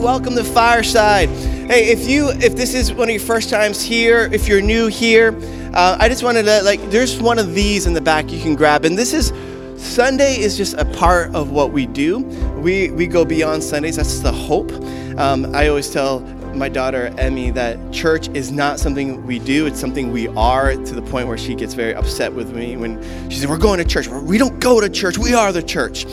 welcome 0.00 0.34
to 0.34 0.42
Fireside. 0.42 1.28
Hey, 1.28 1.90
if 1.90 2.08
you 2.08 2.30
if 2.30 2.56
this 2.56 2.72
is 2.72 2.90
one 2.90 3.10
of 3.10 3.14
your 3.14 3.20
first 3.20 3.50
times 3.50 3.82
here, 3.82 4.30
if 4.32 4.48
you're 4.48 4.62
new 4.62 4.86
here, 4.86 5.38
uh, 5.74 5.98
I 6.00 6.08
just 6.08 6.22
wanted 6.22 6.44
to 6.44 6.62
like 6.62 6.80
there's 6.90 7.20
one 7.20 7.38
of 7.38 7.54
these 7.54 7.84
in 7.84 7.92
the 7.92 8.00
back 8.00 8.32
you 8.32 8.40
can 8.40 8.54
grab, 8.56 8.86
and 8.86 8.96
this 8.96 9.12
is 9.12 9.30
Sunday 9.76 10.38
is 10.38 10.56
just 10.56 10.72
a 10.78 10.86
part 10.86 11.34
of 11.34 11.50
what 11.50 11.72
we 11.72 11.84
do. 11.84 12.20
We 12.62 12.90
we 12.92 13.06
go 13.06 13.26
beyond 13.26 13.62
Sundays. 13.62 13.96
That's 13.96 14.20
the 14.20 14.32
hope. 14.32 14.72
Um, 15.18 15.54
I 15.54 15.68
always 15.68 15.90
tell 15.90 16.20
my 16.54 16.70
daughter 16.70 17.14
Emmy 17.18 17.50
that 17.50 17.92
church 17.92 18.28
is 18.28 18.50
not 18.50 18.80
something 18.80 19.26
we 19.26 19.38
do, 19.38 19.66
it's 19.66 19.78
something 19.78 20.10
we 20.12 20.28
are 20.28 20.76
to 20.76 20.94
the 20.94 21.02
point 21.02 21.28
where 21.28 21.38
she 21.38 21.54
gets 21.54 21.74
very 21.74 21.94
upset 21.94 22.32
with 22.32 22.54
me 22.54 22.74
when 22.78 23.02
she 23.28 23.36
says, 23.36 23.46
We're 23.46 23.58
going 23.58 23.78
to 23.78 23.84
church. 23.84 24.08
We 24.08 24.38
don't 24.38 24.60
go 24.60 24.80
to 24.80 24.88
church, 24.88 25.18
we 25.18 25.34
are 25.34 25.52
the 25.52 25.62
church. 25.62 26.06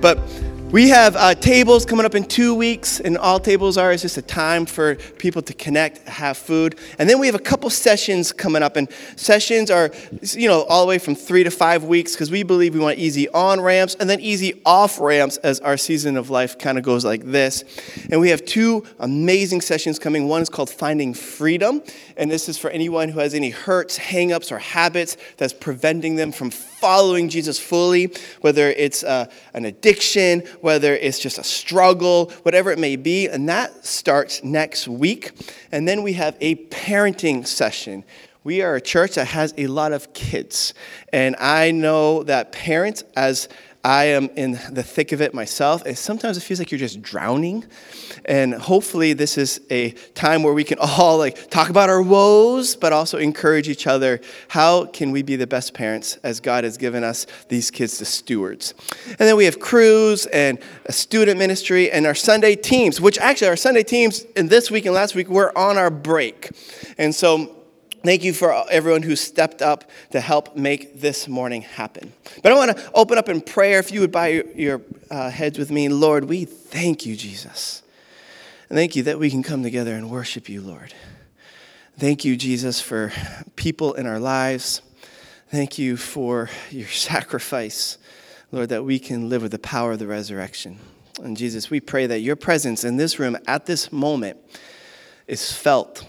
But 0.00 0.18
we 0.72 0.88
have 0.88 1.14
uh, 1.14 1.32
tables 1.34 1.86
coming 1.86 2.04
up 2.04 2.16
in 2.16 2.24
two 2.24 2.52
weeks, 2.52 2.98
and 2.98 3.16
all 3.16 3.38
tables 3.38 3.78
are 3.78 3.92
is 3.92 4.02
just 4.02 4.18
a 4.18 4.22
time 4.22 4.66
for 4.66 4.96
people 5.16 5.40
to 5.42 5.54
connect, 5.54 5.98
have 6.08 6.36
food. 6.36 6.76
And 6.98 7.08
then 7.08 7.20
we 7.20 7.26
have 7.26 7.36
a 7.36 7.40
couple 7.40 7.70
sessions 7.70 8.32
coming 8.32 8.64
up, 8.64 8.74
and 8.74 8.88
sessions 9.14 9.70
are, 9.70 9.92
you 10.32 10.48
know, 10.48 10.64
all 10.64 10.84
the 10.84 10.88
way 10.88 10.98
from 10.98 11.14
three 11.14 11.44
to 11.44 11.52
five 11.52 11.84
weeks 11.84 12.12
because 12.12 12.32
we 12.32 12.42
believe 12.42 12.74
we 12.74 12.80
want 12.80 12.98
easy 12.98 13.28
on 13.28 13.60
ramps 13.60 13.94
and 14.00 14.10
then 14.10 14.18
easy 14.18 14.60
off 14.66 14.98
ramps 14.98 15.36
as 15.38 15.60
our 15.60 15.76
season 15.76 16.16
of 16.16 16.30
life 16.30 16.58
kind 16.58 16.78
of 16.78 16.84
goes 16.84 17.04
like 17.04 17.22
this. 17.22 17.62
And 18.10 18.20
we 18.20 18.30
have 18.30 18.44
two 18.44 18.84
amazing 18.98 19.60
sessions 19.60 20.00
coming. 20.00 20.26
One 20.26 20.42
is 20.42 20.48
called 20.48 20.68
Finding 20.68 21.14
Freedom, 21.14 21.80
and 22.16 22.28
this 22.28 22.48
is 22.48 22.58
for 22.58 22.70
anyone 22.70 23.08
who 23.08 23.20
has 23.20 23.34
any 23.34 23.50
hurts, 23.50 23.98
hangups, 23.98 24.50
or 24.50 24.58
habits 24.58 25.16
that's 25.36 25.52
preventing 25.52 26.16
them 26.16 26.32
from 26.32 26.50
following 26.86 27.28
Jesus 27.28 27.58
fully, 27.58 28.12
whether 28.42 28.70
it's 28.70 29.02
uh, 29.02 29.26
an 29.54 29.64
addiction, 29.64 30.38
whether 30.60 30.94
it's 30.94 31.18
just 31.18 31.36
a 31.36 31.42
struggle, 31.42 32.30
whatever 32.44 32.70
it 32.70 32.78
may 32.78 32.94
be. 32.94 33.26
And 33.26 33.48
that 33.48 33.84
starts 33.84 34.44
next 34.44 34.86
week. 34.86 35.32
And 35.72 35.88
then 35.88 36.04
we 36.04 36.12
have 36.12 36.36
a 36.40 36.54
parenting 36.66 37.44
session. 37.44 38.04
We 38.44 38.62
are 38.62 38.76
a 38.76 38.80
church 38.80 39.16
that 39.16 39.26
has 39.26 39.52
a 39.58 39.66
lot 39.66 39.90
of 39.90 40.12
kids. 40.12 40.74
And 41.12 41.34
I 41.40 41.72
know 41.72 42.22
that 42.22 42.52
parents, 42.52 43.02
as 43.16 43.48
I 43.86 44.06
am 44.06 44.30
in 44.34 44.58
the 44.72 44.82
thick 44.82 45.12
of 45.12 45.20
it 45.20 45.32
myself. 45.32 45.84
And 45.86 45.96
sometimes 45.96 46.36
it 46.36 46.40
feels 46.40 46.58
like 46.58 46.72
you're 46.72 46.78
just 46.80 47.02
drowning. 47.02 47.64
And 48.24 48.52
hopefully, 48.52 49.12
this 49.12 49.38
is 49.38 49.60
a 49.70 49.92
time 50.14 50.42
where 50.42 50.52
we 50.52 50.64
can 50.64 50.78
all 50.80 51.18
like 51.18 51.50
talk 51.50 51.70
about 51.70 51.88
our 51.88 52.02
woes, 52.02 52.74
but 52.74 52.92
also 52.92 53.16
encourage 53.16 53.68
each 53.68 53.86
other. 53.86 54.20
How 54.48 54.86
can 54.86 55.12
we 55.12 55.22
be 55.22 55.36
the 55.36 55.46
best 55.46 55.72
parents 55.72 56.16
as 56.24 56.40
God 56.40 56.64
has 56.64 56.76
given 56.76 57.04
us 57.04 57.28
these 57.48 57.70
kids 57.70 57.98
to 57.98 58.04
stewards? 58.04 58.74
And 59.06 59.18
then 59.18 59.36
we 59.36 59.44
have 59.44 59.60
crews 59.60 60.26
and 60.26 60.58
a 60.86 60.92
student 60.92 61.38
ministry 61.38 61.88
and 61.88 62.06
our 62.06 62.14
Sunday 62.16 62.56
teams, 62.56 63.00
which 63.00 63.18
actually 63.18 63.50
our 63.50 63.56
Sunday 63.56 63.84
teams 63.84 64.22
in 64.34 64.48
this 64.48 64.68
week 64.68 64.86
and 64.86 64.96
last 64.96 65.14
week 65.14 65.28
were 65.28 65.56
on 65.56 65.78
our 65.78 65.90
break. 65.90 66.50
And 66.98 67.14
so 67.14 67.65
Thank 68.06 68.22
you 68.22 68.32
for 68.32 68.64
everyone 68.70 69.02
who 69.02 69.16
stepped 69.16 69.62
up 69.62 69.90
to 70.12 70.20
help 70.20 70.54
make 70.54 71.00
this 71.00 71.26
morning 71.26 71.62
happen. 71.62 72.12
But 72.40 72.52
I 72.52 72.54
want 72.54 72.76
to 72.76 72.90
open 72.94 73.18
up 73.18 73.28
in 73.28 73.40
prayer. 73.40 73.80
If 73.80 73.90
you 73.90 74.00
would 74.00 74.12
bow 74.12 74.26
your, 74.26 74.80
uh, 75.10 75.28
heads 75.28 75.58
with 75.58 75.72
me, 75.72 75.88
Lord, 75.88 76.26
we 76.26 76.44
thank 76.44 77.04
you, 77.04 77.16
Jesus. 77.16 77.82
And 78.68 78.76
thank 78.76 78.94
you 78.94 79.02
that 79.02 79.18
we 79.18 79.28
can 79.28 79.42
come 79.42 79.64
together 79.64 79.92
and 79.92 80.08
worship 80.08 80.48
you, 80.48 80.60
Lord. 80.60 80.94
Thank 81.98 82.24
you, 82.24 82.36
Jesus, 82.36 82.80
for 82.80 83.12
people 83.56 83.94
in 83.94 84.06
our 84.06 84.20
lives. 84.20 84.82
Thank 85.48 85.76
you 85.76 85.96
for 85.96 86.48
your 86.70 86.86
sacrifice, 86.90 87.98
Lord, 88.52 88.68
that 88.68 88.84
we 88.84 89.00
can 89.00 89.28
live 89.28 89.42
with 89.42 89.50
the 89.50 89.58
power 89.58 89.90
of 89.90 89.98
the 89.98 90.06
resurrection. 90.06 90.78
And 91.20 91.36
Jesus, 91.36 91.70
we 91.70 91.80
pray 91.80 92.06
that 92.06 92.20
your 92.20 92.36
presence 92.36 92.84
in 92.84 92.98
this 92.98 93.18
room 93.18 93.36
at 93.48 93.66
this 93.66 93.90
moment 93.90 94.38
is 95.26 95.50
felt 95.50 96.06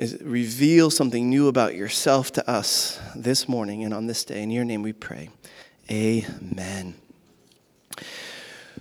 is 0.00 0.16
reveal 0.22 0.88
something 0.88 1.28
new 1.28 1.46
about 1.46 1.74
yourself 1.74 2.32
to 2.32 2.50
us 2.50 2.98
this 3.14 3.46
morning 3.46 3.84
and 3.84 3.92
on 3.92 4.06
this 4.06 4.24
day. 4.24 4.42
In 4.42 4.50
your 4.50 4.64
name 4.64 4.82
we 4.82 4.94
pray. 4.94 5.28
Amen. 5.90 6.94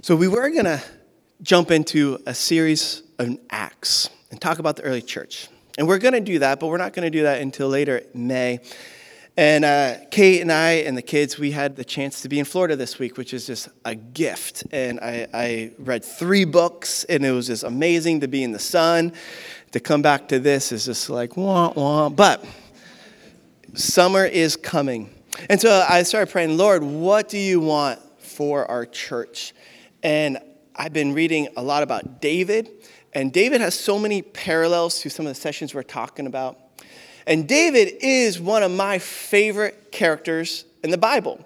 So, 0.02 0.16
we 0.16 0.30
were 0.30 0.50
going 0.50 0.64
to 0.64 0.82
jump 1.42 1.72
into 1.72 2.20
a 2.26 2.34
series 2.34 3.04
of 3.18 3.38
Acts 3.50 4.10
and 4.32 4.40
talk 4.40 4.60
about 4.60 4.78
the 4.78 4.84
early 4.84 5.02
church. 5.02 5.50
And 5.78 5.90
we're 5.90 5.98
going 5.98 6.14
to 6.14 6.22
do 6.22 6.40
that, 6.40 6.62
but 6.62 6.68
we're 6.68 6.78
not 6.78 6.94
going 6.94 7.04
to 7.04 7.10
do 7.10 7.24
that 7.24 7.42
until 7.42 7.68
later 7.68 8.02
May. 8.14 8.62
And 9.38 9.64
uh, 9.64 9.96
Kate 10.12 10.42
and 10.42 10.52
I 10.52 10.72
and 10.72 10.98
the 10.98 11.02
kids, 11.02 11.40
we 11.40 11.52
had 11.52 11.76
the 11.76 11.86
chance 11.86 12.22
to 12.24 12.30
be 12.30 12.40
in 12.40 12.46
Florida 12.46 12.76
this 12.76 13.00
week, 13.00 13.18
which 13.18 13.34
is 13.34 13.48
just 13.48 13.70
a 13.86 13.96
gift. 13.96 14.66
And 14.72 15.00
I, 15.00 15.28
I 15.34 15.72
read 15.80 16.04
three 16.04 16.44
books, 16.44 17.06
and 17.06 17.26
it 17.26 17.32
was 17.32 17.48
just 17.48 17.64
amazing 17.64 18.20
to 18.20 18.28
be 18.28 18.44
in 18.44 18.52
the 18.52 18.60
sun 18.60 19.14
to 19.72 19.80
come 19.80 20.02
back 20.02 20.28
to 20.30 20.40
this 20.40 20.72
is 20.72 20.86
just 20.86 21.10
like, 21.10 21.38
wah, 21.38 21.72
wah. 21.76 22.10
But 22.10 22.44
summer 23.76 24.26
is 24.26 24.56
coming. 24.56 25.14
And 25.50 25.62
so 25.62 25.86
I 25.88 26.04
started 26.04 26.32
praying, 26.32 26.58
Lord, 26.58 26.84
what 26.84 27.30
do 27.30 27.38
you 27.38 27.60
want 27.60 28.00
for 28.20 28.70
our 28.70 28.86
church? 28.86 29.54
And 30.04 30.40
I've 30.76 30.94
been 30.94 31.14
reading 31.14 31.50
a 31.56 31.64
lot 31.64 31.84
about 31.84 32.22
David. 32.22 32.70
And 33.14 33.32
David 33.32 33.62
has 33.62 33.74
so 33.74 34.00
many 34.00 34.22
parallels 34.22 35.00
to 35.02 35.10
some 35.10 35.26
of 35.26 35.34
the 35.34 35.40
sessions 35.40 35.74
we're 35.74 35.84
talking 35.84 36.26
about. 36.26 36.58
And 37.30 37.48
David 37.48 37.94
is 38.02 38.42
one 38.42 38.64
of 38.64 38.72
my 38.72 38.98
favorite 38.98 39.92
characters 39.92 40.66
in 40.84 40.90
the 40.90 40.98
Bible. 40.98 41.40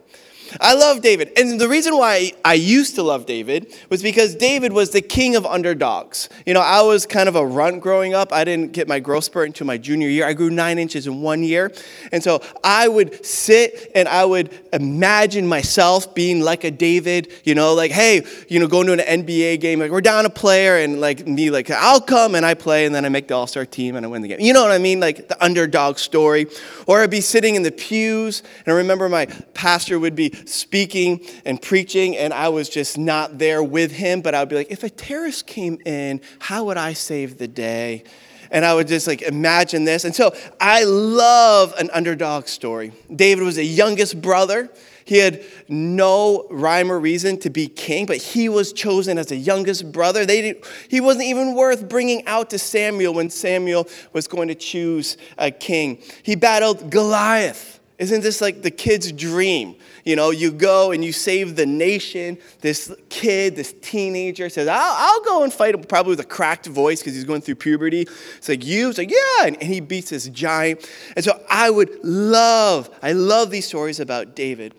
I 0.60 0.74
love 0.74 1.02
David. 1.02 1.32
And 1.38 1.60
the 1.60 1.70
reason 1.70 1.98
why 1.98 2.32
I 2.44 2.54
used 2.54 2.96
to 2.96 3.04
love 3.04 3.26
David 3.26 3.74
was 3.90 4.02
because 4.02 4.36
David 4.36 4.74
was 4.74 4.92
the 4.92 5.02
king 5.02 5.36
of 5.36 5.46
underdogs. 5.46 6.30
You 6.46 6.54
know, 6.54 6.62
I 6.62 6.82
was 6.82 7.06
kind 7.06 7.30
of 7.30 7.36
a 7.36 7.46
runt 7.46 7.82
growing 7.82 8.14
up. 8.14 8.32
I 8.34 8.44
didn't 8.44 8.74
get 8.74 8.88
my 8.88 9.00
growth 9.00 9.26
spurt 9.26 9.48
until 9.48 9.68
my 9.68 9.78
junior 9.78 10.10
year. 10.10 10.26
I 10.26 10.34
grew 10.34 10.50
nine 10.50 10.80
inches 10.80 11.08
in 11.08 11.22
one 11.22 11.44
year. 11.44 11.72
And 12.12 12.24
so 12.24 12.42
I 12.64 12.88
would 12.88 13.26
sit 13.26 13.92
and 13.96 14.08
I 14.08 14.26
would 14.26 14.52
imagine 14.72 15.48
myself 15.48 16.14
being 16.16 16.42
like 16.42 16.64
a 16.64 16.72
David, 16.72 17.32
you 17.44 17.56
know, 17.56 17.74
like, 17.74 17.92
hey, 17.92 18.26
you 18.50 18.60
know, 18.60 18.68
going 18.68 18.88
to 18.88 18.94
an 18.94 19.24
NBA 19.24 19.60
game, 19.60 19.80
like, 19.80 19.92
we're 19.92 20.02
down 20.02 20.26
a 20.26 20.30
player, 20.30 20.78
and 20.78 21.00
like 21.00 21.28
me, 21.28 21.50
like, 21.50 21.70
I'll 21.70 22.02
come 22.02 22.36
and 22.36 22.46
I 22.46 22.54
play, 22.54 22.86
and 22.86 22.94
then 22.94 23.06
I 23.06 23.10
make 23.10 23.28
the 23.28 23.36
all 23.36 23.48
star 23.48 23.66
team 23.66 23.96
and 23.96 24.06
I 24.06 24.10
win 24.10 24.22
the 24.22 24.28
game. 24.28 24.40
You 24.40 24.54
know 24.54 24.64
what 24.64 24.72
I 24.72 24.78
mean? 24.78 25.00
Like 25.00 25.28
the 25.28 25.44
underdog 25.44 25.98
story. 25.98 26.48
Or 26.88 27.02
I'd 27.02 27.10
be 27.10 27.22
sitting 27.22 27.56
in 27.56 27.64
the 27.64 27.72
pews, 27.72 28.44
and 28.66 28.74
I 28.74 28.78
remember 28.78 29.10
my 29.10 29.26
pastor 29.54 30.00
would 30.00 30.16
be 30.16 30.30
speaking 30.46 31.26
and 31.46 31.62
preaching, 31.62 32.18
and 32.18 32.34
I 32.34 32.50
was 32.50 32.70
just 32.70 32.98
not 32.98 33.38
there 33.38 33.64
with 33.64 33.92
him. 33.92 34.22
But 34.22 34.36
I'd 34.36 34.50
be 34.50 34.56
like, 34.56 34.72
if 34.72 34.84
a 34.84 34.90
terrorist 34.90 35.48
came 35.48 35.80
in, 35.86 36.22
how 36.40 36.66
would 36.66 36.78
I 36.78 36.94
save 36.94 37.38
the 37.38 37.48
day? 37.48 38.04
And 38.52 38.64
I 38.64 38.76
would 38.76 38.88
just 38.88 39.08
like 39.08 39.24
imagine 39.24 39.84
this. 39.84 40.06
And 40.06 40.16
so 40.16 40.36
I 40.62 40.84
love 40.84 41.74
an 41.80 41.90
underdog 41.92 42.48
story. 42.48 42.94
David 43.14 43.44
was 43.44 43.56
the 43.56 43.66
youngest 43.66 44.22
brother. 44.22 44.70
He 45.06 45.18
had 45.18 45.44
no 45.68 46.48
rhyme 46.50 46.92
or 46.92 47.00
reason 47.00 47.38
to 47.40 47.50
be 47.50 47.68
king, 47.68 48.06
but 48.06 48.18
he 48.18 48.48
was 48.50 48.72
chosen 48.72 49.18
as 49.18 49.28
the 49.28 49.36
youngest 49.36 49.92
brother. 49.92 50.26
They 50.26 50.62
he 50.88 51.02
wasn't 51.02 51.26
even 51.26 51.56
worth 51.56 51.90
bringing 51.90 52.26
out 52.26 52.50
to 52.52 52.60
Samuel 52.60 53.14
when 53.14 53.30
Samuel 53.30 53.88
was 54.14 54.28
going 54.28 54.48
to 54.48 54.56
choose 54.56 55.18
a 55.38 55.52
king. 55.52 56.02
He 56.24 56.36
battled 56.36 56.90
Goliath. 56.90 57.80
Isn't 58.04 58.20
this 58.20 58.42
like 58.42 58.62
the 58.62 58.70
kid's 58.70 59.14
dream? 59.14 59.78
You 60.04 60.18
know, 60.18 60.32
you 60.32 60.52
go 60.52 60.92
and 60.92 61.06
you 61.06 61.14
save 61.14 61.56
the 61.56 61.66
nation. 61.66 62.38
This 62.60 62.94
kid, 63.08 63.56
this 63.56 63.74
teenager 63.82 64.50
says, 64.50 64.68
I'll, 64.68 64.78
I'll 64.78 65.22
go 65.24 65.44
and 65.44 65.54
fight 65.54 65.74
him, 65.74 65.84
probably 65.84 66.10
with 66.10 66.20
a 66.20 66.26
cracked 66.26 66.66
voice 66.66 67.00
because 67.00 67.16
he's 67.16 67.24
going 67.24 67.40
through 67.40 67.56
puberty. 67.56 68.02
It's 68.02 68.50
like, 68.50 68.66
you? 68.66 68.90
It's 68.90 68.98
like, 68.98 69.10
yeah. 69.10 69.48
And, 69.48 69.56
and 69.56 69.74
he 69.74 69.80
beats 69.80 70.10
this 70.10 70.28
giant. 70.28 70.86
And 71.16 71.24
so 71.24 71.42
I 71.50 71.70
would 71.70 72.04
love, 72.04 72.90
I 73.02 73.14
love 73.14 73.52
these 73.52 73.66
stories 73.66 74.02
about 74.02 74.36
David. 74.36 74.74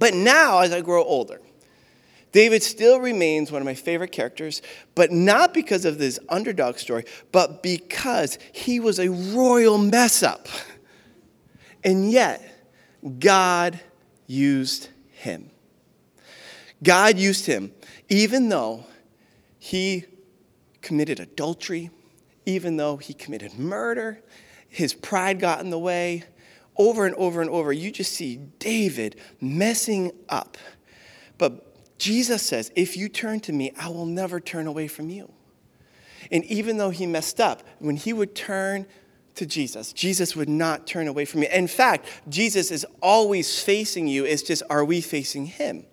But 0.00 0.12
now, 0.12 0.58
as 0.58 0.72
I 0.72 0.80
grow 0.80 1.04
older, 1.04 1.40
David 2.32 2.64
still 2.64 2.98
remains 2.98 3.52
one 3.52 3.62
of 3.62 3.66
my 3.66 3.74
favorite 3.74 4.10
characters, 4.10 4.62
but 4.96 5.12
not 5.12 5.54
because 5.54 5.84
of 5.84 5.98
this 5.98 6.18
underdog 6.28 6.78
story, 6.78 7.04
but 7.30 7.62
because 7.62 8.36
he 8.52 8.80
was 8.80 8.98
a 8.98 9.10
royal 9.10 9.78
mess 9.78 10.24
up. 10.24 10.48
And 11.84 12.10
yet, 12.10 12.42
God 13.18 13.80
used 14.26 14.88
him. 15.10 15.50
God 16.82 17.18
used 17.18 17.46
him 17.46 17.72
even 18.12 18.50
though 18.50 18.84
he 19.58 20.04
committed 20.82 21.18
adultery, 21.18 21.90
even 22.44 22.76
though 22.76 22.98
he 22.98 23.14
committed 23.14 23.58
murder, 23.58 24.20
his 24.68 24.92
pride 24.92 25.40
got 25.40 25.60
in 25.60 25.70
the 25.70 25.78
way. 25.78 26.24
Over 26.76 27.06
and 27.06 27.14
over 27.14 27.40
and 27.40 27.48
over, 27.48 27.72
you 27.72 27.90
just 27.90 28.12
see 28.12 28.36
David 28.58 29.16
messing 29.40 30.12
up. 30.28 30.58
But 31.38 31.98
Jesus 31.98 32.42
says, 32.42 32.70
If 32.76 32.98
you 32.98 33.08
turn 33.08 33.40
to 33.40 33.52
me, 33.52 33.72
I 33.78 33.88
will 33.88 34.06
never 34.06 34.40
turn 34.40 34.66
away 34.66 34.88
from 34.88 35.08
you. 35.08 35.32
And 36.30 36.44
even 36.44 36.76
though 36.76 36.90
he 36.90 37.06
messed 37.06 37.40
up, 37.40 37.62
when 37.78 37.96
he 37.96 38.12
would 38.12 38.34
turn 38.34 38.86
to 39.36 39.46
Jesus. 39.46 39.92
Jesus 39.92 40.36
would 40.36 40.48
not 40.48 40.86
turn 40.86 41.08
away 41.08 41.24
from 41.24 41.42
you. 41.42 41.48
In 41.48 41.66
fact, 41.66 42.06
Jesus 42.28 42.70
is 42.70 42.86
always 43.00 43.62
facing 43.62 44.06
you. 44.06 44.24
It's 44.24 44.42
just, 44.42 44.62
are 44.68 44.84
we 44.84 45.00
facing 45.00 45.46
him? 45.46 45.86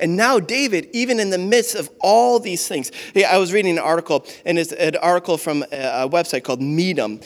And 0.00 0.16
now, 0.16 0.40
David, 0.40 0.88
even 0.92 1.20
in 1.20 1.30
the 1.30 1.38
midst 1.38 1.74
of 1.74 1.90
all 2.00 2.40
these 2.40 2.66
things, 2.66 2.90
I 3.14 3.38
was 3.38 3.52
reading 3.52 3.72
an 3.72 3.84
article, 3.84 4.24
and 4.44 4.58
it's 4.58 4.72
an 4.72 4.96
article 4.96 5.36
from 5.36 5.62
a 5.64 6.08
website 6.08 6.42
called 6.44 6.62
Medium, 6.62 7.20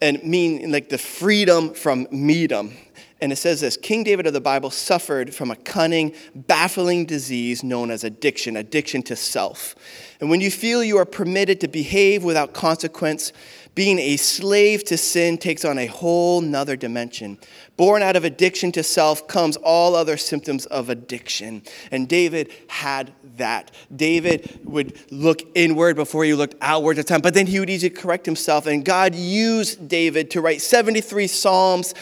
and 0.00 0.22
mean 0.22 0.70
like 0.70 0.88
the 0.88 0.98
freedom 0.98 1.74
from 1.74 2.06
Medium. 2.10 2.72
And 3.20 3.32
it 3.32 3.36
says 3.36 3.60
this 3.60 3.76
King 3.76 4.04
David 4.04 4.26
of 4.26 4.32
the 4.32 4.40
Bible 4.40 4.70
suffered 4.70 5.34
from 5.34 5.50
a 5.50 5.56
cunning, 5.56 6.14
baffling 6.34 7.04
disease 7.04 7.64
known 7.64 7.90
as 7.90 8.04
addiction, 8.04 8.56
addiction 8.56 9.02
to 9.04 9.16
self. 9.16 9.74
And 10.20 10.30
when 10.30 10.40
you 10.40 10.50
feel 10.50 10.84
you 10.84 10.98
are 10.98 11.04
permitted 11.04 11.60
to 11.62 11.68
behave 11.68 12.22
without 12.22 12.52
consequence, 12.52 13.32
being 13.78 14.00
a 14.00 14.16
slave 14.16 14.82
to 14.82 14.96
sin 14.96 15.38
takes 15.38 15.64
on 15.64 15.78
a 15.78 15.86
whole 15.86 16.40
nother 16.40 16.74
dimension. 16.74 17.38
Born 17.76 18.02
out 18.02 18.16
of 18.16 18.24
addiction 18.24 18.72
to 18.72 18.82
self 18.82 19.28
comes 19.28 19.56
all 19.56 19.94
other 19.94 20.16
symptoms 20.16 20.66
of 20.66 20.90
addiction. 20.90 21.62
And 21.92 22.08
David 22.08 22.52
had 22.66 23.12
that. 23.36 23.70
David 23.94 24.58
would 24.64 24.98
look 25.12 25.42
inward 25.54 25.94
before 25.94 26.24
he 26.24 26.34
looked 26.34 26.56
outward 26.60 26.98
at 26.98 27.06
time, 27.06 27.20
but 27.20 27.34
then 27.34 27.46
he 27.46 27.60
would 27.60 27.70
easily 27.70 27.90
correct 27.90 28.26
himself. 28.26 28.66
And 28.66 28.84
God 28.84 29.14
used 29.14 29.88
David 29.88 30.32
to 30.32 30.40
write 30.40 30.60
73 30.60 31.28
Psalms. 31.28 31.94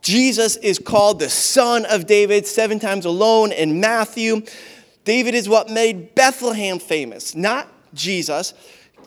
Jesus 0.00 0.56
is 0.56 0.78
called 0.78 1.18
the 1.18 1.28
Son 1.28 1.84
of 1.90 2.06
David 2.06 2.46
seven 2.46 2.78
times 2.78 3.04
alone 3.04 3.52
in 3.52 3.80
Matthew. 3.80 4.40
David 5.04 5.34
is 5.34 5.46
what 5.46 5.68
made 5.68 6.14
Bethlehem 6.14 6.78
famous, 6.78 7.34
not 7.34 7.68
Jesus. 7.92 8.54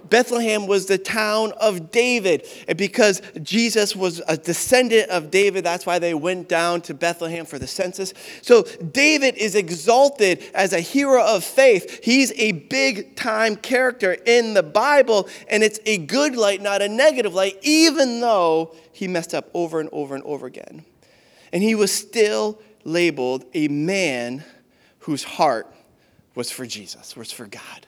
Bethlehem 0.09 0.67
was 0.67 0.85
the 0.85 0.97
town 0.97 1.53
of 1.59 1.91
David. 1.91 2.47
And 2.67 2.77
because 2.77 3.21
Jesus 3.41 3.95
was 3.95 4.21
a 4.27 4.37
descendant 4.37 5.09
of 5.09 5.31
David, 5.31 5.63
that's 5.63 5.85
why 5.85 5.99
they 5.99 6.13
went 6.13 6.47
down 6.49 6.81
to 6.81 6.93
Bethlehem 6.93 7.45
for 7.45 7.59
the 7.59 7.67
census. 7.67 8.13
So 8.41 8.63
David 8.63 9.35
is 9.35 9.55
exalted 9.55 10.43
as 10.53 10.73
a 10.73 10.79
hero 10.79 11.23
of 11.23 11.43
faith. 11.43 12.03
He's 12.03 12.31
a 12.33 12.53
big 12.53 13.15
time 13.15 13.55
character 13.55 14.13
in 14.25 14.53
the 14.53 14.63
Bible, 14.63 15.27
and 15.49 15.63
it's 15.63 15.79
a 15.85 15.97
good 15.97 16.35
light, 16.35 16.61
not 16.61 16.81
a 16.81 16.89
negative 16.89 17.33
light, 17.33 17.57
even 17.61 18.21
though 18.21 18.75
he 18.91 19.07
messed 19.07 19.33
up 19.33 19.49
over 19.53 19.79
and 19.79 19.89
over 19.91 20.15
and 20.15 20.23
over 20.23 20.45
again. 20.45 20.85
And 21.51 21.63
he 21.63 21.75
was 21.75 21.91
still 21.91 22.61
labeled 22.83 23.45
a 23.53 23.67
man 23.67 24.43
whose 24.99 25.23
heart 25.23 25.73
was 26.35 26.51
for 26.51 26.65
Jesus, 26.65 27.15
was 27.15 27.31
for 27.31 27.47
God. 27.47 27.87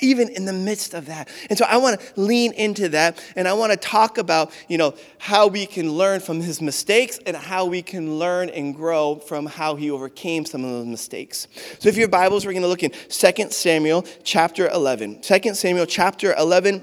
Even 0.00 0.28
in 0.28 0.44
the 0.44 0.52
midst 0.52 0.92
of 0.92 1.06
that. 1.06 1.28
And 1.48 1.56
so 1.56 1.64
I 1.68 1.76
want 1.76 2.00
to 2.00 2.20
lean 2.20 2.52
into 2.52 2.88
that 2.90 3.22
and 3.36 3.46
I 3.46 3.52
want 3.52 3.72
to 3.72 3.78
talk 3.78 4.18
about, 4.18 4.52
you 4.68 4.76
know, 4.76 4.94
how 5.18 5.46
we 5.46 5.66
can 5.66 5.92
learn 5.92 6.20
from 6.20 6.40
his 6.40 6.60
mistakes 6.60 7.20
and 7.26 7.36
how 7.36 7.66
we 7.66 7.80
can 7.80 8.18
learn 8.18 8.50
and 8.50 8.74
grow 8.74 9.16
from 9.16 9.46
how 9.46 9.76
he 9.76 9.90
overcame 9.90 10.46
some 10.46 10.64
of 10.64 10.70
those 10.70 10.86
mistakes. 10.86 11.46
So 11.78 11.88
if 11.88 11.96
your 11.96 12.08
Bibles, 12.08 12.44
we're 12.44 12.52
going 12.52 12.62
to 12.62 12.68
look 12.68 12.82
in 12.82 12.90
2 12.90 13.50
Samuel 13.50 14.04
chapter 14.24 14.68
11. 14.68 15.20
2 15.22 15.54
Samuel 15.54 15.86
chapter 15.86 16.34
11. 16.34 16.82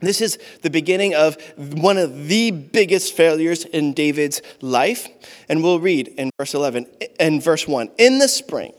This 0.00 0.20
is 0.20 0.38
the 0.62 0.70
beginning 0.70 1.14
of 1.14 1.36
one 1.56 1.98
of 1.98 2.26
the 2.26 2.50
biggest 2.50 3.14
failures 3.14 3.64
in 3.64 3.92
David's 3.92 4.42
life. 4.60 5.06
And 5.48 5.62
we'll 5.62 5.78
read 5.78 6.08
in 6.08 6.30
verse 6.38 6.54
11 6.54 6.86
and 7.20 7.42
verse 7.42 7.68
1. 7.68 7.90
In 7.98 8.18
the 8.18 8.28
spring, 8.28 8.72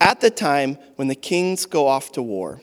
at 0.00 0.20
the 0.20 0.30
time 0.30 0.76
when 0.96 1.08
the 1.08 1.14
kings 1.14 1.66
go 1.66 1.88
off 1.88 2.12
to 2.12 2.22
war, 2.22 2.60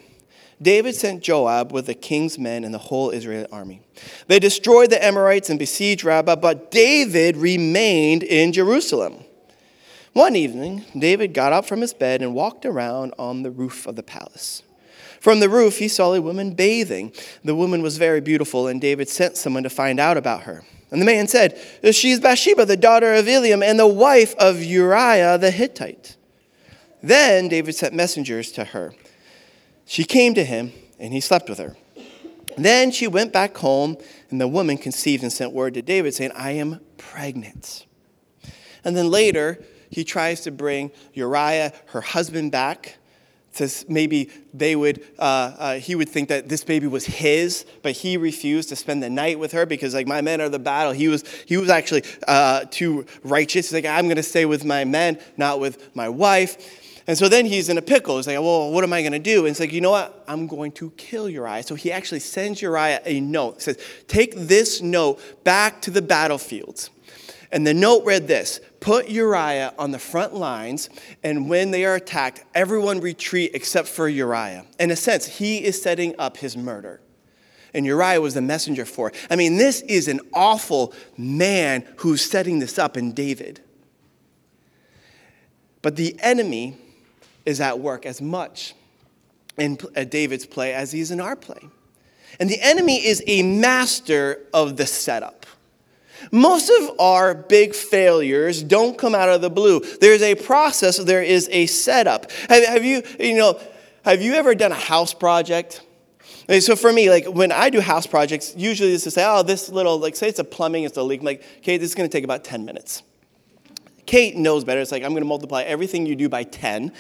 David 0.61 0.95
sent 0.95 1.21
Joab 1.21 1.71
with 1.71 1.87
the 1.87 1.93
king's 1.93 2.39
men 2.39 2.63
and 2.63 2.73
the 2.73 2.79
whole 2.79 3.09
Israeli 3.09 3.47
army. 3.51 3.81
They 4.27 4.39
destroyed 4.39 4.89
the 4.89 5.03
Ammonites 5.03 5.49
and 5.49 5.59
besieged 5.59 6.03
Rabbah, 6.03 6.37
but 6.37 6.71
David 6.71 7.35
remained 7.35 8.23
in 8.23 8.53
Jerusalem. 8.53 9.25
One 10.13 10.37
evening, 10.37 10.85
David 10.97 11.33
got 11.33 11.51
up 11.51 11.65
from 11.65 11.81
his 11.81 11.93
bed 11.93 12.21
and 12.21 12.33
walked 12.33 12.65
around 12.65 13.13
on 13.19 13.43
the 13.43 13.51
roof 13.51 13.85
of 13.85 13.97
the 13.97 14.03
palace. 14.03 14.63
From 15.19 15.41
the 15.41 15.49
roof, 15.49 15.79
he 15.79 15.89
saw 15.89 16.13
a 16.13 16.21
woman 16.21 16.53
bathing. 16.53 17.11
The 17.43 17.55
woman 17.55 17.81
was 17.81 17.97
very 17.97 18.21
beautiful, 18.21 18.67
and 18.67 18.79
David 18.79 19.09
sent 19.09 19.35
someone 19.35 19.63
to 19.63 19.69
find 19.69 19.99
out 19.99 20.15
about 20.15 20.43
her. 20.43 20.63
And 20.91 21.01
the 21.01 21.05
man 21.05 21.27
said, 21.27 21.59
She 21.91 22.11
is 22.11 22.21
Bathsheba, 22.21 22.65
the 22.65 22.77
daughter 22.77 23.13
of 23.13 23.25
Eliam, 23.25 23.61
and 23.61 23.77
the 23.77 23.87
wife 23.87 24.35
of 24.35 24.63
Uriah 24.63 25.37
the 25.37 25.51
Hittite. 25.51 26.15
Then 27.03 27.49
David 27.49 27.75
sent 27.75 27.93
messengers 27.93 28.51
to 28.53 28.65
her. 28.65 28.93
She 29.85 30.03
came 30.03 30.33
to 30.33 30.43
him, 30.43 30.73
and 30.99 31.13
he 31.13 31.21
slept 31.21 31.49
with 31.49 31.59
her. 31.59 31.75
Then 32.57 32.91
she 32.91 33.07
went 33.07 33.33
back 33.33 33.57
home, 33.57 33.97
and 34.29 34.39
the 34.39 34.47
woman 34.47 34.77
conceived 34.77 35.23
and 35.23 35.31
sent 35.31 35.51
word 35.51 35.73
to 35.75 35.81
David, 35.81 36.13
saying, 36.13 36.31
I 36.35 36.51
am 36.51 36.79
pregnant. 36.97 37.85
And 38.83 38.95
then 38.95 39.09
later, 39.09 39.63
he 39.89 40.03
tries 40.03 40.41
to 40.41 40.51
bring 40.51 40.91
Uriah, 41.13 41.73
her 41.87 42.01
husband, 42.01 42.51
back. 42.51 42.97
Says 43.51 43.85
maybe 43.87 44.29
they 44.53 44.75
would, 44.75 45.01
uh, 45.17 45.55
uh, 45.57 45.75
he 45.75 45.95
would 45.95 46.09
think 46.09 46.27
that 46.27 46.49
this 46.49 46.65
baby 46.65 46.88
was 46.88 47.05
his, 47.05 47.65
but 47.83 47.93
he 47.93 48.17
refused 48.17 48.67
to 48.67 48.75
spend 48.75 49.01
the 49.01 49.09
night 49.09 49.39
with 49.39 49.53
her 49.53 49.65
because, 49.65 49.93
like, 49.93 50.07
my 50.07 50.19
men 50.19 50.41
are 50.41 50.49
the 50.49 50.59
battle. 50.59 50.91
He 50.91 51.07
was, 51.07 51.23
he 51.45 51.55
was 51.55 51.69
actually 51.69 52.03
uh, 52.27 52.65
too 52.69 53.05
righteous. 53.23 53.69
He's 53.69 53.73
like, 53.73 53.85
I'm 53.85 54.07
going 54.07 54.17
to 54.17 54.23
stay 54.23 54.45
with 54.45 54.65
my 54.65 54.83
men, 54.83 55.19
not 55.38 55.61
with 55.61 55.95
my 55.95 56.09
wife. 56.09 56.81
And 57.07 57.17
so 57.17 57.29
then 57.29 57.45
he's 57.45 57.69
in 57.69 57.77
a 57.77 57.81
pickle. 57.81 58.17
He's 58.17 58.25
like, 58.25 58.39
well, 58.39 58.71
what 58.71 58.83
am 58.83 58.91
I 58.91 59.01
going 59.01 59.11
to 59.11 59.19
do? 59.19 59.41
And 59.41 59.49
it's 59.49 59.59
like, 59.59 59.71
you 59.71 59.81
know 59.81 59.91
what? 59.91 60.23
I'm 60.27 60.47
going 60.47 60.71
to 60.73 60.89
kill 60.91 61.29
Uriah. 61.29 61.61
So 61.61 61.75
he 61.75 61.91
actually 61.91 62.19
sends 62.19 62.61
Uriah 62.61 63.01
a 63.05 63.19
note. 63.19 63.55
He 63.55 63.61
says, 63.61 63.77
take 64.07 64.33
this 64.35 64.81
note 64.81 65.19
back 65.43 65.81
to 65.83 65.91
the 65.91 66.01
battlefields. 66.01 66.89
And 67.51 67.65
the 67.65 67.73
note 67.73 68.03
read 68.05 68.27
this 68.27 68.59
Put 68.79 69.07
Uriah 69.07 69.73
on 69.77 69.91
the 69.91 69.99
front 69.99 70.33
lines, 70.33 70.89
and 71.23 71.47
when 71.47 71.71
they 71.71 71.85
are 71.85 71.95
attacked, 71.95 72.43
everyone 72.53 72.99
retreat 72.99 73.51
except 73.53 73.87
for 73.87 74.09
Uriah. 74.09 74.65
In 74.79 74.91
a 74.91 74.95
sense, 74.95 75.25
he 75.25 75.63
is 75.63 75.81
setting 75.81 76.15
up 76.19 76.37
his 76.37 76.57
murder. 76.57 77.01
And 77.73 77.85
Uriah 77.85 78.21
was 78.21 78.33
the 78.33 78.41
messenger 78.41 78.85
for 78.85 79.09
it. 79.09 79.15
I 79.29 79.35
mean, 79.35 79.57
this 79.57 79.81
is 79.81 80.07
an 80.07 80.21
awful 80.33 80.93
man 81.17 81.85
who's 81.97 82.23
setting 82.23 82.59
this 82.59 82.79
up 82.79 82.97
in 82.97 83.11
David. 83.11 83.61
But 85.81 85.97
the 85.97 86.15
enemy 86.21 86.77
is 87.45 87.62
at 87.62 87.80
work 87.80 88.06
as 88.06 88.21
much 88.21 88.74
in 89.57 89.77
David's 90.09 90.45
play 90.45 90.74
as 90.74 90.92
he 90.92 91.00
is 91.00 91.12
in 91.12 91.21
our 91.21 91.36
play. 91.36 91.69
And 92.39 92.50
the 92.50 92.62
enemy 92.62 93.06
is 93.06 93.24
a 93.27 93.44
master 93.44 94.41
of 94.53 94.77
the 94.77 94.86
setup. 94.86 95.46
Most 96.31 96.69
of 96.69 97.00
our 97.00 97.34
big 97.34 97.75
failures 97.75 98.63
don't 98.63 98.98
come 98.98 99.15
out 99.15 99.29
of 99.29 99.41
the 99.41 99.50
blue. 99.50 99.81
There's 100.01 100.22
a 100.22 100.36
process, 100.36 100.98
there 100.98 101.24
is 101.24 101.50
a 101.51 101.65
setup. 101.67 102.31
Have, 102.50 102.65
have 102.65 102.86
you, 102.86 103.03
you 103.19 103.38
know, 103.38 103.60
have 104.03 104.22
you 104.22 104.34
ever 104.34 104.55
done 104.55 104.72
a 104.72 104.75
house 104.75 105.13
project? 105.13 105.81
So 106.60 106.75
for 106.75 106.93
me, 106.93 107.10
like 107.10 107.25
when 107.25 107.51
I 107.51 107.69
do 107.69 107.81
house 107.81 108.05
projects, 108.05 108.53
usually 108.55 108.93
it's 108.93 109.03
to 109.05 109.12
say, 109.12 109.25
oh, 109.25 109.43
this 109.43 109.69
little, 109.69 109.98
like 109.98 110.15
say 110.15 110.29
it's 110.29 110.39
a 110.39 110.43
plumbing, 110.43 110.84
it's 110.84 110.98
a 110.98 111.03
leak. 111.03 111.22
I'm 111.22 111.25
like, 111.25 111.43
okay, 111.60 111.77
this 111.77 111.89
is 111.89 111.96
gonna 111.96 112.10
take 112.10 112.24
about 112.24 112.43
10 112.43 112.65
minutes. 112.65 113.03
Kate 114.05 114.36
knows 114.36 114.63
better. 114.63 114.79
It's 114.81 114.91
like, 114.91 115.03
I'm 115.03 115.13
gonna 115.13 115.25
multiply 115.25 115.63
everything 115.63 116.05
you 116.05 116.15
do 116.15 116.29
by 116.29 116.43
10. 116.43 116.91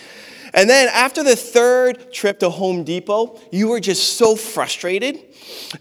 And 0.55 0.69
then 0.69 0.87
after 0.93 1.21
the 1.21 1.35
third 1.35 2.13
trip 2.13 2.39
to 2.39 2.49
Home 2.49 2.85
Depot, 2.85 3.39
you 3.51 3.67
were 3.67 3.81
just 3.81 4.17
so 4.17 4.37
frustrated. 4.37 5.19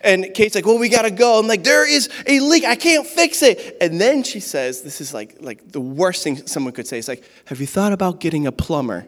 And 0.00 0.34
Kate's 0.34 0.56
like, 0.56 0.66
well, 0.66 0.78
we 0.78 0.88
gotta 0.88 1.12
go. 1.12 1.38
I'm 1.38 1.46
like, 1.46 1.62
there 1.62 1.88
is 1.88 2.10
a 2.26 2.40
leak. 2.40 2.64
I 2.64 2.74
can't 2.74 3.06
fix 3.06 3.42
it. 3.42 3.76
And 3.80 4.00
then 4.00 4.24
she 4.24 4.40
says, 4.40 4.82
this 4.82 5.00
is 5.00 5.14
like, 5.14 5.36
like 5.40 5.70
the 5.70 5.80
worst 5.80 6.24
thing 6.24 6.44
someone 6.48 6.72
could 6.72 6.88
say. 6.88 6.98
It's 6.98 7.06
like, 7.06 7.22
have 7.46 7.60
you 7.60 7.68
thought 7.68 7.92
about 7.92 8.18
getting 8.18 8.48
a 8.48 8.52
plumber? 8.52 9.06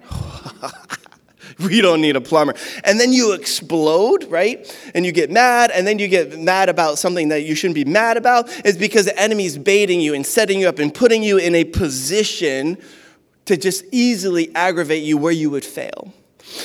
we 1.59 1.81
don't 1.81 2.01
need 2.01 2.15
a 2.15 2.21
plumber. 2.21 2.55
And 2.85 3.01
then 3.01 3.13
you 3.13 3.33
explode, 3.33 4.25
right? 4.25 4.73
And 4.95 5.05
you 5.05 5.11
get 5.11 5.33
mad, 5.33 5.73
and 5.73 5.85
then 5.85 5.99
you 5.99 6.07
get 6.07 6.39
mad 6.39 6.69
about 6.69 6.99
something 6.99 7.29
that 7.29 7.43
you 7.43 7.57
shouldn't 7.57 7.75
be 7.75 7.85
mad 7.85 8.17
about. 8.17 8.47
It's 8.65 8.79
because 8.79 9.07
the 9.07 9.21
enemy's 9.21 9.59
baiting 9.59 10.01
you 10.01 10.15
and 10.15 10.25
setting 10.25 10.61
you 10.61 10.69
up 10.69 10.79
and 10.79 10.95
putting 10.95 11.25
you 11.25 11.39
in 11.39 11.57
a 11.57 11.65
position 11.65 12.79
to 13.47 13.57
just 13.57 13.85
easily 13.93 14.55
aggravate 14.55 15.03
you 15.03 15.17
where 15.17 15.33
you 15.33 15.51
would 15.51 15.65
fail. 15.65 16.13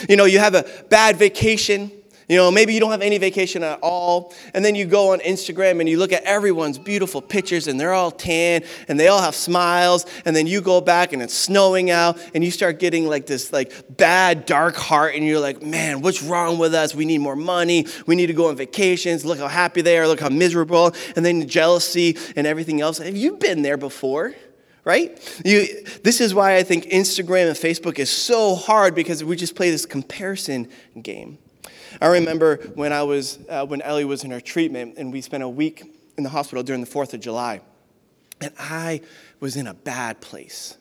You 0.07 0.15
know, 0.15 0.25
you 0.25 0.39
have 0.39 0.55
a 0.55 0.65
bad 0.89 1.17
vacation. 1.17 1.91
You 2.29 2.37
know, 2.37 2.49
maybe 2.49 2.73
you 2.73 2.79
don't 2.79 2.91
have 2.91 3.01
any 3.01 3.17
vacation 3.17 3.61
at 3.61 3.79
all. 3.81 4.33
And 4.53 4.63
then 4.63 4.73
you 4.73 4.85
go 4.85 5.11
on 5.11 5.19
Instagram 5.19 5.81
and 5.81 5.89
you 5.89 5.97
look 5.97 6.13
at 6.13 6.23
everyone's 6.23 6.77
beautiful 6.77 7.21
pictures 7.21 7.67
and 7.67 7.77
they're 7.77 7.93
all 7.93 8.09
tan 8.09 8.63
and 8.87 8.97
they 8.97 9.09
all 9.09 9.21
have 9.21 9.35
smiles. 9.35 10.05
And 10.23 10.33
then 10.33 10.47
you 10.47 10.61
go 10.61 10.79
back 10.79 11.11
and 11.11 11.21
it's 11.21 11.33
snowing 11.33 11.89
out 11.89 12.17
and 12.33 12.41
you 12.41 12.49
start 12.49 12.79
getting 12.79 13.05
like 13.05 13.25
this 13.25 13.51
like 13.51 13.97
bad, 13.97 14.45
dark 14.45 14.75
heart. 14.75 15.15
And 15.15 15.25
you're 15.25 15.41
like, 15.41 15.61
man, 15.61 16.01
what's 16.01 16.23
wrong 16.23 16.57
with 16.57 16.73
us? 16.73 16.95
We 16.95 17.03
need 17.03 17.17
more 17.17 17.35
money. 17.35 17.85
We 18.05 18.15
need 18.15 18.27
to 18.27 18.33
go 18.33 18.47
on 18.47 18.55
vacations. 18.55 19.25
Look 19.25 19.39
how 19.39 19.49
happy 19.49 19.81
they 19.81 19.97
are. 19.97 20.07
Look 20.07 20.21
how 20.21 20.29
miserable. 20.29 20.95
And 21.17 21.25
then 21.25 21.49
jealousy 21.49 22.17
and 22.37 22.47
everything 22.47 22.79
else. 22.79 22.99
Have 22.99 23.17
you 23.17 23.35
been 23.35 23.61
there 23.61 23.77
before? 23.77 24.33
Right? 24.83 25.41
You, 25.45 25.67
this 26.03 26.21
is 26.21 26.33
why 26.33 26.57
I 26.57 26.63
think 26.63 26.85
Instagram 26.85 27.47
and 27.47 27.57
Facebook 27.57 27.99
is 27.99 28.09
so 28.09 28.55
hard 28.55 28.95
because 28.95 29.23
we 29.23 29.35
just 29.35 29.55
play 29.55 29.71
this 29.71 29.85
comparison 29.85 30.67
game. 31.01 31.37
I 32.01 32.07
remember 32.07 32.57
when 32.75 32.93
I 32.93 33.03
was 33.03 33.39
uh, 33.49 33.65
when 33.65 33.81
Ellie 33.81 34.05
was 34.05 34.23
in 34.23 34.31
her 34.31 34.41
treatment 34.41 34.95
and 34.97 35.11
we 35.11 35.21
spent 35.21 35.43
a 35.43 35.49
week 35.49 35.83
in 36.17 36.23
the 36.23 36.29
hospital 36.29 36.63
during 36.63 36.81
the 36.81 36.89
4th 36.89 37.13
of 37.13 37.19
July. 37.19 37.61
And 38.39 38.53
I 38.57 39.01
was 39.39 39.55
in 39.55 39.67
a 39.67 39.73
bad 39.73 40.21
place. 40.21 40.77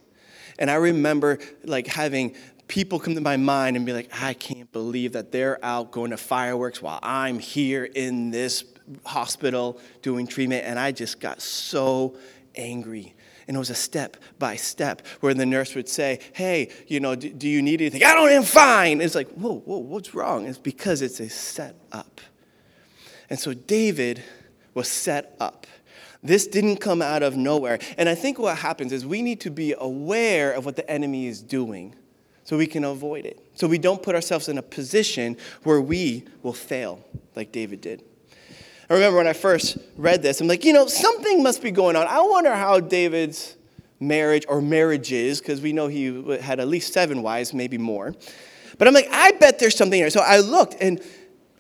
And 0.58 0.70
I 0.70 0.74
remember 0.74 1.38
like 1.64 1.86
having 1.86 2.34
people 2.68 3.00
come 3.00 3.14
to 3.14 3.20
my 3.20 3.36
mind 3.36 3.76
and 3.76 3.84
be 3.84 3.92
like, 3.92 4.10
I 4.22 4.32
can't 4.34 4.70
believe 4.72 5.12
that 5.12 5.32
they're 5.32 5.62
out 5.64 5.90
going 5.90 6.12
to 6.12 6.16
fireworks 6.16 6.80
while 6.80 7.00
I'm 7.02 7.38
here 7.38 7.84
in 7.84 8.30
this 8.30 8.64
hospital 9.04 9.80
doing 10.02 10.26
treatment. 10.26 10.64
And 10.64 10.78
I 10.78 10.92
just 10.92 11.20
got 11.20 11.42
so 11.42 12.16
angry. 12.54 13.14
And 13.50 13.56
it 13.56 13.58
was 13.58 13.70
a 13.70 13.74
step 13.74 14.16
by 14.38 14.54
step 14.54 15.04
where 15.18 15.34
the 15.34 15.44
nurse 15.44 15.74
would 15.74 15.88
say, 15.88 16.20
Hey, 16.34 16.70
you 16.86 17.00
know, 17.00 17.16
do, 17.16 17.28
do 17.30 17.48
you 17.48 17.62
need 17.62 17.80
anything? 17.80 18.04
I 18.04 18.14
don't, 18.14 18.30
I'm 18.30 18.44
fine. 18.44 19.00
It's 19.00 19.16
like, 19.16 19.28
Whoa, 19.30 19.58
whoa, 19.58 19.78
what's 19.78 20.14
wrong? 20.14 20.46
It's 20.46 20.56
because 20.56 21.02
it's 21.02 21.18
a 21.18 21.28
set 21.28 21.74
up. 21.90 22.20
And 23.28 23.40
so 23.40 23.52
David 23.52 24.22
was 24.72 24.86
set 24.86 25.34
up. 25.40 25.66
This 26.22 26.46
didn't 26.46 26.76
come 26.76 27.02
out 27.02 27.24
of 27.24 27.36
nowhere. 27.36 27.80
And 27.98 28.08
I 28.08 28.14
think 28.14 28.38
what 28.38 28.56
happens 28.56 28.92
is 28.92 29.04
we 29.04 29.20
need 29.20 29.40
to 29.40 29.50
be 29.50 29.74
aware 29.76 30.52
of 30.52 30.64
what 30.64 30.76
the 30.76 30.88
enemy 30.88 31.26
is 31.26 31.42
doing 31.42 31.96
so 32.44 32.56
we 32.56 32.68
can 32.68 32.84
avoid 32.84 33.26
it. 33.26 33.44
So 33.56 33.66
we 33.66 33.78
don't 33.78 34.00
put 34.00 34.14
ourselves 34.14 34.48
in 34.48 34.58
a 34.58 34.62
position 34.62 35.36
where 35.64 35.80
we 35.80 36.24
will 36.44 36.52
fail 36.52 37.04
like 37.34 37.50
David 37.50 37.80
did. 37.80 38.04
I 38.90 38.94
remember 38.94 39.18
when 39.18 39.28
I 39.28 39.34
first 39.34 39.78
read 39.96 40.20
this, 40.20 40.40
I'm 40.40 40.48
like, 40.48 40.64
you 40.64 40.72
know, 40.72 40.88
something 40.88 41.44
must 41.44 41.62
be 41.62 41.70
going 41.70 41.94
on. 41.94 42.08
I 42.08 42.20
wonder 42.22 42.52
how 42.52 42.80
David's 42.80 43.56
marriage 44.00 44.44
or 44.48 44.60
marriages, 44.60 45.40
because 45.40 45.60
we 45.60 45.72
know 45.72 45.86
he 45.86 46.38
had 46.40 46.58
at 46.58 46.66
least 46.66 46.92
seven 46.92 47.22
wives, 47.22 47.54
maybe 47.54 47.78
more. 47.78 48.16
But 48.78 48.88
I'm 48.88 48.94
like, 48.94 49.06
I 49.12 49.30
bet 49.32 49.60
there's 49.60 49.76
something 49.76 49.96
here. 49.98 50.10
So 50.10 50.20
I 50.20 50.38
looked, 50.38 50.74
and 50.80 51.00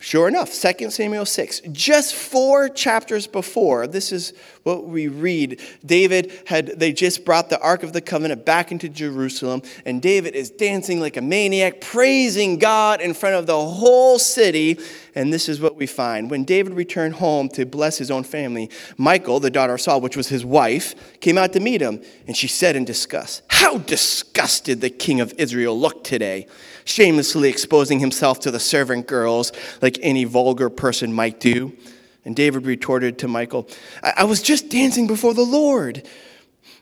Sure 0.02 0.26
enough, 0.26 0.50
2 0.50 0.90
Samuel 0.90 1.26
6, 1.26 1.60
just 1.72 2.14
four 2.14 2.70
chapters 2.70 3.26
before, 3.26 3.86
this 3.86 4.12
is 4.12 4.32
what 4.62 4.86
we 4.86 5.08
read. 5.08 5.60
David 5.84 6.32
had, 6.46 6.68
they 6.80 6.90
just 6.90 7.22
brought 7.22 7.50
the 7.50 7.60
Ark 7.60 7.82
of 7.82 7.92
the 7.92 8.00
Covenant 8.00 8.46
back 8.46 8.72
into 8.72 8.88
Jerusalem, 8.88 9.60
and 9.84 10.00
David 10.00 10.34
is 10.34 10.50
dancing 10.50 11.00
like 11.00 11.18
a 11.18 11.20
maniac, 11.20 11.82
praising 11.82 12.58
God 12.58 13.02
in 13.02 13.12
front 13.12 13.34
of 13.34 13.46
the 13.46 13.60
whole 13.60 14.18
city. 14.18 14.78
And 15.14 15.30
this 15.30 15.50
is 15.50 15.60
what 15.60 15.76
we 15.76 15.86
find. 15.86 16.30
When 16.30 16.44
David 16.44 16.72
returned 16.72 17.16
home 17.16 17.50
to 17.50 17.66
bless 17.66 17.98
his 17.98 18.10
own 18.10 18.24
family, 18.24 18.70
Michal, 18.96 19.38
the 19.38 19.50
daughter 19.50 19.74
of 19.74 19.82
Saul, 19.82 20.00
which 20.00 20.16
was 20.16 20.28
his 20.28 20.46
wife, 20.46 21.20
came 21.20 21.36
out 21.36 21.52
to 21.52 21.60
meet 21.60 21.82
him, 21.82 22.02
and 22.26 22.34
she 22.34 22.48
said 22.48 22.74
in 22.74 22.86
disgust, 22.86 23.42
How 23.48 23.76
disgusted 23.76 24.80
the 24.80 24.88
king 24.88 25.20
of 25.20 25.34
Israel 25.36 25.78
looked 25.78 26.06
today! 26.06 26.46
Shamelessly 26.84 27.48
exposing 27.48 28.00
himself 28.00 28.40
to 28.40 28.50
the 28.50 28.60
servant 28.60 29.06
girls 29.06 29.52
like 29.80 29.98
any 30.02 30.24
vulgar 30.24 30.70
person 30.70 31.12
might 31.12 31.40
do. 31.40 31.76
And 32.24 32.36
David 32.36 32.66
retorted 32.66 33.18
to 33.18 33.28
Michael, 33.28 33.68
I, 34.02 34.12
I 34.18 34.24
was 34.24 34.42
just 34.42 34.68
dancing 34.68 35.06
before 35.06 35.34
the 35.34 35.44
Lord. 35.44 36.06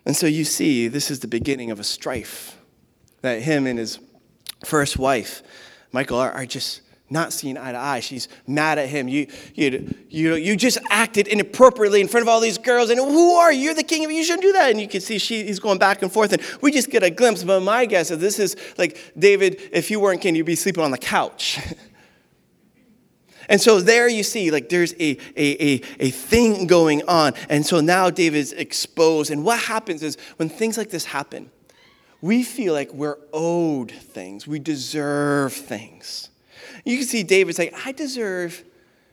And 0.04 0.16
so 0.16 0.26
you 0.26 0.44
see, 0.44 0.88
this 0.88 1.10
is 1.10 1.20
the 1.20 1.28
beginning 1.28 1.70
of 1.70 1.78
a 1.78 1.84
strife 1.84 2.58
that 3.20 3.42
him 3.42 3.66
and 3.66 3.78
his 3.78 3.98
first 4.64 4.98
wife, 4.98 5.42
Michael, 5.92 6.18
are, 6.18 6.32
are 6.32 6.46
just 6.46 6.82
not 7.10 7.32
seeing 7.32 7.56
eye 7.56 7.72
to 7.72 7.78
eye. 7.78 8.00
She's 8.00 8.28
mad 8.46 8.78
at 8.78 8.88
him. 8.88 9.08
You, 9.08 9.26
you, 9.54 9.94
you, 10.10 10.34
you 10.34 10.56
just 10.56 10.78
acted 10.90 11.26
inappropriately 11.26 12.00
in 12.00 12.08
front 12.08 12.22
of 12.22 12.28
all 12.28 12.40
these 12.40 12.58
girls. 12.58 12.90
And 12.90 12.98
who 12.98 13.34
are 13.34 13.52
you? 13.52 13.62
You're 13.68 13.74
the 13.74 13.82
king 13.82 14.04
of 14.04 14.10
You 14.10 14.22
shouldn't 14.22 14.42
do 14.42 14.52
that. 14.52 14.70
And 14.70 14.80
you 14.80 14.88
can 14.88 15.00
see 15.00 15.18
she, 15.18 15.44
he's 15.44 15.58
going 15.58 15.78
back 15.78 16.02
and 16.02 16.12
forth. 16.12 16.32
And 16.32 16.42
we 16.60 16.70
just 16.70 16.90
get 16.90 17.02
a 17.02 17.10
glimpse. 17.10 17.44
But 17.44 17.60
my 17.60 17.86
guess 17.86 18.10
is 18.10 18.18
this 18.18 18.38
is 18.38 18.56
like, 18.76 19.12
David, 19.18 19.60
if 19.72 19.90
you 19.90 20.00
weren't 20.00 20.20
king, 20.20 20.36
you'd 20.36 20.46
be 20.46 20.54
sleeping 20.54 20.84
on 20.84 20.90
the 20.90 20.98
couch. 20.98 21.58
and 23.48 23.60
so 23.60 23.80
there 23.80 24.08
you 24.08 24.22
see, 24.22 24.50
like, 24.50 24.68
there's 24.68 24.92
a, 24.94 25.16
a, 25.36 25.74
a, 25.74 25.82
a 26.00 26.10
thing 26.10 26.66
going 26.66 27.02
on. 27.08 27.32
And 27.48 27.64
so 27.64 27.80
now 27.80 28.10
David's 28.10 28.52
exposed. 28.52 29.30
And 29.30 29.44
what 29.44 29.60
happens 29.60 30.02
is 30.02 30.18
when 30.36 30.50
things 30.50 30.76
like 30.76 30.90
this 30.90 31.06
happen, 31.06 31.50
we 32.20 32.42
feel 32.42 32.74
like 32.74 32.92
we're 32.92 33.18
owed 33.32 33.92
things, 33.92 34.46
we 34.46 34.58
deserve 34.58 35.52
things. 35.52 36.28
You 36.88 36.96
can 36.96 37.06
see 37.06 37.22
David 37.22 37.54
saying, 37.54 37.72
I 37.84 37.92
deserve 37.92 38.64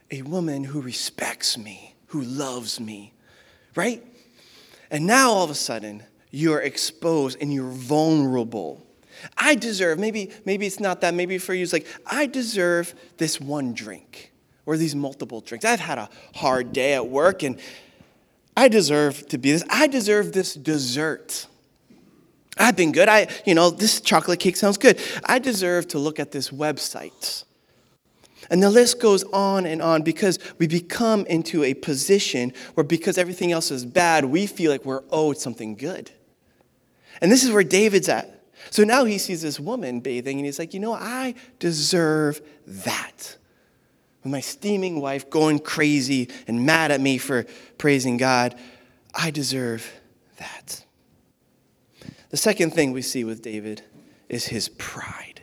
a 0.09 0.21
woman 0.21 0.63
who 0.63 0.79
respects 0.79 1.57
me, 1.57 1.93
who 2.07 2.21
loves 2.21 2.79
me, 2.79 3.11
right? 3.75 4.01
And 4.89 5.05
now 5.05 5.31
all 5.31 5.43
of 5.43 5.49
a 5.49 5.55
sudden, 5.55 6.03
you're 6.31 6.61
exposed 6.61 7.37
and 7.41 7.53
you're 7.53 7.69
vulnerable. 7.69 8.81
I 9.35 9.55
deserve, 9.55 9.99
maybe, 9.99 10.31
maybe 10.45 10.65
it's 10.65 10.79
not 10.79 11.01
that, 11.01 11.13
maybe 11.15 11.37
for 11.37 11.53
you 11.53 11.63
it's 11.63 11.73
like, 11.73 11.85
I 12.05 12.27
deserve 12.27 12.95
this 13.17 13.41
one 13.41 13.73
drink 13.73 14.31
or 14.65 14.77
these 14.77 14.95
multiple 14.95 15.41
drinks. 15.41 15.65
I've 15.65 15.81
had 15.81 15.97
a 15.97 16.09
hard 16.33 16.71
day 16.71 16.93
at 16.93 17.09
work 17.09 17.43
and 17.43 17.59
I 18.55 18.69
deserve 18.69 19.27
to 19.27 19.37
be 19.37 19.51
this. 19.51 19.65
I 19.69 19.87
deserve 19.87 20.31
this 20.31 20.53
dessert. 20.53 21.47
I've 22.57 22.77
been 22.77 22.93
good. 22.93 23.09
I, 23.09 23.27
you 23.45 23.53
know, 23.53 23.69
this 23.69 23.99
chocolate 23.99 24.39
cake 24.39 24.55
sounds 24.55 24.77
good. 24.77 24.97
I 25.25 25.39
deserve 25.39 25.89
to 25.89 25.99
look 25.99 26.21
at 26.21 26.31
this 26.31 26.51
website. 26.51 27.43
And 28.49 28.61
the 28.61 28.69
list 28.69 28.99
goes 28.99 29.23
on 29.25 29.65
and 29.65 29.81
on 29.81 30.03
because 30.03 30.39
we 30.57 30.67
become 30.67 31.25
into 31.25 31.63
a 31.63 31.73
position 31.73 32.53
where, 32.75 32.83
because 32.83 33.17
everything 33.17 33.51
else 33.51 33.71
is 33.71 33.85
bad, 33.85 34.25
we 34.25 34.45
feel 34.45 34.71
like 34.71 34.85
we're 34.85 35.03
owed 35.11 35.37
something 35.37 35.75
good. 35.75 36.11
And 37.21 37.31
this 37.31 37.43
is 37.43 37.51
where 37.51 37.63
David's 37.63 38.09
at. 38.09 38.43
So 38.71 38.83
now 38.83 39.05
he 39.05 39.17
sees 39.17 39.41
this 39.41 39.59
woman 39.59 39.99
bathing 39.99 40.37
and 40.37 40.45
he's 40.45 40.59
like, 40.59 40.73
you 40.73 40.79
know, 40.79 40.93
I 40.93 41.35
deserve 41.59 42.41
that. 42.67 43.37
With 44.23 44.31
my 44.31 44.39
steaming 44.39 45.01
wife 45.01 45.29
going 45.29 45.59
crazy 45.59 46.29
and 46.47 46.65
mad 46.65 46.91
at 46.91 46.99
me 46.99 47.17
for 47.17 47.45
praising 47.77 48.17
God, 48.17 48.55
I 49.13 49.31
deserve 49.31 49.91
that. 50.37 50.83
The 52.29 52.37
second 52.37 52.73
thing 52.73 52.91
we 52.91 53.01
see 53.01 53.23
with 53.23 53.41
David 53.41 53.83
is 54.27 54.47
his 54.47 54.67
pride. 54.69 55.34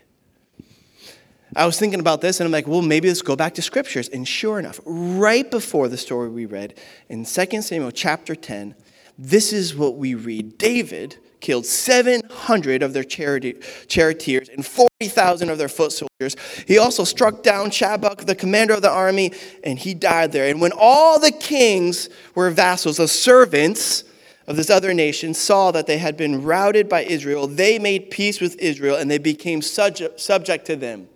I 1.55 1.67
was 1.67 1.79
thinking 1.79 2.01
about 2.01 2.21
this 2.21 2.41
and 2.41 2.47
I'm 2.47 2.53
like, 2.53 2.67
well, 2.67 2.83
maybe 2.83 3.09
let's 3.09 3.23
go 3.23 3.37
back 3.37 3.55
to 3.55 3.63
scriptures. 3.63 4.09
And 4.09 4.27
sure 4.27 4.59
enough, 4.59 4.81
right 4.85 5.51
before 5.51 5.89
the 5.89 5.97
story 5.97 6.29
we 6.31 6.47
read 6.47 6.79
in 7.09 7.25
2 7.25 7.63
Samuel 7.63 7.91
chapter 7.91 8.35
10, 8.35 8.75
this 9.19 9.53
is 9.53 9.75
what 9.75 9.97
we 9.97 10.15
read 10.15 10.57
David 10.57 11.19
killed 11.41 11.67
700 11.67 12.83
of 12.83 12.93
their 12.93 13.05
charioteers 13.05 14.49
and 14.49 14.65
40,000 14.65 15.51
of 15.51 15.59
their 15.59 15.69
foot 15.69 15.93
soldiers. 15.93 16.37
He 16.67 16.79
also 16.79 17.05
struck 17.05 17.43
down 17.43 17.71
Shobach, 17.71 18.25
the 18.25 18.37
commander 18.37 18.75
of 18.75 18.83
the 18.83 18.91
army, 18.91 19.33
and 19.65 19.79
he 19.79 19.93
died 19.93 20.31
there. 20.33 20.49
And 20.49 20.61
when 20.61 20.73
all 20.75 21.19
the 21.19 21.33
kings 21.33 22.09
were 22.35 22.51
vassals, 22.51 22.99
the 22.99 23.09
servants, 23.09 24.05
of 24.49 24.57
this 24.57 24.71
other 24.71 24.93
nation 24.93 25.35
saw 25.35 25.71
that 25.71 25.87
they 25.87 25.99
had 25.99 26.17
been 26.17 26.43
routed 26.43 26.89
by 26.89 27.05
Israel, 27.05 27.47
they 27.47 27.79
made 27.79 28.11
peace 28.11 28.41
with 28.41 28.59
Israel 28.59 28.97
and 28.97 29.09
they 29.09 29.19
became 29.19 29.63
subject 29.63 30.67
to 30.67 30.75
them. 30.75 31.09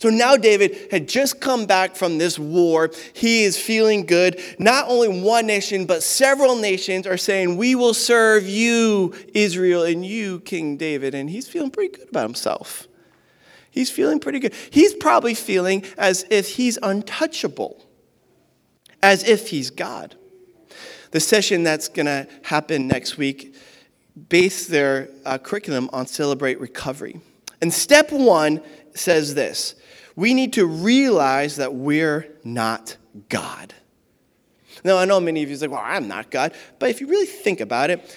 So 0.00 0.08
now 0.08 0.36
David 0.36 0.88
had 0.90 1.06
just 1.06 1.40
come 1.40 1.66
back 1.66 1.94
from 1.94 2.16
this 2.16 2.38
war. 2.38 2.90
He 3.12 3.44
is 3.44 3.60
feeling 3.60 4.06
good. 4.06 4.40
Not 4.58 4.86
only 4.88 5.20
one 5.20 5.46
nation, 5.46 5.84
but 5.84 6.02
several 6.02 6.56
nations 6.56 7.06
are 7.06 7.18
saying, 7.18 7.58
We 7.58 7.74
will 7.74 7.92
serve 7.92 8.48
you, 8.48 9.14
Israel, 9.34 9.82
and 9.82 10.04
you, 10.04 10.40
King 10.40 10.78
David. 10.78 11.14
And 11.14 11.28
he's 11.28 11.48
feeling 11.48 11.70
pretty 11.70 11.98
good 11.98 12.08
about 12.08 12.22
himself. 12.22 12.88
He's 13.70 13.90
feeling 13.90 14.20
pretty 14.20 14.38
good. 14.38 14.54
He's 14.70 14.94
probably 14.94 15.34
feeling 15.34 15.84
as 15.98 16.24
if 16.30 16.48
he's 16.54 16.78
untouchable, 16.82 17.84
as 19.02 19.22
if 19.28 19.50
he's 19.50 19.68
God. 19.68 20.16
The 21.10 21.20
session 21.20 21.62
that's 21.62 21.88
going 21.88 22.06
to 22.06 22.26
happen 22.44 22.88
next 22.88 23.18
week 23.18 23.54
base 24.30 24.66
their 24.66 25.10
uh, 25.26 25.36
curriculum 25.36 25.90
on 25.92 26.06
Celebrate 26.06 26.58
Recovery. 26.58 27.20
And 27.60 27.72
step 27.72 28.10
one 28.10 28.62
says 28.94 29.34
this 29.34 29.74
we 30.20 30.34
need 30.34 30.52
to 30.52 30.66
realize 30.66 31.56
that 31.56 31.72
we're 31.74 32.28
not 32.44 32.98
God. 33.30 33.72
Now, 34.84 34.98
I 34.98 35.06
know 35.06 35.18
many 35.18 35.42
of 35.42 35.48
you 35.48 35.56
say, 35.56 35.66
well, 35.66 35.80
I'm 35.82 36.08
not 36.08 36.30
God. 36.30 36.52
But 36.78 36.90
if 36.90 37.00
you 37.00 37.06
really 37.06 37.24
think 37.24 37.58
about 37.58 37.88
it, 37.88 38.14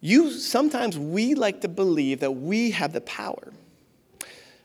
you 0.00 0.30
sometimes 0.30 0.98
we 0.98 1.34
like 1.34 1.60
to 1.60 1.68
believe 1.68 2.20
that 2.20 2.30
we 2.30 2.70
have 2.70 2.94
the 2.94 3.02
power. 3.02 3.52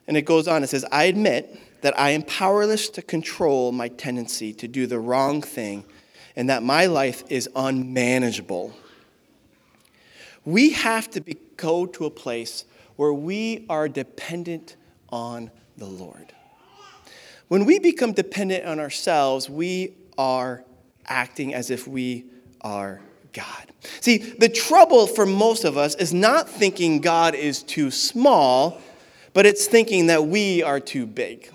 And 0.08 0.16
it 0.16 0.22
goes 0.22 0.48
on, 0.48 0.64
it 0.64 0.68
says, 0.68 0.86
I 0.94 1.04
admit 1.04 1.60
that 1.82 2.00
I 2.00 2.12
am 2.12 2.24
powerless 2.24 2.88
to 2.92 3.02
control 3.02 3.74
my 3.74 3.90
tendency 3.90 4.54
to 4.54 4.68
do 4.70 4.88
the 4.88 4.98
wrong 4.98 5.42
thing 5.42 5.84
and 6.38 6.50
that 6.50 6.64
my 6.64 6.86
life 6.86 7.26
is 7.28 7.50
unmanageable. 7.54 8.74
We 10.46 10.70
have 10.72 11.10
to 11.12 11.20
be, 11.20 11.36
go 11.58 11.86
to 11.88 12.06
a 12.06 12.10
place 12.10 12.64
where 12.96 13.12
we 13.12 13.66
are 13.70 13.90
dependent 13.90 14.78
on 15.10 15.52
the 15.76 15.88
Lord. 15.88 16.34
When 17.52 17.66
we 17.66 17.80
become 17.80 18.14
dependent 18.14 18.64
on 18.64 18.80
ourselves, 18.80 19.50
we 19.50 19.94
are 20.18 20.64
acting 21.06 21.54
as 21.54 21.70
if 21.70 21.86
we 21.86 22.24
are 22.62 23.02
God. 23.34 23.74
See, 24.00 24.20
the 24.20 24.48
trouble 24.48 25.06
for 25.06 25.26
most 25.26 25.66
of 25.66 25.78
us 25.78 25.96
is 25.96 26.14
not 26.14 26.48
thinking 26.48 27.02
God 27.02 27.36
is 27.36 27.62
too 27.62 27.92
small, 27.92 28.80
but 29.34 29.46
it's 29.46 29.68
thinking 29.68 30.08
that 30.08 30.28
we 30.28 30.64
are 30.64 30.80
too 30.80 31.06
big. 31.06 31.52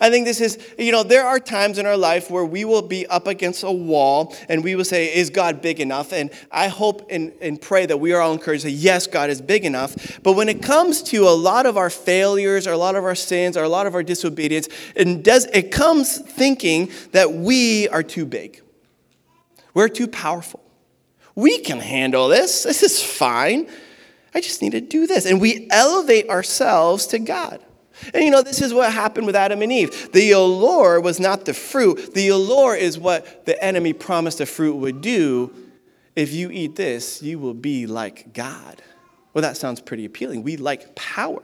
I 0.00 0.10
think 0.10 0.26
this 0.26 0.40
is, 0.40 0.58
you 0.78 0.92
know, 0.92 1.02
there 1.02 1.24
are 1.24 1.38
times 1.38 1.78
in 1.78 1.86
our 1.86 1.96
life 1.96 2.30
where 2.30 2.44
we 2.44 2.64
will 2.64 2.82
be 2.82 3.06
up 3.06 3.26
against 3.26 3.62
a 3.62 3.70
wall 3.70 4.34
and 4.48 4.62
we 4.64 4.74
will 4.74 4.84
say, 4.84 5.14
Is 5.14 5.30
God 5.30 5.62
big 5.62 5.80
enough? 5.80 6.12
And 6.12 6.30
I 6.50 6.68
hope 6.68 7.06
and, 7.10 7.32
and 7.40 7.60
pray 7.60 7.86
that 7.86 7.98
we 7.98 8.12
are 8.12 8.20
all 8.20 8.32
encouraged 8.32 8.64
that 8.64 8.72
yes, 8.72 9.06
God 9.06 9.30
is 9.30 9.40
big 9.40 9.64
enough. 9.64 10.20
But 10.22 10.34
when 10.34 10.48
it 10.48 10.62
comes 10.62 11.02
to 11.04 11.28
a 11.28 11.34
lot 11.34 11.66
of 11.66 11.76
our 11.76 11.90
failures, 11.90 12.66
or 12.66 12.72
a 12.72 12.78
lot 12.78 12.96
of 12.96 13.04
our 13.04 13.14
sins, 13.14 13.56
or 13.56 13.64
a 13.64 13.68
lot 13.68 13.86
of 13.86 13.94
our 13.94 14.02
disobedience, 14.02 14.68
it, 14.94 15.22
does, 15.22 15.46
it 15.46 15.70
comes 15.70 16.18
thinking 16.18 16.90
that 17.12 17.32
we 17.32 17.88
are 17.88 18.02
too 18.02 18.26
big. 18.26 18.62
We're 19.74 19.88
too 19.88 20.08
powerful. 20.08 20.62
We 21.34 21.58
can 21.58 21.78
handle 21.78 22.28
this. 22.28 22.64
This 22.64 22.82
is 22.82 23.02
fine. 23.02 23.68
I 24.34 24.40
just 24.40 24.62
need 24.62 24.72
to 24.72 24.80
do 24.80 25.06
this. 25.06 25.26
And 25.26 25.40
we 25.40 25.68
elevate 25.70 26.28
ourselves 26.28 27.06
to 27.08 27.18
God. 27.18 27.64
And 28.14 28.24
you 28.24 28.30
know, 28.30 28.42
this 28.42 28.60
is 28.60 28.72
what 28.72 28.92
happened 28.92 29.26
with 29.26 29.36
Adam 29.36 29.62
and 29.62 29.72
Eve. 29.72 30.12
The 30.12 30.32
allure 30.32 31.00
was 31.00 31.20
not 31.20 31.44
the 31.44 31.54
fruit, 31.54 32.14
the 32.14 32.28
allure 32.28 32.74
is 32.74 32.98
what 32.98 33.46
the 33.46 33.62
enemy 33.62 33.92
promised 33.92 34.38
the 34.38 34.46
fruit 34.46 34.76
would 34.76 35.00
do. 35.00 35.52
If 36.16 36.32
you 36.32 36.50
eat 36.50 36.76
this, 36.76 37.22
you 37.22 37.38
will 37.38 37.54
be 37.54 37.86
like 37.86 38.32
God. 38.34 38.82
Well, 39.32 39.42
that 39.42 39.56
sounds 39.56 39.80
pretty 39.80 40.04
appealing. 40.04 40.42
We 40.42 40.56
like 40.56 40.94
power. 40.94 41.42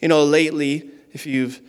You 0.00 0.08
know, 0.08 0.24
lately, 0.24 0.90
if 1.12 1.26
you've 1.26 1.60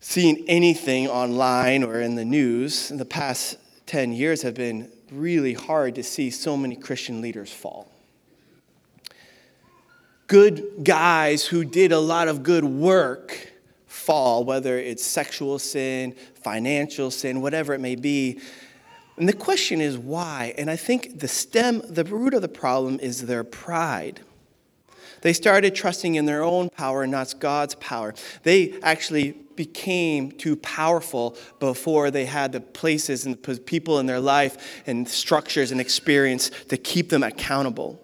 seen 0.00 0.44
anything 0.48 1.06
online 1.06 1.84
or 1.84 2.00
in 2.00 2.16
the 2.16 2.24
news, 2.24 2.90
in 2.90 2.96
the 2.96 3.04
past 3.04 3.58
10 3.86 4.12
years 4.12 4.42
have 4.42 4.54
been 4.54 4.90
really 5.12 5.54
hard 5.54 5.94
to 5.94 6.02
see 6.02 6.30
so 6.30 6.56
many 6.56 6.74
Christian 6.74 7.20
leaders 7.20 7.52
fall 7.52 7.88
good 10.26 10.84
guys 10.84 11.46
who 11.46 11.64
did 11.64 11.92
a 11.92 11.98
lot 11.98 12.28
of 12.28 12.42
good 12.42 12.64
work 12.64 13.52
fall, 13.86 14.44
whether 14.44 14.78
it's 14.78 15.04
sexual 15.04 15.58
sin, 15.58 16.14
financial 16.34 17.10
sin, 17.10 17.40
whatever 17.40 17.74
it 17.74 17.80
may 17.80 17.96
be. 17.96 18.40
And 19.16 19.28
the 19.28 19.32
question 19.32 19.80
is 19.80 19.96
why? 19.96 20.54
And 20.58 20.70
I 20.70 20.76
think 20.76 21.20
the 21.20 21.28
stem, 21.28 21.82
the 21.88 22.04
root 22.04 22.34
of 22.34 22.42
the 22.42 22.48
problem 22.48 23.00
is 23.00 23.26
their 23.26 23.44
pride. 23.44 24.20
They 25.22 25.32
started 25.32 25.74
trusting 25.74 26.14
in 26.14 26.26
their 26.26 26.42
own 26.42 26.68
power, 26.70 27.06
not 27.06 27.34
God's 27.40 27.74
power. 27.76 28.14
They 28.42 28.78
actually 28.82 29.32
became 29.56 30.30
too 30.32 30.54
powerful 30.56 31.36
before 31.58 32.10
they 32.10 32.26
had 32.26 32.52
the 32.52 32.60
places 32.60 33.24
and 33.24 33.42
people 33.64 33.98
in 33.98 34.06
their 34.06 34.20
life 34.20 34.82
and 34.86 35.08
structures 35.08 35.72
and 35.72 35.80
experience 35.80 36.50
to 36.68 36.76
keep 36.76 37.08
them 37.08 37.22
accountable. 37.22 38.00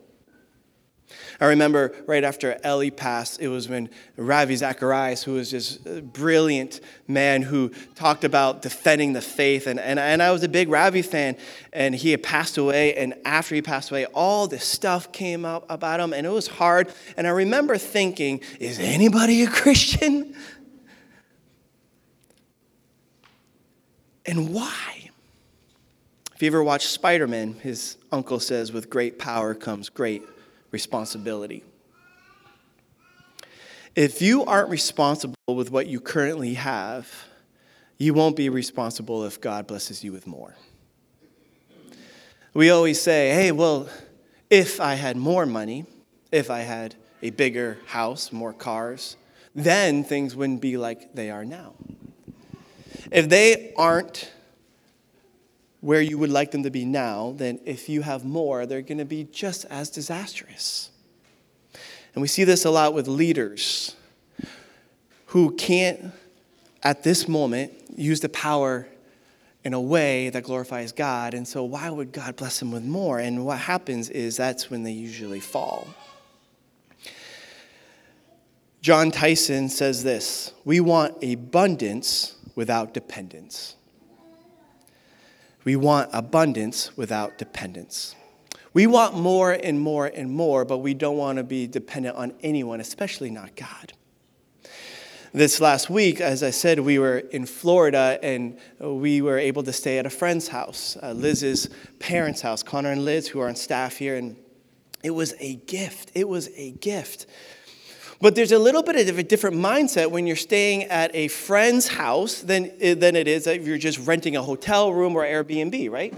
I 1.41 1.47
remember 1.47 1.95
right 2.07 2.25
after 2.25 2.59
Ellie 2.63 2.91
passed, 2.91 3.41
it 3.41 3.49
was 3.49 3.69
when 3.69 3.91
Ravi 4.17 4.57
Zacharias, 4.57 5.23
who 5.23 5.35
was 5.35 5.51
just 5.51 5.87
a 5.87 6.03
brilliant 6.03 6.81
man 7.09 7.43
who 7.43 7.71
talked 7.95 8.25
about 8.25 8.63
defending 8.63 9.13
the 9.13 9.21
faith. 9.21 9.67
And, 9.67 9.81
and, 9.81 9.99
and 9.99 10.23
I 10.23 10.31
was 10.33 10.43
a 10.43 10.49
big 10.49 10.69
Ravi 10.69 11.03
fan, 11.03 11.37
and 11.73 11.95
he 11.95 12.11
had 12.11 12.23
passed 12.23 12.59
away. 12.59 12.95
And 12.95 13.15
after 13.25 13.55
he 13.55 13.63
passed 13.63 13.91
away, 13.91 14.07
all 14.07 14.47
this 14.47 14.65
stuff 14.65 15.13
came 15.13 15.45
up 15.45 15.65
about 15.69 16.01
him, 16.01 16.13
and 16.13 16.27
it 16.27 16.31
was 16.31 16.47
hard. 16.47 16.93
And 17.17 17.27
I 17.27 17.31
remember 17.31 17.79
thinking, 17.79 18.41
is 18.61 18.79
anybody 18.79 19.43
a 19.43 19.49
Christian? 19.49 20.35
And 24.25 24.55
why? 24.55 25.11
If 26.35 26.43
you 26.43 26.49
ever 26.49 26.63
watch 26.63 26.87
Spider 26.87 27.27
Man, 27.29 27.55
his 27.55 27.97
uncle 28.11 28.41
says, 28.41 28.73
with 28.73 28.91
great 28.91 29.19
power 29.19 29.55
comes 29.55 29.89
great 29.89 30.23
responsibility. 30.73 31.63
If 33.95 34.23
you 34.23 34.45
aren't 34.45 34.71
responsible 34.71 35.37
with 35.47 35.71
what 35.71 35.87
you 35.87 36.01
currently 36.01 36.55
have, 36.55 37.09
you 37.99 38.15
won't 38.15 38.35
be 38.35 38.49
responsible 38.49 39.25
if 39.25 39.41
God 39.41 39.67
blesses 39.67 40.03
you 40.03 40.11
with 40.11 40.27
more. 40.27 40.57
We 42.55 42.71
always 42.71 43.01
say, 43.01 43.31
hey, 43.31 43.53
well, 43.53 43.89
if 44.51 44.81
I 44.81 44.95
had 44.95 45.17
more 45.17 45.47
money, 45.47 45.85
if 46.31 46.51
I 46.51 46.61
had 46.61 46.95
a 47.23 47.31
bigger 47.31 47.79
house, 47.87 48.33
more 48.33 48.53
cars, 48.53 49.17
then 49.55 50.05
things 50.05 50.35
wouldn't 50.35 50.61
be 50.61 50.77
like 50.77 51.15
they 51.15 51.31
are 51.31 51.45
now. 51.45 51.75
If 53.11 53.29
they 53.29 53.73
aren't 53.77 54.31
where 55.83 56.01
you 56.01 56.17
would 56.17 56.31
like 56.31 56.53
them 56.53 56.63
to 56.63 56.71
be 56.71 56.85
now, 56.85 57.35
then 57.37 57.59
if 57.65 57.89
you 57.89 58.03
have 58.03 58.25
more, 58.25 58.67
they're 58.67 58.83
going 58.83 58.99
to 58.99 59.05
be 59.05 59.25
just 59.25 59.65
as 59.65 59.91
disastrous. 59.91 60.91
And 62.15 62.23
we 62.23 62.29
see 62.29 62.45
this 62.45 62.65
a 62.65 62.71
lot 62.71 62.95
with 62.95 63.09
leaders 63.09 63.97
who 65.27 65.51
can't, 65.57 66.13
at 66.85 67.03
this 67.03 67.27
moment, 67.27 67.73
use 67.97 68.21
the 68.21 68.29
power 68.29 68.87
in 69.65 69.75
a 69.75 69.81
way 69.81 70.31
that 70.31 70.45
glorifies 70.45 70.93
God. 70.93 71.35
And 71.35 71.47
so, 71.49 71.65
why 71.65 71.91
would 71.91 72.13
God 72.13 72.37
bless 72.37 72.61
them 72.61 72.71
with 72.71 72.85
more? 72.85 73.19
And 73.19 73.45
what 73.45 73.59
happens 73.59 74.09
is 74.09 74.37
that's 74.37 74.71
when 74.71 74.85
they 74.85 74.93
usually 74.93 75.41
fall. 75.41 75.89
Jon 78.83 79.11
Tyson 79.11 79.69
says 79.69 80.05
this 80.05 80.53
We 80.65 80.79
want 80.79 81.25
abundance 81.25 82.37
without 82.55 82.95
dependence. 82.95 83.75
We 85.65 85.77
want 85.77 86.11
abundance 86.13 86.97
without 86.97 87.39
dependence. 87.39 88.15
We 88.75 88.87
want 88.87 89.17
more 89.17 89.53
and 89.53 89.81
more 89.81 90.07
and 90.07 90.31
more, 90.31 90.65
but 90.65 90.79
we 90.79 90.95
don't 90.95 91.17
want 91.17 91.37
to 91.37 91.45
be 91.45 91.67
dependent 91.67 92.17
on 92.17 92.33
anyone, 92.43 92.81
especially 92.81 93.31
not 93.31 93.55
God. 93.55 93.93
This 95.35 95.61
last 95.61 95.89
week, 95.89 96.21
as 96.21 96.43
I 96.43 96.51
said, 96.51 96.81
we 96.81 96.99
were 96.99 97.19
in 97.19 97.47
Florida 97.47 98.19
and 98.23 98.59
we 98.81 99.23
were 99.23 99.39
able 99.39 99.63
to 99.63 99.73
stay 99.73 99.99
at 99.99 100.05
a 100.05 100.11
friend's 100.11 100.49
house, 100.49 100.99
uh, 101.03 101.13
Liz's 101.13 101.71
parents' 101.99 102.43
house, 102.43 102.63
Connor 102.63 102.91
and 102.91 103.05
Liz, 103.05 103.29
who 103.29 103.41
are 103.41 103.49
on 103.49 103.57
staff 103.57 103.97
here. 103.97 104.17
And 104.17 104.37
it 105.03 105.11
was 105.11 105.35
a 105.39 105.55
gift. 105.55 106.13
It 106.15 106.29
was 106.29 106.51
a 106.55 106.73
gift. 106.73 107.27
But 108.23 108.37
there's 108.37 108.53
a 108.53 108.59
little 108.59 108.85
bit 108.85 109.09
of 109.09 109.19
a 109.19 109.25
different 109.25 109.57
mindset 109.57 110.13
when 110.13 110.29
you're 110.29 110.37
staying 110.37 110.85
at 110.85 111.13
a 111.13 111.27
friend's 111.27 111.89
house 111.89 112.41
than, 112.41 112.71
eh, 112.81 112.95
than 112.95 113.17
it 113.17 113.27
is 113.27 113.49
if 113.49 113.67
you're 113.67 113.79
just 113.79 113.99
renting 114.07 114.37
a 114.37 114.43
hotel 114.43 114.93
room 114.93 115.17
or 115.17 115.25
Airbnb, 115.25 115.91
right? 115.91 116.15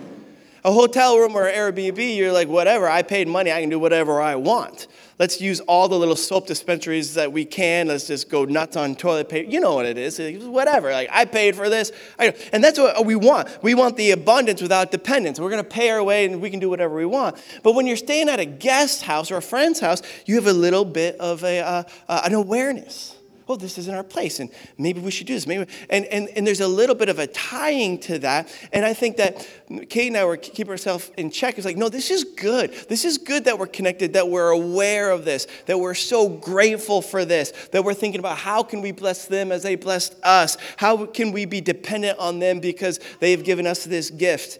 A 0.66 0.72
hotel 0.72 1.18
room 1.18 1.36
or 1.36 1.44
Airbnb, 1.44 2.16
you're 2.16 2.32
like, 2.32 2.48
whatever, 2.48 2.88
I 2.88 3.02
paid 3.02 3.28
money, 3.28 3.52
I 3.52 3.60
can 3.60 3.68
do 3.68 3.78
whatever 3.78 4.22
I 4.22 4.36
want. 4.36 4.86
Let's 5.18 5.38
use 5.40 5.60
all 5.60 5.88
the 5.88 5.98
little 5.98 6.16
soap 6.16 6.46
dispensaries 6.46 7.14
that 7.14 7.30
we 7.32 7.44
can. 7.44 7.88
Let's 7.88 8.06
just 8.06 8.30
go 8.30 8.46
nuts 8.46 8.76
on 8.76 8.96
toilet 8.96 9.28
paper. 9.28 9.48
You 9.48 9.60
know 9.60 9.74
what 9.74 9.86
it 9.86 9.96
is. 9.98 10.18
Whatever. 10.44 10.90
Like, 10.90 11.08
I 11.12 11.26
paid 11.26 11.54
for 11.54 11.68
this. 11.68 11.92
and 12.18 12.64
that's 12.64 12.78
what 12.78 13.04
we 13.04 13.14
want. 13.14 13.62
We 13.62 13.74
want 13.74 13.96
the 13.96 14.10
abundance 14.10 14.60
without 14.60 14.90
dependence. 14.90 15.38
We're 15.38 15.50
going 15.50 15.62
to 15.62 15.68
pay 15.68 15.90
our 15.90 16.02
way 16.02 16.24
and 16.24 16.40
we 16.40 16.50
can 16.50 16.58
do 16.58 16.68
whatever 16.68 16.96
we 16.96 17.04
want. 17.04 17.36
But 17.62 17.74
when 17.74 17.86
you're 17.86 17.96
staying 17.96 18.28
at 18.28 18.40
a 18.40 18.44
guest 18.44 19.02
house 19.02 19.30
or 19.30 19.36
a 19.36 19.42
friend's 19.42 19.78
house, 19.78 20.02
you 20.26 20.34
have 20.36 20.46
a 20.46 20.52
little 20.52 20.84
bit 20.84 21.16
of 21.20 21.44
a, 21.44 21.60
uh, 21.60 21.82
uh, 22.08 22.22
an 22.24 22.34
awareness 22.34 23.13
oh, 23.48 23.56
this 23.56 23.76
isn't 23.78 23.94
our 23.94 24.02
place, 24.02 24.40
and 24.40 24.50
maybe 24.78 25.00
we 25.00 25.10
should 25.10 25.26
do 25.26 25.34
this. 25.34 25.46
Maybe, 25.46 25.66
and, 25.90 26.04
and, 26.06 26.28
and 26.30 26.46
there's 26.46 26.60
a 26.60 26.68
little 26.68 26.94
bit 26.94 27.08
of 27.08 27.18
a 27.18 27.26
tying 27.26 27.98
to 28.00 28.18
that. 28.20 28.48
And 28.72 28.84
I 28.84 28.94
think 28.94 29.16
that 29.18 29.46
Kate 29.88 30.08
and 30.08 30.16
I 30.16 30.24
were 30.24 30.36
keeping 30.36 30.70
ourselves 30.70 31.10
in 31.16 31.30
check. 31.30 31.56
It's 31.56 31.64
like, 31.64 31.76
no, 31.76 31.88
this 31.88 32.10
is 32.10 32.24
good. 32.24 32.72
This 32.88 33.04
is 33.04 33.18
good 33.18 33.44
that 33.44 33.58
we're 33.58 33.66
connected, 33.66 34.14
that 34.14 34.28
we're 34.28 34.50
aware 34.50 35.10
of 35.10 35.24
this, 35.24 35.46
that 35.66 35.78
we're 35.78 35.94
so 35.94 36.28
grateful 36.28 37.02
for 37.02 37.24
this, 37.24 37.52
that 37.72 37.84
we're 37.84 37.94
thinking 37.94 38.18
about 38.18 38.38
how 38.38 38.62
can 38.62 38.80
we 38.80 38.92
bless 38.92 39.26
them 39.26 39.52
as 39.52 39.62
they 39.62 39.74
blessed 39.74 40.14
us? 40.22 40.56
How 40.76 41.06
can 41.06 41.32
we 41.32 41.44
be 41.44 41.60
dependent 41.60 42.18
on 42.18 42.38
them 42.38 42.60
because 42.60 43.00
they've 43.20 43.42
given 43.42 43.66
us 43.66 43.84
this 43.84 44.10
gift? 44.10 44.58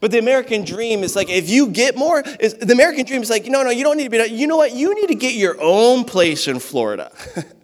But 0.00 0.10
the 0.10 0.18
American 0.18 0.64
dream 0.64 1.02
is 1.02 1.16
like, 1.16 1.28
if 1.28 1.50
you 1.50 1.68
get 1.68 1.96
more, 1.96 2.22
the 2.22 2.72
American 2.72 3.04
dream 3.04 3.22
is 3.22 3.30
like, 3.30 3.46
no, 3.46 3.62
no, 3.62 3.70
you 3.70 3.84
don't 3.84 3.96
need 3.96 4.10
to 4.10 4.10
be, 4.10 4.32
you 4.32 4.46
know 4.46 4.56
what? 4.56 4.72
You 4.72 4.94
need 4.94 5.08
to 5.08 5.14
get 5.14 5.34
your 5.34 5.56
own 5.60 6.04
place 6.04 6.48
in 6.48 6.58
Florida. 6.60 7.12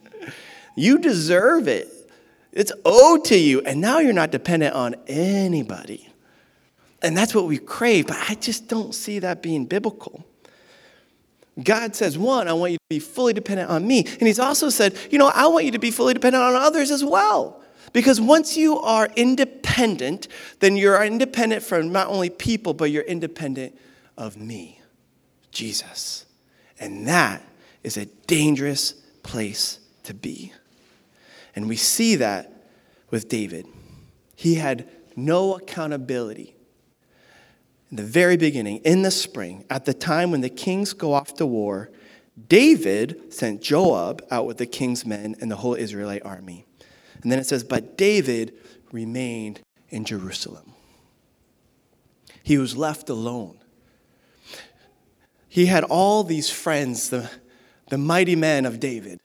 You 0.79 0.99
deserve 0.99 1.67
it. 1.67 1.89
It's 2.53 2.73
owed 2.85 3.25
to 3.27 3.37
you. 3.37 3.61
And 3.63 3.81
now 3.81 3.99
you're 3.99 4.13
not 4.13 4.31
dependent 4.31 4.75
on 4.75 4.95
anybody. 5.07 6.09
And 7.03 7.17
that's 7.17 7.35
what 7.35 7.47
we 7.47 7.59
crave, 7.59 8.07
but 8.07 8.17
I 8.29 8.35
just 8.35 8.69
don't 8.69 8.95
see 8.95 9.19
that 9.21 9.43
being 9.43 9.67
biblical. 9.67 10.25
God 11.63 11.97
says, 11.97 12.17
one, 12.17 12.47
I 12.47 12.53
want 12.53 12.73
you 12.73 12.79
to 12.79 12.85
be 12.89 12.99
fully 13.01 13.33
dependent 13.33 13.71
on 13.71 13.87
me. 13.87 14.05
And 14.05 14.23
He's 14.27 14.39
also 14.39 14.69
said, 14.69 14.97
you 15.11 15.19
know, 15.19 15.31
I 15.35 15.49
want 15.49 15.65
you 15.65 15.73
to 15.73 15.79
be 15.79 15.91
fully 15.91 16.15
dependent 16.15 16.43
on 16.43 16.55
others 16.55 16.91
as 16.91 17.05
well. 17.05 17.63
Because 17.93 18.21
once 18.21 18.57
you 18.57 18.79
are 18.79 19.09
independent, 19.17 20.29
then 20.61 20.77
you're 20.77 21.03
independent 21.03 21.63
from 21.63 21.91
not 21.91 22.09
only 22.09 22.31
people, 22.31 22.75
but 22.75 22.91
you're 22.91 23.03
independent 23.03 23.77
of 24.17 24.37
me, 24.37 24.81
Jesus. 25.51 26.27
And 26.79 27.09
that 27.09 27.43
is 27.83 27.97
a 27.97 28.07
dangerous 28.27 28.93
place 29.23 29.81
to 30.05 30.15
be. 30.15 30.53
And 31.55 31.69
we 31.69 31.77
see 31.77 32.17
that 32.17 32.53
with 33.11 33.29
David. 33.29 33.67
He 34.35 34.57
had 34.57 34.89
no 35.17 35.57
accountability. 35.57 36.55
In 37.91 37.97
the 37.97 38.05
very 38.05 38.37
beginning, 38.37 38.79
in 38.79 39.03
the 39.03 39.11
spring, 39.11 39.65
at 39.71 39.85
the 39.85 39.95
time 39.95 40.31
when 40.31 40.43
the 40.43 40.51
kings 40.51 40.93
go 40.93 41.15
off 41.15 41.35
to 41.35 41.47
war, 41.47 41.91
David 42.49 43.33
sent 43.33 43.63
Joab 43.63 44.25
out 44.31 44.47
with 44.47 44.59
the 44.59 44.67
king's 44.67 45.05
men 45.05 45.35
and 45.41 45.51
the 45.51 45.57
whole 45.57 45.75
Israelite 45.75 46.25
army. 46.25 46.67
And 47.23 47.33
then 47.33 47.39
it 47.39 47.47
says, 47.47 47.65
But 47.65 47.97
David 47.97 48.55
remained 48.93 49.61
in 49.89 50.05
Jerusalem. 50.05 50.73
He 52.43 52.59
was 52.59 52.77
left 52.77 53.09
alone. 53.09 53.59
He 55.49 55.67
had 55.67 55.83
all 55.85 56.23
these 56.25 56.51
friends, 56.51 57.11
the, 57.11 57.29
the 57.89 57.99
mighty 57.99 58.37
men 58.37 58.67
of 58.67 58.79
David 58.79 59.19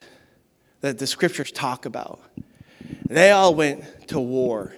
that 0.84 1.00
the 1.00 1.08
scriptures 1.08 1.50
talk 1.50 1.86
about. 1.86 2.19
They 3.08 3.32
all 3.32 3.56
went 3.56 4.10
to 4.10 4.19
war. 4.19 4.76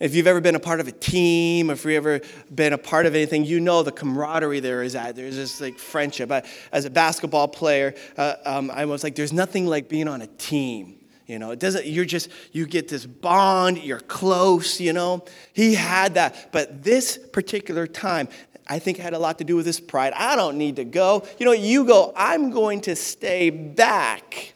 If 0.00 0.14
you've 0.14 0.26
ever 0.26 0.40
been 0.40 0.54
a 0.54 0.60
part 0.60 0.80
of 0.80 0.88
a 0.88 0.92
team, 0.92 1.68
if 1.68 1.84
you've 1.84 1.94
ever 1.94 2.22
been 2.54 2.72
a 2.72 2.78
part 2.78 3.04
of 3.04 3.14
anything, 3.14 3.44
you 3.44 3.60
know 3.60 3.82
the 3.82 3.92
camaraderie 3.92 4.60
there 4.60 4.82
is 4.82 4.94
at. 4.94 5.14
There's 5.14 5.36
this 5.36 5.60
like 5.60 5.78
friendship. 5.78 6.32
I, 6.32 6.42
as 6.72 6.86
a 6.86 6.90
basketball 6.90 7.48
player, 7.48 7.94
uh, 8.16 8.36
um, 8.46 8.70
I 8.70 8.86
was 8.86 9.04
like, 9.04 9.14
there's 9.14 9.32
nothing 9.32 9.66
like 9.66 9.90
being 9.90 10.08
on 10.08 10.22
a 10.22 10.26
team. 10.26 11.00
You 11.26 11.38
know, 11.38 11.50
it 11.50 11.58
doesn't, 11.58 11.84
you're 11.84 12.06
just, 12.06 12.30
you 12.52 12.66
get 12.66 12.88
this 12.88 13.04
bond, 13.04 13.76
you're 13.78 14.00
close, 14.00 14.80
you 14.80 14.94
know. 14.94 15.26
He 15.52 15.74
had 15.74 16.14
that. 16.14 16.50
But 16.50 16.82
this 16.82 17.18
particular 17.18 17.86
time, 17.86 18.28
I 18.68 18.78
think 18.78 18.98
it 18.98 19.02
had 19.02 19.14
a 19.14 19.18
lot 19.18 19.38
to 19.38 19.44
do 19.44 19.56
with 19.56 19.66
his 19.66 19.78
pride. 19.78 20.12
I 20.14 20.34
don't 20.34 20.58
need 20.58 20.76
to 20.76 20.84
go. 20.84 21.26
You 21.38 21.46
know, 21.46 21.52
you 21.52 21.84
go, 21.84 22.12
I'm 22.16 22.50
going 22.50 22.80
to 22.82 22.96
stay 22.96 23.50
back. 23.50 24.54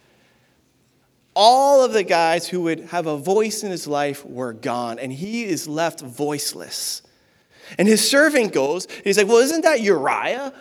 All 1.35 1.85
of 1.85 1.93
the 1.93 2.03
guys 2.03 2.49
who 2.49 2.63
would 2.63 2.81
have 2.87 3.07
a 3.07 3.17
voice 3.17 3.63
in 3.63 3.71
his 3.71 3.87
life 3.87 4.25
were 4.25 4.53
gone, 4.53 4.99
and 4.99 5.13
he 5.13 5.45
is 5.45 5.69
left 5.69 6.01
voiceless. 6.01 7.03
And 7.79 7.87
his 7.87 8.09
servant 8.09 8.53
goes, 8.53 8.89
he's 9.05 9.17
like, 9.17 9.29
Well, 9.29 9.39
isn't 9.39 9.63
that 9.63 9.81
Uriah? 9.81 10.53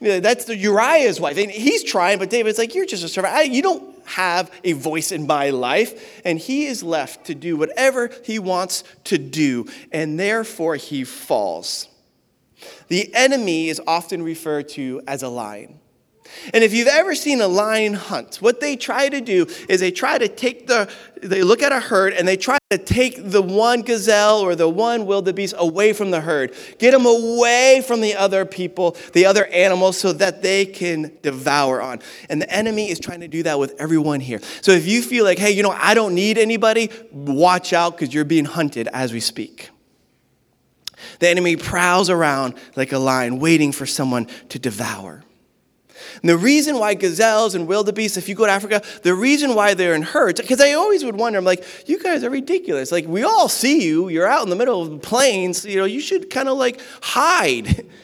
That's 0.00 0.44
the 0.44 0.56
Uriah's 0.56 1.18
wife. 1.18 1.38
And 1.38 1.50
he's 1.50 1.82
trying, 1.82 2.18
but 2.18 2.30
David's 2.30 2.58
like, 2.58 2.74
You're 2.74 2.86
just 2.86 3.02
a 3.02 3.08
servant. 3.08 3.34
I, 3.34 3.42
you 3.42 3.62
don't 3.62 3.96
have 4.06 4.52
a 4.62 4.72
voice 4.74 5.10
in 5.10 5.26
my 5.26 5.50
life. 5.50 6.22
And 6.24 6.38
he 6.38 6.66
is 6.66 6.84
left 6.84 7.26
to 7.26 7.34
do 7.34 7.56
whatever 7.56 8.10
he 8.22 8.38
wants 8.38 8.84
to 9.04 9.18
do. 9.18 9.66
And 9.90 10.20
therefore, 10.20 10.76
he 10.76 11.02
falls. 11.02 11.88
The 12.88 13.14
enemy 13.14 13.68
is 13.68 13.80
often 13.86 14.22
referred 14.22 14.68
to 14.70 15.02
as 15.06 15.22
a 15.22 15.28
lion. 15.28 15.80
And 16.52 16.64
if 16.64 16.72
you've 16.74 16.88
ever 16.88 17.14
seen 17.14 17.40
a 17.40 17.48
lion 17.48 17.94
hunt, 17.94 18.36
what 18.36 18.60
they 18.60 18.76
try 18.76 19.08
to 19.08 19.20
do 19.20 19.46
is 19.68 19.80
they 19.80 19.90
try 19.90 20.18
to 20.18 20.28
take 20.28 20.66
the, 20.66 20.90
they 21.22 21.42
look 21.42 21.62
at 21.62 21.72
a 21.72 21.80
herd 21.80 22.12
and 22.12 22.26
they 22.26 22.36
try 22.36 22.58
to 22.70 22.78
take 22.78 23.30
the 23.30 23.42
one 23.42 23.82
gazelle 23.82 24.40
or 24.40 24.54
the 24.54 24.68
one 24.68 25.06
wildebeest 25.06 25.54
away 25.56 25.92
from 25.92 26.10
the 26.10 26.20
herd, 26.20 26.54
get 26.78 26.92
them 26.92 27.06
away 27.06 27.82
from 27.86 28.00
the 28.00 28.14
other 28.14 28.44
people, 28.44 28.96
the 29.12 29.26
other 29.26 29.46
animals, 29.46 29.98
so 29.98 30.12
that 30.12 30.42
they 30.42 30.66
can 30.66 31.16
devour 31.22 31.80
on. 31.80 32.00
And 32.28 32.40
the 32.40 32.52
enemy 32.52 32.90
is 32.90 32.98
trying 32.98 33.20
to 33.20 33.28
do 33.28 33.42
that 33.44 33.58
with 33.58 33.74
everyone 33.80 34.20
here. 34.20 34.40
So 34.62 34.72
if 34.72 34.86
you 34.86 35.02
feel 35.02 35.24
like, 35.24 35.38
hey, 35.38 35.52
you 35.52 35.62
know, 35.62 35.70
I 35.70 35.94
don't 35.94 36.14
need 36.14 36.38
anybody, 36.38 36.90
watch 37.12 37.72
out 37.72 37.96
because 37.96 38.12
you're 38.12 38.24
being 38.24 38.44
hunted 38.44 38.88
as 38.88 39.12
we 39.12 39.20
speak. 39.20 39.70
The 41.18 41.28
enemy 41.28 41.56
prowls 41.56 42.10
around 42.10 42.54
like 42.74 42.92
a 42.92 42.98
lion, 42.98 43.38
waiting 43.38 43.72
for 43.72 43.86
someone 43.86 44.26
to 44.48 44.58
devour. 44.58 45.22
And 46.22 46.30
the 46.30 46.36
reason 46.36 46.78
why 46.78 46.94
gazelles 46.94 47.54
and 47.54 47.66
wildebeest, 47.66 48.16
if 48.16 48.28
you 48.28 48.34
go 48.34 48.46
to 48.46 48.52
Africa, 48.52 48.82
the 49.02 49.14
reason 49.14 49.54
why 49.54 49.74
they're 49.74 49.94
in 49.94 50.02
herds, 50.02 50.40
because 50.40 50.60
I 50.60 50.72
always 50.72 51.04
would 51.04 51.16
wonder, 51.16 51.38
I'm 51.38 51.44
like, 51.44 51.64
you 51.88 51.98
guys 51.98 52.24
are 52.24 52.30
ridiculous. 52.30 52.90
Like, 52.90 53.06
we 53.06 53.22
all 53.22 53.48
see 53.48 53.84
you, 53.84 54.08
you're 54.08 54.26
out 54.26 54.42
in 54.42 54.50
the 54.50 54.56
middle 54.56 54.82
of 54.82 54.90
the 54.90 54.98
plains, 54.98 55.64
you 55.64 55.76
know, 55.76 55.84
you 55.84 56.00
should 56.00 56.30
kind 56.30 56.48
of 56.48 56.58
like 56.58 56.80
hide. 57.02 57.86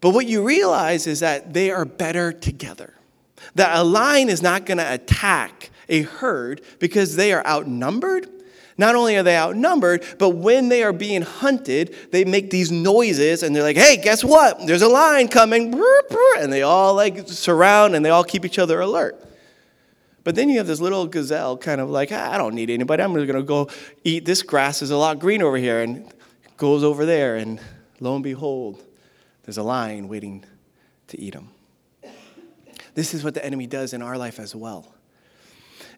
But 0.00 0.10
what 0.10 0.26
you 0.26 0.46
realize 0.46 1.08
is 1.08 1.18
that 1.20 1.52
they 1.52 1.72
are 1.72 1.84
better 1.84 2.30
together. 2.30 2.94
That 3.56 3.76
a 3.76 3.82
lion 3.82 4.28
is 4.28 4.40
not 4.40 4.64
going 4.64 4.78
to 4.78 4.94
attack 4.94 5.70
a 5.88 6.02
herd 6.02 6.60
because 6.78 7.16
they 7.16 7.32
are 7.32 7.44
outnumbered 7.44 8.28
not 8.78 8.94
only 8.94 9.16
are 9.16 9.22
they 9.22 9.36
outnumbered, 9.36 10.04
but 10.18 10.30
when 10.30 10.68
they 10.68 10.82
are 10.82 10.92
being 10.92 11.22
hunted, 11.22 11.94
they 12.10 12.24
make 12.24 12.50
these 12.50 12.72
noises 12.72 13.42
and 13.42 13.54
they're 13.54 13.62
like, 13.62 13.76
hey, 13.76 13.96
guess 13.96 14.24
what? 14.24 14.66
There's 14.66 14.82
a 14.82 14.88
lion 14.88 15.28
coming. 15.28 15.74
And 16.38 16.52
they 16.52 16.62
all 16.62 16.94
like 16.94 17.28
surround 17.28 17.94
and 17.94 18.04
they 18.04 18.10
all 18.10 18.24
keep 18.24 18.44
each 18.44 18.58
other 18.58 18.80
alert. 18.80 19.22
But 20.24 20.34
then 20.34 20.48
you 20.48 20.58
have 20.58 20.66
this 20.66 20.80
little 20.80 21.06
gazelle 21.06 21.56
kind 21.56 21.80
of 21.80 21.90
like, 21.90 22.10
ah, 22.12 22.32
I 22.32 22.38
don't 22.38 22.54
need 22.54 22.70
anybody. 22.70 23.02
I'm 23.02 23.14
just 23.14 23.26
going 23.26 23.40
to 23.40 23.46
go 23.46 23.68
eat 24.04 24.24
this 24.24 24.42
grass 24.42 24.82
is 24.82 24.90
a 24.90 24.96
lot 24.96 25.18
green 25.18 25.42
over 25.42 25.56
here. 25.56 25.80
And 25.80 26.12
goes 26.58 26.84
over 26.84 27.06
there. 27.06 27.36
And 27.36 27.58
lo 28.00 28.14
and 28.14 28.22
behold, 28.22 28.84
there's 29.44 29.56
a 29.56 29.62
lion 29.62 30.08
waiting 30.08 30.44
to 31.06 31.18
eat 31.18 31.32
him. 31.32 31.48
This 32.94 33.14
is 33.14 33.24
what 33.24 33.32
the 33.32 33.44
enemy 33.44 33.66
does 33.66 33.94
in 33.94 34.02
our 34.02 34.18
life 34.18 34.38
as 34.38 34.54
well. 34.54 34.92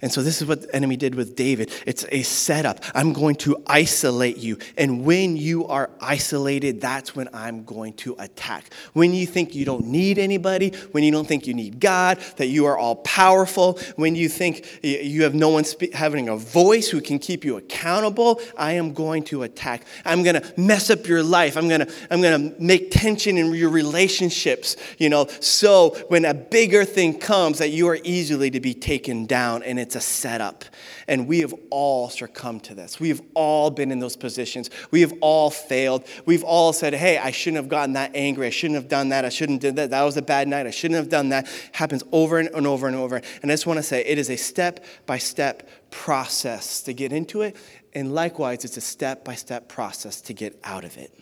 And 0.02 0.10
so 0.12 0.22
this 0.22 0.40
is 0.40 0.48
what 0.48 0.62
the 0.62 0.74
enemy 0.74 0.96
did 0.96 1.14
with 1.14 1.36
David. 1.36 1.70
It's 1.86 2.06
a 2.10 2.22
setup. 2.22 2.82
I'm 2.94 3.12
going 3.12 3.36
to 3.36 3.62
isolate 3.66 4.38
you. 4.38 4.58
And 4.76 5.04
when 5.04 5.36
you 5.36 5.66
are 5.66 5.90
isolated, 6.00 6.80
that's 6.80 7.14
when 7.14 7.28
I'm 7.34 7.64
going 7.64 7.92
to 7.94 8.16
attack. 8.18 8.72
When 8.94 9.12
you 9.12 9.26
think 9.26 9.54
you 9.54 9.64
don't 9.64 9.86
need 9.86 10.18
anybody, 10.18 10.70
when 10.92 11.04
you 11.04 11.12
don't 11.12 11.26
think 11.26 11.46
you 11.46 11.54
need 11.54 11.80
God, 11.80 12.18
that 12.36 12.46
you 12.46 12.66
are 12.66 12.78
all 12.78 12.96
powerful, 12.96 13.78
when 13.96 14.14
you 14.14 14.28
think 14.28 14.80
you 14.82 15.22
have 15.24 15.34
no 15.34 15.50
one 15.50 15.64
spe- 15.64 15.92
having 15.92 16.28
a 16.28 16.36
voice 16.36 16.88
who 16.88 17.00
can 17.00 17.18
keep 17.18 17.44
you 17.44 17.56
accountable, 17.56 18.40
I 18.56 18.72
am 18.72 18.94
going 18.94 19.24
to 19.24 19.42
attack. 19.42 19.84
I'm 20.04 20.22
going 20.22 20.40
to 20.40 20.54
mess 20.56 20.90
up 20.90 21.06
your 21.06 21.22
life. 21.22 21.56
I'm 21.56 21.68
going 21.68 21.86
to 21.86 21.92
I'm 22.10 22.22
going 22.22 22.52
to 22.52 22.62
make 22.62 22.90
tension 22.90 23.36
in 23.36 23.52
your 23.54 23.70
relationships, 23.70 24.76
you 24.98 25.08
know, 25.08 25.26
so 25.40 25.90
when 26.08 26.24
a 26.24 26.34
bigger 26.34 26.84
thing 26.84 27.18
comes 27.18 27.58
that 27.58 27.70
you 27.70 27.88
are 27.88 27.98
easily 28.02 28.50
to 28.50 28.60
be 28.60 28.74
taken 28.74 29.26
down 29.26 29.62
and 29.62 29.78
it's 29.78 29.89
it's 29.90 29.96
a 29.96 30.09
setup. 30.09 30.64
And 31.09 31.26
we 31.26 31.40
have 31.40 31.53
all 31.70 32.09
succumbed 32.09 32.62
to 32.64 32.74
this. 32.74 33.00
We 33.00 33.09
have 33.09 33.20
all 33.35 33.70
been 33.70 33.90
in 33.90 33.98
those 33.98 34.16
positions. 34.16 34.70
We 34.92 35.00
have 35.00 35.12
all 35.20 35.50
failed. 35.50 36.07
We've 36.26 36.44
all 36.44 36.72
said, 36.72 36.94
hey, 36.94 37.18
I 37.18 37.33
shouldn't 37.33 37.57
have 37.57 37.68
gotten 37.68 37.94
that 37.94 38.12
angry. 38.14 38.46
I 38.46 38.50
shouldn't 38.50 38.76
have 38.76 38.88
done 38.88 39.09
that. 39.09 39.24
I 39.24 39.29
shouldn't 39.31 39.62
have 39.62 39.74
did 39.74 39.76
that. 39.76 39.90
That 39.90 40.03
was 40.03 40.16
a 40.16 40.22
bad 40.22 40.46
night. 40.46 40.66
I 40.68 40.70
shouldn't 40.70 40.98
have 40.98 41.09
done 41.09 41.31
that. 41.31 41.46
It 41.46 41.70
happens 41.72 42.05
over 42.12 42.38
and 42.38 42.48
over 42.66 42.87
and 42.87 42.94
over. 42.94 43.20
And 43.42 43.50
I 43.50 43.55
just 43.55 43.66
want 43.66 43.79
to 43.79 43.83
say 43.83 44.05
it 44.05 44.16
is 44.16 44.31
a 44.31 44.37
step 44.37 44.85
by 45.07 45.18
step 45.18 45.68
process 45.90 46.83
to 46.83 46.92
get 46.92 47.12
into 47.12 47.42
it. 47.42 47.57
And 47.92 48.14
likewise, 48.14 48.64
it's 48.64 48.76
a 48.76 48.81
step 48.81 49.24
by 49.24 49.35
step 49.35 49.68
process 49.68 50.20
to 50.22 50.33
get 50.33 50.57
out 50.62 50.85
of 50.85 50.96
it. 50.96 51.12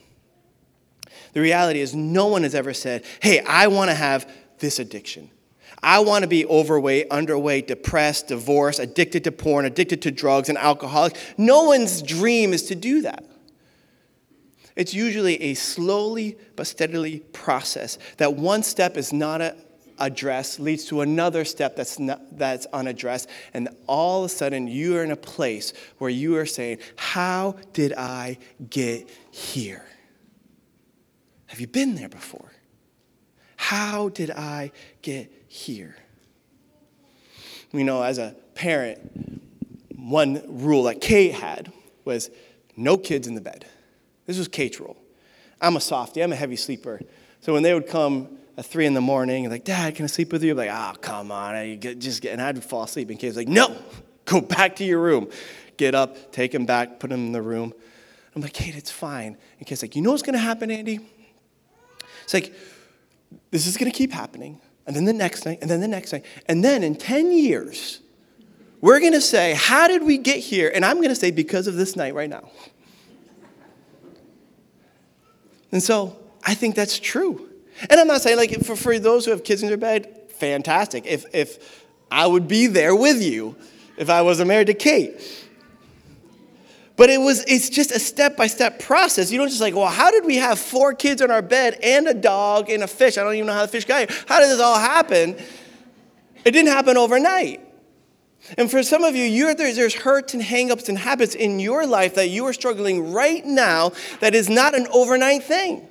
The 1.33 1.41
reality 1.41 1.81
is, 1.81 1.95
no 1.95 2.27
one 2.27 2.43
has 2.43 2.55
ever 2.55 2.75
said, 2.75 3.05
hey, 3.21 3.41
I 3.41 3.69
want 3.69 3.91
to 3.91 3.95
have 3.95 4.31
this 4.59 4.79
addiction. 4.79 5.31
I 5.83 6.01
want 6.01 6.23
to 6.23 6.29
be 6.29 6.45
overweight, 6.47 7.09
underweight, 7.11 7.67
depressed, 7.67 8.29
divorced, 8.29 8.81
addicted 8.81 9.25
to 9.25 9.33
porn, 9.33 9.65
addicted 9.65 10.03
to 10.03 10.11
drugs, 10.11 10.49
and 10.49 10.59
alcoholic. 10.59 11.17
No 11.37 11.65
one's 11.65 12.03
dream 12.03 12.53
is 12.53 12.65
to 12.65 12.75
do 12.75 13.03
that. 13.03 13.25
It's 14.77 14.95
usually 14.95 15.41
a 15.43 15.55
slowly 15.55 16.39
but 16.57 16.67
steadily 16.67 17.21
process 17.33 17.99
that 18.19 18.35
one 18.35 18.63
step 18.63 18.97
is 18.97 19.13
not 19.13 19.57
addressed 19.99 20.61
leads 20.61 20.85
to 20.87 21.01
another 21.01 21.45
step 21.45 21.75
that's, 21.75 21.99
not, 21.99 22.21
that's 22.39 22.67
unaddressed. 22.67 23.29
And 23.55 23.69
all 23.87 24.25
of 24.25 24.31
a 24.31 24.35
sudden, 24.35 24.69
you 24.69 24.97
are 24.97 25.05
in 25.05 25.11
a 25.11 25.17
place 25.17 25.73
where 25.99 26.11
you 26.11 26.37
are 26.37 26.47
saying, 26.47 26.79
How 26.97 27.57
did 27.73 27.93
I 27.95 28.39
get 28.71 29.09
here? 29.31 29.85
Have 31.47 31.61
you 31.61 31.67
been 31.67 31.95
there 31.95 32.09
before? 32.09 32.53
How 33.69 34.09
did 34.09 34.31
I 34.31 34.73
get 35.03 35.31
here. 35.47 35.95
You 37.71 37.85
know, 37.85 38.03
as 38.03 38.17
a 38.17 38.35
parent, 38.55 39.43
one 39.95 40.43
rule 40.47 40.85
that 40.85 41.03
Kate 41.03 41.35
had 41.35 41.71
was 42.07 42.31
no 42.79 42.97
kids 42.97 43.27
in 43.27 43.35
the 43.35 43.43
bed. 43.43 43.67
This 44.25 44.39
was 44.39 44.49
Kate's 44.49 44.81
rule. 44.81 44.97
I'm 45.61 45.77
a 45.77 45.83
softie, 45.83 46.23
I'm 46.23 46.33
a 46.33 46.35
heavy 46.35 46.57
sleeper. 46.57 47.03
So 47.41 47.53
when 47.53 47.63
they 47.63 47.75
would 47.75 47.87
come 47.87 48.39
at 48.57 48.65
three 48.65 48.87
in 48.87 48.95
the 48.95 49.03
morning, 49.03 49.51
like, 49.51 49.65
Dad, 49.65 49.97
can 49.97 50.05
I 50.05 50.07
sleep 50.07 50.33
with 50.33 50.43
you? 50.43 50.53
I'm 50.53 50.57
like, 50.57 50.71
oh, 50.73 50.99
come 51.03 51.31
on, 51.31 51.55
I 51.55 51.75
get, 51.75 51.99
just 51.99 52.23
get, 52.23 52.33
and 52.33 52.41
I'd 52.41 52.65
fall 52.65 52.85
asleep. 52.85 53.11
And 53.11 53.19
Kate's 53.19 53.37
like, 53.37 53.49
no, 53.49 53.77
go 54.25 54.41
back 54.41 54.77
to 54.77 54.85
your 54.85 55.01
room. 55.01 55.29
Get 55.77 55.95
up, 55.95 56.33
take 56.33 56.55
him 56.55 56.65
back, 56.65 57.01
put 57.01 57.13
him 57.13 57.27
in 57.27 57.33
the 57.33 57.43
room. 57.43 57.75
I'm 58.35 58.41
like, 58.41 58.55
Kate, 58.55 58.75
it's 58.75 58.91
fine. 58.91 59.37
And 59.59 59.67
Kate's 59.67 59.83
like, 59.83 59.95
you 59.95 60.01
know 60.01 60.13
what's 60.13 60.23
gonna 60.23 60.39
happen, 60.39 60.71
Andy? 60.71 61.01
It's 62.25 62.33
like, 62.33 62.55
this 63.51 63.67
is 63.67 63.77
gonna 63.77 63.91
keep 63.91 64.13
happening 64.13 64.61
and 64.89 64.97
then 64.97 65.05
the 65.05 65.13
next 65.13 65.45
night, 65.45 65.59
and 65.61 65.71
then 65.71 65.81
the 65.81 65.87
next 65.87 66.15
night. 66.15 66.25
And 66.47 66.65
then 66.65 66.83
in 66.83 66.95
10 66.95 67.31
years, 67.31 68.01
we're 68.81 69.01
going 69.01 69.13
to 69.13 69.21
say, 69.21 69.53
How 69.53 69.87
did 69.87 70.03
we 70.03 70.17
get 70.17 70.39
here? 70.39 70.73
And 70.75 70.83
I'm 70.83 70.97
going 70.97 71.11
to 71.11 71.15
say, 71.15 71.31
Because 71.31 71.67
of 71.67 71.75
this 71.75 71.95
night 71.95 72.15
right 72.15 72.31
now. 72.31 72.51
And 75.71 75.83
so 75.83 76.19
I 76.43 76.55
think 76.55 76.75
that's 76.75 76.99
true. 76.99 77.51
And 77.91 78.01
I'm 78.01 78.07
not 78.07 78.23
saying, 78.23 78.39
like, 78.39 78.65
for, 78.65 78.75
for 78.75 78.99
those 78.99 79.27
who 79.27 79.31
have 79.31 79.45
kids 79.45 79.63
in 79.63 79.69
their 79.69 79.77
bed, 79.77 80.31
fantastic. 80.39 81.05
If, 81.05 81.27
if 81.35 81.85
I 82.11 82.27
would 82.27 82.49
be 82.49 82.67
there 82.67 82.97
with 82.97 83.23
you 83.23 83.57
if 83.99 84.09
I 84.09 84.23
wasn't 84.23 84.49
married 84.49 84.69
to 84.69 84.75
Kate. 84.75 85.21
But 86.99 87.11
it 87.11 87.21
was, 87.21 87.45
it's 87.47 87.71
just 87.71 87.93
a 87.93 88.01
step 88.01 88.37
by 88.37 88.49
step 88.49 88.81
process. 88.81 89.31
You 89.31 89.39
don't 89.39 89.49
just 89.49 89.61
like, 89.61 89.77
well, 89.77 89.87
how 89.87 90.11
did 90.11 90.27
we 90.27 90.37
have 90.37 90.59
four 90.59 90.93
kids 90.95 91.23
on 91.23 91.31
our 91.31 91.41
bed 91.41 91.79
and 91.81 92.09
a 92.09 92.13
dog 92.13 92.69
and 92.69 92.83
a 92.83 92.89
fish? 92.89 93.17
I 93.17 93.23
don't 93.23 93.35
even 93.35 93.47
know 93.47 93.53
how 93.53 93.63
the 93.63 93.69
fish 93.69 93.85
got 93.85 94.11
here. 94.11 94.19
How 94.27 94.41
did 94.41 94.51
this 94.51 94.61
all 94.61 94.79
happen? 94.79 95.37
It 96.45 96.51
didn't 96.51 96.73
happen 96.73 96.97
overnight. 96.97 97.61
And 98.57 98.69
for 98.69 98.83
some 98.83 99.05
of 99.05 99.15
you, 99.15 99.55
there's 99.55 99.95
hurts 99.95 100.35
and 100.35 100.43
hangups 100.43 100.89
and 100.89 100.99
habits 100.99 101.37
in 101.37 101.61
your 101.61 101.87
life 101.87 102.17
that 102.17 102.31
you 102.31 102.45
are 102.47 102.53
struggling 102.53 103.13
right 103.13 103.47
now 103.47 103.93
that 104.19 104.35
is 104.35 104.49
not 104.49 104.75
an 104.75 104.89
overnight 104.93 105.45
thing. 105.45 105.89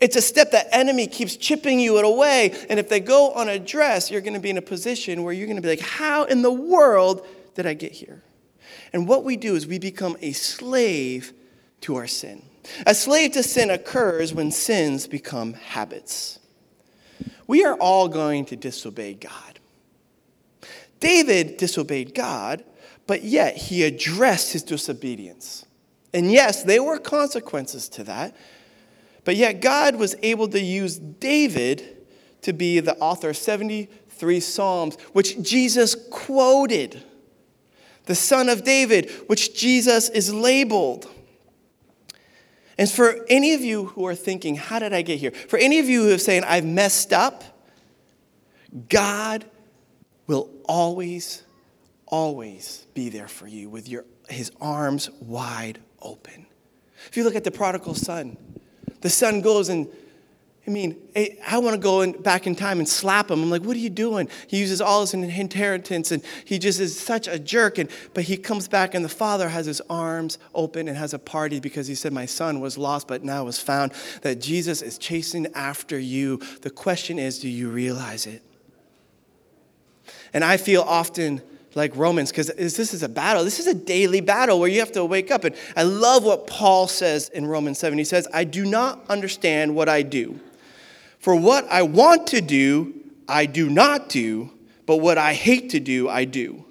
It's 0.00 0.16
a 0.16 0.22
step 0.22 0.52
that 0.52 0.68
enemy 0.72 1.06
keeps 1.06 1.36
chipping 1.36 1.80
you 1.80 1.98
away. 1.98 2.54
And 2.70 2.80
if 2.80 2.88
they 2.88 3.00
go 3.00 3.34
unaddressed, 3.34 4.10
you're 4.10 4.22
going 4.22 4.34
to 4.34 4.40
be 4.40 4.48
in 4.48 4.56
a 4.56 4.62
position 4.62 5.22
where 5.22 5.34
you're 5.34 5.48
going 5.48 5.56
to 5.56 5.62
be 5.62 5.68
like, 5.68 5.80
how 5.80 6.24
in 6.24 6.40
the 6.40 6.52
world 6.52 7.26
did 7.54 7.66
I 7.66 7.74
get 7.74 7.92
here? 7.92 8.22
And 8.92 9.06
what 9.06 9.24
we 9.24 9.36
do 9.36 9.54
is 9.54 9.66
we 9.66 9.78
become 9.78 10.16
a 10.20 10.32
slave 10.32 11.32
to 11.82 11.96
our 11.96 12.06
sin. 12.06 12.42
A 12.86 12.94
slave 12.94 13.32
to 13.32 13.42
sin 13.42 13.70
occurs 13.70 14.34
when 14.34 14.50
sins 14.50 15.06
become 15.06 15.54
habits. 15.54 16.38
We 17.46 17.64
are 17.64 17.74
all 17.74 18.08
going 18.08 18.44
to 18.46 18.56
disobey 18.56 19.14
God. 19.14 19.58
David 21.00 21.56
disobeyed 21.56 22.14
God, 22.14 22.64
but 23.06 23.22
yet 23.22 23.56
he 23.56 23.84
addressed 23.84 24.52
his 24.52 24.62
disobedience. 24.62 25.64
And 26.12 26.30
yes, 26.30 26.62
there 26.64 26.82
were 26.82 26.98
consequences 26.98 27.88
to 27.90 28.04
that, 28.04 28.36
but 29.24 29.36
yet 29.36 29.60
God 29.60 29.96
was 29.96 30.14
able 30.22 30.48
to 30.48 30.60
use 30.60 30.98
David 30.98 31.96
to 32.42 32.52
be 32.52 32.80
the 32.80 32.96
author 32.98 33.30
of 33.30 33.36
73 33.36 34.40
Psalms, 34.40 34.96
which 35.12 35.40
Jesus 35.42 35.94
quoted. 36.10 37.02
The 38.08 38.14
son 38.14 38.48
of 38.48 38.64
David, 38.64 39.10
which 39.26 39.54
Jesus 39.54 40.08
is 40.08 40.32
labeled. 40.32 41.06
And 42.78 42.90
for 42.90 43.26
any 43.28 43.52
of 43.52 43.60
you 43.60 43.84
who 43.84 44.06
are 44.06 44.14
thinking, 44.14 44.56
how 44.56 44.78
did 44.78 44.94
I 44.94 45.02
get 45.02 45.18
here? 45.18 45.30
For 45.30 45.58
any 45.58 45.78
of 45.78 45.90
you 45.90 46.04
who 46.04 46.14
are 46.14 46.18
saying, 46.18 46.42
I've 46.44 46.64
messed 46.64 47.12
up, 47.12 47.44
God 48.88 49.44
will 50.26 50.48
always, 50.64 51.42
always 52.06 52.86
be 52.94 53.10
there 53.10 53.28
for 53.28 53.46
you 53.46 53.68
with 53.68 53.90
your, 53.90 54.06
his 54.30 54.52
arms 54.58 55.10
wide 55.20 55.78
open. 56.00 56.46
If 57.08 57.16
you 57.18 57.24
look 57.24 57.34
at 57.34 57.44
the 57.44 57.50
prodigal 57.50 57.94
son, 57.94 58.38
the 59.02 59.10
son 59.10 59.42
goes 59.42 59.68
and 59.68 59.86
I 60.68 60.70
mean, 60.70 60.96
eh, 61.14 61.30
I 61.46 61.56
want 61.56 61.72
to 61.76 61.80
go 61.80 62.02
in, 62.02 62.12
back 62.12 62.46
in 62.46 62.54
time 62.54 62.78
and 62.78 62.86
slap 62.86 63.30
him. 63.30 63.42
I'm 63.42 63.48
like, 63.48 63.62
what 63.62 63.74
are 63.74 63.80
you 63.80 63.88
doing? 63.88 64.28
He 64.48 64.58
uses 64.58 64.82
all 64.82 65.00
his 65.00 65.14
inheritance 65.14 66.12
and 66.12 66.22
he 66.44 66.58
just 66.58 66.78
is 66.78 67.00
such 67.00 67.26
a 67.26 67.38
jerk. 67.38 67.78
And, 67.78 67.88
but 68.12 68.24
he 68.24 68.36
comes 68.36 68.68
back 68.68 68.92
and 68.92 69.02
the 69.02 69.08
father 69.08 69.48
has 69.48 69.64
his 69.64 69.80
arms 69.88 70.38
open 70.54 70.86
and 70.86 70.94
has 70.94 71.14
a 71.14 71.18
party 71.18 71.58
because 71.58 71.86
he 71.86 71.94
said, 71.94 72.12
My 72.12 72.26
son 72.26 72.60
was 72.60 72.76
lost 72.76 73.08
but 73.08 73.24
now 73.24 73.46
was 73.46 73.58
found. 73.58 73.92
That 74.20 74.42
Jesus 74.42 74.82
is 74.82 74.98
chasing 74.98 75.46
after 75.54 75.98
you. 75.98 76.36
The 76.60 76.68
question 76.68 77.18
is, 77.18 77.38
do 77.38 77.48
you 77.48 77.70
realize 77.70 78.26
it? 78.26 78.42
And 80.34 80.44
I 80.44 80.58
feel 80.58 80.82
often 80.82 81.40
like 81.76 81.96
Romans, 81.96 82.30
because 82.30 82.48
this 82.48 82.92
is 82.92 83.02
a 83.02 83.08
battle. 83.08 83.42
This 83.42 83.58
is 83.58 83.68
a 83.68 83.74
daily 83.74 84.20
battle 84.20 84.60
where 84.60 84.68
you 84.68 84.80
have 84.80 84.92
to 84.92 85.04
wake 85.06 85.30
up. 85.30 85.44
And 85.44 85.56
I 85.74 85.84
love 85.84 86.24
what 86.24 86.46
Paul 86.46 86.88
says 86.88 87.30
in 87.30 87.46
Romans 87.46 87.78
7. 87.78 87.96
He 87.96 88.04
says, 88.04 88.28
I 88.34 88.44
do 88.44 88.66
not 88.66 89.02
understand 89.08 89.74
what 89.74 89.88
I 89.88 90.02
do. 90.02 90.40
For 91.18 91.34
what 91.34 91.66
I 91.70 91.82
want 91.82 92.26
to 92.28 92.40
do, 92.40 92.94
I 93.28 93.46
do 93.46 93.68
not 93.68 94.08
do, 94.08 94.50
but 94.86 94.98
what 94.98 95.18
I 95.18 95.34
hate 95.34 95.70
to 95.70 95.80
do, 95.80 96.08
I 96.08 96.24
do. 96.24 96.64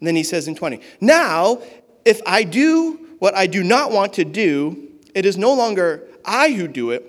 And 0.00 0.08
then 0.08 0.16
he 0.16 0.22
says 0.22 0.48
in 0.48 0.54
20, 0.54 0.80
Now, 1.00 1.62
if 2.04 2.20
I 2.26 2.42
do 2.42 3.16
what 3.18 3.34
I 3.34 3.46
do 3.46 3.62
not 3.62 3.92
want 3.92 4.14
to 4.14 4.24
do, 4.24 4.88
it 5.14 5.24
is 5.24 5.38
no 5.38 5.54
longer 5.54 6.02
I 6.24 6.50
who 6.50 6.68
do 6.68 6.90
it, 6.90 7.04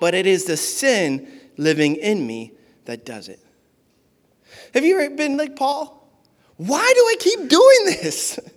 but 0.00 0.14
it 0.14 0.26
is 0.26 0.44
the 0.44 0.56
sin 0.56 1.28
living 1.56 1.96
in 1.96 2.26
me 2.26 2.52
that 2.84 3.04
does 3.04 3.28
it. 3.28 3.40
Have 4.72 4.84
you 4.84 5.00
ever 5.00 5.14
been 5.14 5.36
like 5.36 5.56
Paul? 5.56 6.08
Why 6.56 6.92
do 6.94 7.00
I 7.00 7.16
keep 7.18 7.48
doing 7.48 7.78
this? 7.86 8.38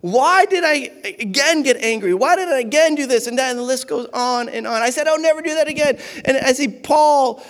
Why 0.00 0.44
did 0.44 0.64
I 0.64 0.90
again 1.18 1.62
get 1.62 1.76
angry? 1.78 2.14
Why 2.14 2.36
did 2.36 2.48
I 2.48 2.60
again 2.60 2.94
do 2.94 3.06
this? 3.06 3.26
And 3.26 3.38
then 3.38 3.56
the 3.56 3.62
list 3.62 3.88
goes 3.88 4.06
on 4.12 4.48
and 4.48 4.66
on. 4.66 4.82
I 4.82 4.90
said, 4.90 5.08
I'll 5.08 5.20
never 5.20 5.42
do 5.42 5.54
that 5.54 5.68
again. 5.68 5.98
And 6.24 6.36
I 6.36 6.52
see 6.52 6.68
Paul, 6.68 7.42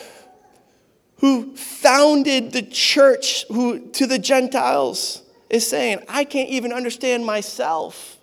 who 1.16 1.54
founded 1.56 2.52
the 2.52 2.62
church 2.62 3.44
who, 3.48 3.90
to 3.90 4.06
the 4.06 4.18
Gentiles, 4.18 5.22
is 5.50 5.66
saying, 5.66 6.00
I 6.08 6.24
can't 6.24 6.48
even 6.48 6.72
understand 6.72 7.26
myself. 7.26 8.16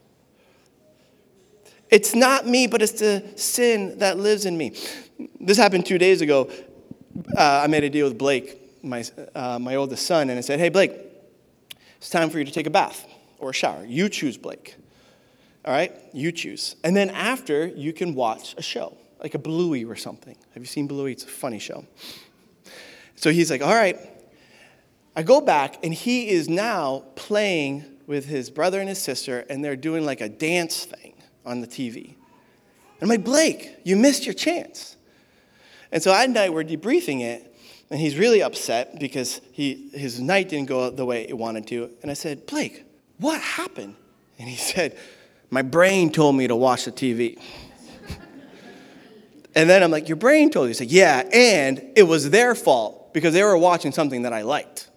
It's 1.91 2.15
not 2.15 2.47
me, 2.47 2.65
but 2.65 2.81
it's 2.81 2.93
the 2.93 3.23
sin 3.35 3.99
that 3.99 4.17
lives 4.17 4.45
in 4.45 4.57
me. 4.57 4.75
This 5.39 5.57
happened 5.57 5.85
two 5.85 5.99
days 5.99 6.21
ago. 6.21 6.49
Uh, 7.37 7.61
I 7.63 7.67
made 7.67 7.83
a 7.83 7.89
deal 7.89 8.07
with 8.07 8.17
Blake, 8.17 8.83
my, 8.83 9.03
uh, 9.35 9.59
my 9.59 9.75
oldest 9.75 10.05
son, 10.05 10.29
and 10.29 10.37
I 10.37 10.41
said, 10.41 10.59
Hey, 10.59 10.69
Blake, 10.69 10.93
it's 11.97 12.09
time 12.09 12.29
for 12.29 12.39
you 12.39 12.43
to 12.43 12.51
take 12.51 12.65
a 12.65 12.71
bath 12.71 13.07
or 13.39 13.51
a 13.51 13.53
shower. 13.53 13.85
You 13.85 14.09
choose, 14.09 14.37
Blake. 14.37 14.75
All 15.65 15.73
right? 15.73 15.93
You 16.13 16.31
choose. 16.31 16.75
And 16.83 16.95
then 16.95 17.09
after, 17.09 17.67
you 17.67 17.93
can 17.93 18.13
watch 18.13 18.55
a 18.57 18.61
show, 18.61 18.97
like 19.21 19.33
a 19.33 19.39
Bluey 19.39 19.83
or 19.85 19.95
something. 19.95 20.35
Have 20.53 20.61
you 20.61 20.67
seen 20.67 20.87
Bluey? 20.87 21.11
It's 21.11 21.23
a 21.23 21.27
funny 21.27 21.59
show. 21.59 21.85
So 23.15 23.31
he's 23.31 23.49
like, 23.49 23.61
All 23.61 23.73
right. 23.73 23.97
I 25.17 25.23
go 25.23 25.39
back, 25.39 25.83
and 25.83 25.93
he 25.93 26.29
is 26.29 26.49
now 26.49 27.05
playing 27.15 27.85
with 28.05 28.25
his 28.25 28.49
brother 28.49 28.81
and 28.81 28.89
his 28.89 29.01
sister, 29.01 29.45
and 29.49 29.63
they're 29.63 29.77
doing 29.77 30.05
like 30.05 30.19
a 30.19 30.27
dance 30.27 30.83
thing 30.83 31.13
on 31.45 31.61
the 31.61 31.67
TV. 31.67 32.07
And 32.07 33.03
I'm 33.03 33.07
like, 33.09 33.23
Blake, 33.23 33.77
you 33.83 33.95
missed 33.95 34.25
your 34.25 34.33
chance. 34.33 34.97
And 35.91 36.03
so 36.03 36.13
at 36.13 36.29
night, 36.29 36.53
we're 36.53 36.63
debriefing 36.63 37.21
it, 37.21 37.55
and 37.89 37.99
he's 37.99 38.17
really 38.17 38.43
upset 38.43 38.99
because 38.99 39.39
he, 39.51 39.89
his 39.93 40.19
night 40.19 40.49
didn't 40.49 40.67
go 40.67 40.89
the 40.89 41.05
way 41.05 41.27
he 41.27 41.33
wanted 41.33 41.67
to. 41.67 41.91
And 42.01 42.11
I 42.11 42.13
said, 42.13 42.45
Blake, 42.45 42.83
what 43.19 43.41
happened? 43.41 43.95
And 44.39 44.49
he 44.49 44.55
said, 44.55 44.97
My 45.49 45.61
brain 45.61 46.11
told 46.11 46.35
me 46.35 46.47
to 46.47 46.55
watch 46.55 46.85
the 46.85 46.91
TV. 46.91 47.39
and 49.55 49.69
then 49.69 49.83
I'm 49.83 49.91
like, 49.91 50.09
Your 50.09 50.17
brain 50.17 50.49
told 50.49 50.65
you? 50.65 50.69
He 50.69 50.73
said, 50.73 50.91
Yeah, 50.91 51.27
and 51.31 51.91
it 51.95 52.03
was 52.03 52.29
their 52.29 52.55
fault 52.55 53.13
because 53.13 53.33
they 53.33 53.43
were 53.43 53.57
watching 53.57 53.91
something 53.91 54.23
that 54.23 54.33
I 54.33 54.41
liked. 54.41 54.89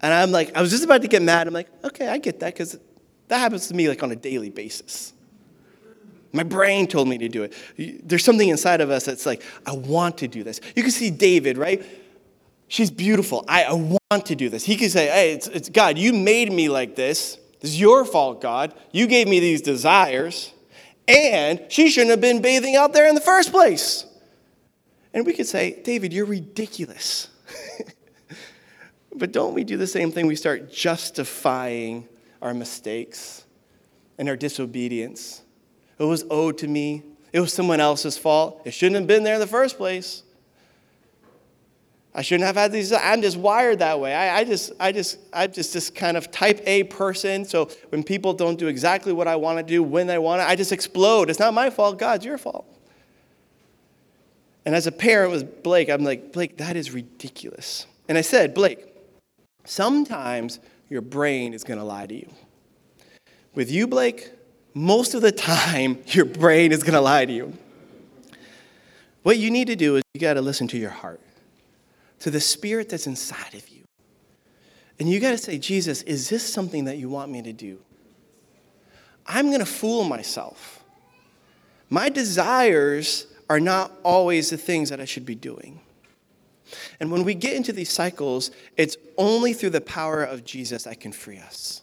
And 0.00 0.12
I'm 0.12 0.30
like, 0.30 0.56
I 0.56 0.60
was 0.60 0.70
just 0.70 0.84
about 0.84 1.02
to 1.02 1.08
get 1.08 1.22
mad. 1.22 1.46
I'm 1.46 1.54
like, 1.54 1.68
Okay, 1.84 2.08
I 2.08 2.18
get 2.18 2.40
that 2.40 2.54
because 2.54 2.78
that 3.28 3.38
happens 3.38 3.68
to 3.68 3.74
me 3.74 3.88
like 3.88 4.02
on 4.02 4.10
a 4.10 4.16
daily 4.16 4.50
basis. 4.50 5.12
My 6.32 6.42
brain 6.42 6.86
told 6.86 7.08
me 7.08 7.16
to 7.18 7.28
do 7.28 7.44
it. 7.44 7.54
There's 8.06 8.22
something 8.22 8.48
inside 8.48 8.82
of 8.82 8.90
us 8.90 9.06
that's 9.06 9.24
like, 9.24 9.42
I 9.64 9.72
want 9.72 10.18
to 10.18 10.28
do 10.28 10.42
this. 10.42 10.60
You 10.76 10.82
can 10.82 10.92
see 10.92 11.10
David, 11.10 11.56
right? 11.56 11.84
She's 12.68 12.90
beautiful. 12.90 13.44
I, 13.48 13.64
I 13.64 13.72
want 13.72 14.26
to 14.26 14.36
do 14.36 14.48
this. 14.48 14.64
He 14.64 14.76
could 14.76 14.90
say, 14.90 15.06
Hey, 15.08 15.32
it's, 15.32 15.48
it's 15.48 15.68
God, 15.68 15.98
you 15.98 16.12
made 16.12 16.52
me 16.52 16.68
like 16.68 16.94
this. 16.94 17.38
This 17.60 17.72
is 17.72 17.80
your 17.80 18.04
fault, 18.04 18.40
God. 18.40 18.74
You 18.92 19.06
gave 19.06 19.26
me 19.26 19.40
these 19.40 19.62
desires. 19.62 20.52
And 21.08 21.60
she 21.68 21.88
shouldn't 21.88 22.10
have 22.10 22.20
been 22.20 22.42
bathing 22.42 22.76
out 22.76 22.92
there 22.92 23.08
in 23.08 23.14
the 23.14 23.20
first 23.20 23.50
place. 23.50 24.04
And 25.14 25.24
we 25.24 25.32
could 25.32 25.46
say, 25.46 25.80
David, 25.82 26.12
you're 26.12 26.26
ridiculous. 26.26 27.28
but 29.14 29.32
don't 29.32 29.54
we 29.54 29.64
do 29.64 29.78
the 29.78 29.86
same 29.86 30.12
thing? 30.12 30.26
We 30.26 30.36
start 30.36 30.70
justifying 30.70 32.06
our 32.42 32.52
mistakes 32.52 33.44
and 34.18 34.28
our 34.28 34.36
disobedience 34.36 35.42
it 35.98 36.04
was 36.04 36.24
owed 36.30 36.58
to 36.58 36.68
me. 36.68 37.02
It 37.32 37.40
was 37.40 37.52
someone 37.52 37.80
else's 37.80 38.16
fault. 38.16 38.62
It 38.64 38.72
shouldn't 38.72 38.96
have 38.96 39.06
been 39.06 39.24
there 39.24 39.34
in 39.34 39.40
the 39.40 39.46
first 39.46 39.76
place. 39.76 40.22
I 42.14 42.22
shouldn't 42.22 42.46
have 42.46 42.56
had 42.56 42.72
these. 42.72 42.92
I'm 42.92 43.22
just 43.22 43.36
wired 43.36 43.78
that 43.80 44.00
way. 44.00 44.14
I, 44.14 44.38
I 44.38 44.44
just, 44.44 44.72
I 44.80 44.92
just, 44.92 45.18
I'm 45.32 45.52
just 45.52 45.72
this 45.72 45.90
kind 45.90 46.16
of 46.16 46.30
type 46.30 46.60
A 46.66 46.84
person. 46.84 47.44
So 47.44 47.70
when 47.90 48.02
people 48.02 48.32
don't 48.32 48.58
do 48.58 48.66
exactly 48.66 49.12
what 49.12 49.28
I 49.28 49.36
want 49.36 49.58
to 49.58 49.62
do 49.62 49.82
when 49.82 50.06
they 50.06 50.18
want 50.18 50.40
to, 50.40 50.48
I 50.48 50.56
just 50.56 50.72
explode. 50.72 51.30
It's 51.30 51.38
not 51.38 51.54
my 51.54 51.70
fault. 51.70 51.98
God's 51.98 52.24
your 52.24 52.38
fault. 52.38 52.66
And 54.64 54.74
as 54.74 54.86
a 54.86 54.92
parent 54.92 55.32
with 55.32 55.62
Blake, 55.62 55.88
I'm 55.88 56.04
like, 56.04 56.32
Blake, 56.32 56.58
that 56.58 56.76
is 56.76 56.90
ridiculous. 56.90 57.86
And 58.08 58.18
I 58.18 58.22
said, 58.22 58.52
Blake, 58.52 58.84
sometimes 59.64 60.60
your 60.88 61.02
brain 61.02 61.54
is 61.54 61.64
going 61.64 61.78
to 61.78 61.84
lie 61.84 62.06
to 62.06 62.14
you. 62.14 62.28
With 63.54 63.70
you, 63.70 63.86
Blake, 63.86 64.30
most 64.74 65.14
of 65.14 65.22
the 65.22 65.32
time, 65.32 66.02
your 66.06 66.24
brain 66.24 66.72
is 66.72 66.82
going 66.82 66.94
to 66.94 67.00
lie 67.00 67.24
to 67.24 67.32
you. 67.32 67.56
What 69.22 69.38
you 69.38 69.50
need 69.50 69.66
to 69.66 69.76
do 69.76 69.96
is 69.96 70.02
you 70.14 70.20
got 70.20 70.34
to 70.34 70.42
listen 70.42 70.68
to 70.68 70.78
your 70.78 70.90
heart, 70.90 71.20
to 72.20 72.30
the 72.30 72.40
spirit 72.40 72.88
that's 72.88 73.06
inside 73.06 73.54
of 73.54 73.68
you. 73.68 73.84
And 74.98 75.08
you 75.08 75.20
got 75.20 75.30
to 75.30 75.38
say, 75.38 75.58
Jesus, 75.58 76.02
is 76.02 76.28
this 76.28 76.42
something 76.42 76.84
that 76.86 76.98
you 76.98 77.08
want 77.08 77.30
me 77.30 77.42
to 77.42 77.52
do? 77.52 77.78
I'm 79.26 79.46
going 79.48 79.60
to 79.60 79.66
fool 79.66 80.04
myself. 80.04 80.82
My 81.90 82.08
desires 82.08 83.26
are 83.48 83.60
not 83.60 83.92
always 84.02 84.50
the 84.50 84.56
things 84.56 84.90
that 84.90 85.00
I 85.00 85.04
should 85.04 85.24
be 85.24 85.34
doing. 85.34 85.80
And 87.00 87.10
when 87.10 87.24
we 87.24 87.34
get 87.34 87.54
into 87.54 87.72
these 87.72 87.90
cycles, 87.90 88.50
it's 88.76 88.96
only 89.16 89.52
through 89.52 89.70
the 89.70 89.80
power 89.80 90.22
of 90.22 90.44
Jesus 90.44 90.84
that 90.84 91.00
can 91.00 91.12
free 91.12 91.38
us. 91.38 91.82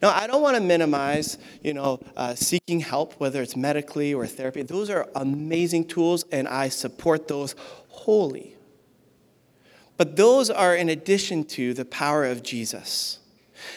Now, 0.00 0.10
I 0.10 0.26
don't 0.26 0.42
want 0.42 0.56
to 0.56 0.62
minimize, 0.62 1.38
you 1.62 1.74
know, 1.74 2.00
uh, 2.16 2.34
seeking 2.34 2.80
help, 2.80 3.14
whether 3.14 3.42
it's 3.42 3.56
medically 3.56 4.14
or 4.14 4.26
therapy. 4.26 4.62
Those 4.62 4.90
are 4.90 5.08
amazing 5.14 5.86
tools, 5.86 6.24
and 6.30 6.46
I 6.46 6.68
support 6.68 7.26
those 7.26 7.54
wholly. 7.88 8.56
But 10.02 10.16
those 10.16 10.50
are 10.50 10.74
in 10.74 10.88
addition 10.88 11.44
to 11.44 11.74
the 11.74 11.84
power 11.84 12.24
of 12.24 12.42
Jesus. 12.42 13.20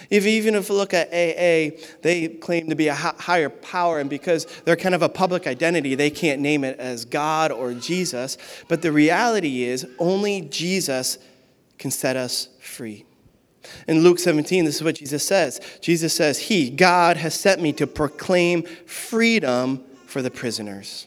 If, 0.10 0.26
even 0.26 0.56
if 0.56 0.70
you 0.70 0.74
look 0.74 0.92
at 0.92 1.10
AA, 1.10 1.78
they 2.02 2.40
claim 2.42 2.68
to 2.70 2.76
be 2.76 2.88
a 2.88 2.96
higher 2.96 3.50
power, 3.50 4.00
and 4.00 4.10
because 4.10 4.46
they're 4.66 4.76
kind 4.76 4.96
of 4.96 5.04
a 5.04 5.08
public 5.08 5.46
identity, 5.46 5.94
they 5.94 6.10
can't 6.10 6.42
name 6.42 6.64
it 6.64 6.80
as 6.80 7.06
God 7.06 7.52
or 7.52 7.76
Jesus. 7.76 8.40
But 8.68 8.82
the 8.82 8.92
reality 8.92 9.66
is, 9.66 9.86
only 10.00 10.42
Jesus 10.42 11.20
can 11.78 11.92
set 11.92 12.16
us 12.16 12.50
free. 12.60 13.06
In 13.88 14.00
Luke 14.00 14.18
17, 14.18 14.66
this 14.66 14.78
is 14.78 14.84
what 14.84 14.96
Jesus 14.96 15.24
says 15.24 15.62
Jesus 15.80 16.12
says, 16.12 16.40
He, 16.40 16.72
God, 16.72 17.18
has 17.18 17.40
sent 17.40 17.62
me 17.62 17.72
to 17.74 17.86
proclaim 17.86 18.64
freedom 18.64 19.84
for 20.08 20.24
the 20.24 20.32
prisoners. 20.32 21.06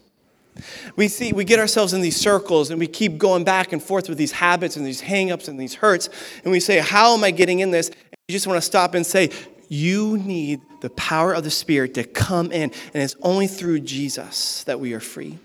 We 0.96 1.08
see 1.08 1.32
we 1.32 1.44
get 1.44 1.58
ourselves 1.58 1.92
in 1.92 2.00
these 2.00 2.16
circles 2.16 2.70
and 2.70 2.78
we 2.78 2.86
keep 2.86 3.18
going 3.18 3.44
back 3.44 3.72
and 3.72 3.82
forth 3.82 4.08
with 4.08 4.18
these 4.18 4.32
habits 4.32 4.76
and 4.76 4.86
these 4.86 5.02
hangups 5.02 5.48
and 5.48 5.58
these 5.58 5.74
hurts 5.74 6.08
and 6.42 6.52
we 6.52 6.60
say 6.60 6.78
how 6.78 7.14
am 7.14 7.24
I 7.24 7.30
getting 7.30 7.60
in 7.60 7.70
this? 7.70 7.88
And 7.88 7.96
You 8.28 8.32
just 8.32 8.46
want 8.46 8.58
to 8.58 8.66
stop 8.66 8.94
and 8.94 9.06
say, 9.06 9.30
you 9.68 10.16
need 10.18 10.62
the 10.80 10.90
power 10.90 11.32
of 11.34 11.44
the 11.44 11.50
Spirit 11.50 11.94
to 11.94 12.04
come 12.04 12.50
in, 12.50 12.72
and 12.94 13.02
it's 13.02 13.16
only 13.22 13.46
through 13.46 13.80
Jesus 13.80 14.64
that 14.64 14.80
we 14.80 14.94
are 14.94 15.00
free. 15.00 15.38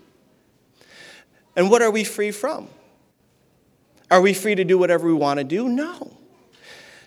And 1.56 1.70
what 1.70 1.82
are 1.82 1.90
we 1.90 2.04
free 2.04 2.30
from? 2.30 2.68
Are 4.10 4.20
we 4.20 4.34
free 4.34 4.54
to 4.54 4.64
do 4.64 4.78
whatever 4.78 5.06
we 5.06 5.14
want 5.14 5.38
to 5.38 5.44
do? 5.44 5.68
No. 5.68 6.16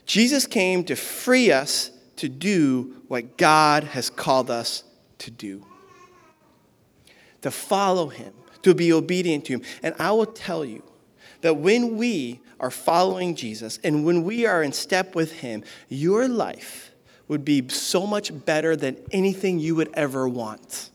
Jesus 0.05 0.45
came 0.45 0.83
to 0.85 0.95
free 0.95 1.51
us 1.51 1.91
to 2.17 2.29
do 2.29 3.01
what 3.07 3.37
God 3.37 3.83
has 3.83 4.09
called 4.09 4.49
us 4.49 4.83
to 5.19 5.31
do 5.31 5.65
to 7.41 7.51
follow 7.51 8.07
Him, 8.07 8.33
to 8.63 8.73
be 8.73 8.91
obedient 8.91 9.45
to 9.45 9.53
Him. 9.53 9.61
And 9.83 9.95
I 9.99 10.11
will 10.11 10.25
tell 10.25 10.65
you 10.65 10.83
that 11.41 11.57
when 11.57 11.97
we 11.97 12.39
are 12.59 12.71
following 12.71 13.35
Jesus 13.35 13.79
and 13.83 14.05
when 14.05 14.23
we 14.23 14.45
are 14.45 14.63
in 14.63 14.71
step 14.71 15.15
with 15.15 15.31
Him, 15.33 15.63
your 15.89 16.27
life 16.27 16.91
would 17.27 17.43
be 17.43 17.67
so 17.69 18.07
much 18.07 18.45
better 18.45 18.75
than 18.75 18.97
anything 19.11 19.59
you 19.59 19.75
would 19.75 19.89
ever 19.93 20.27
want. 20.27 20.89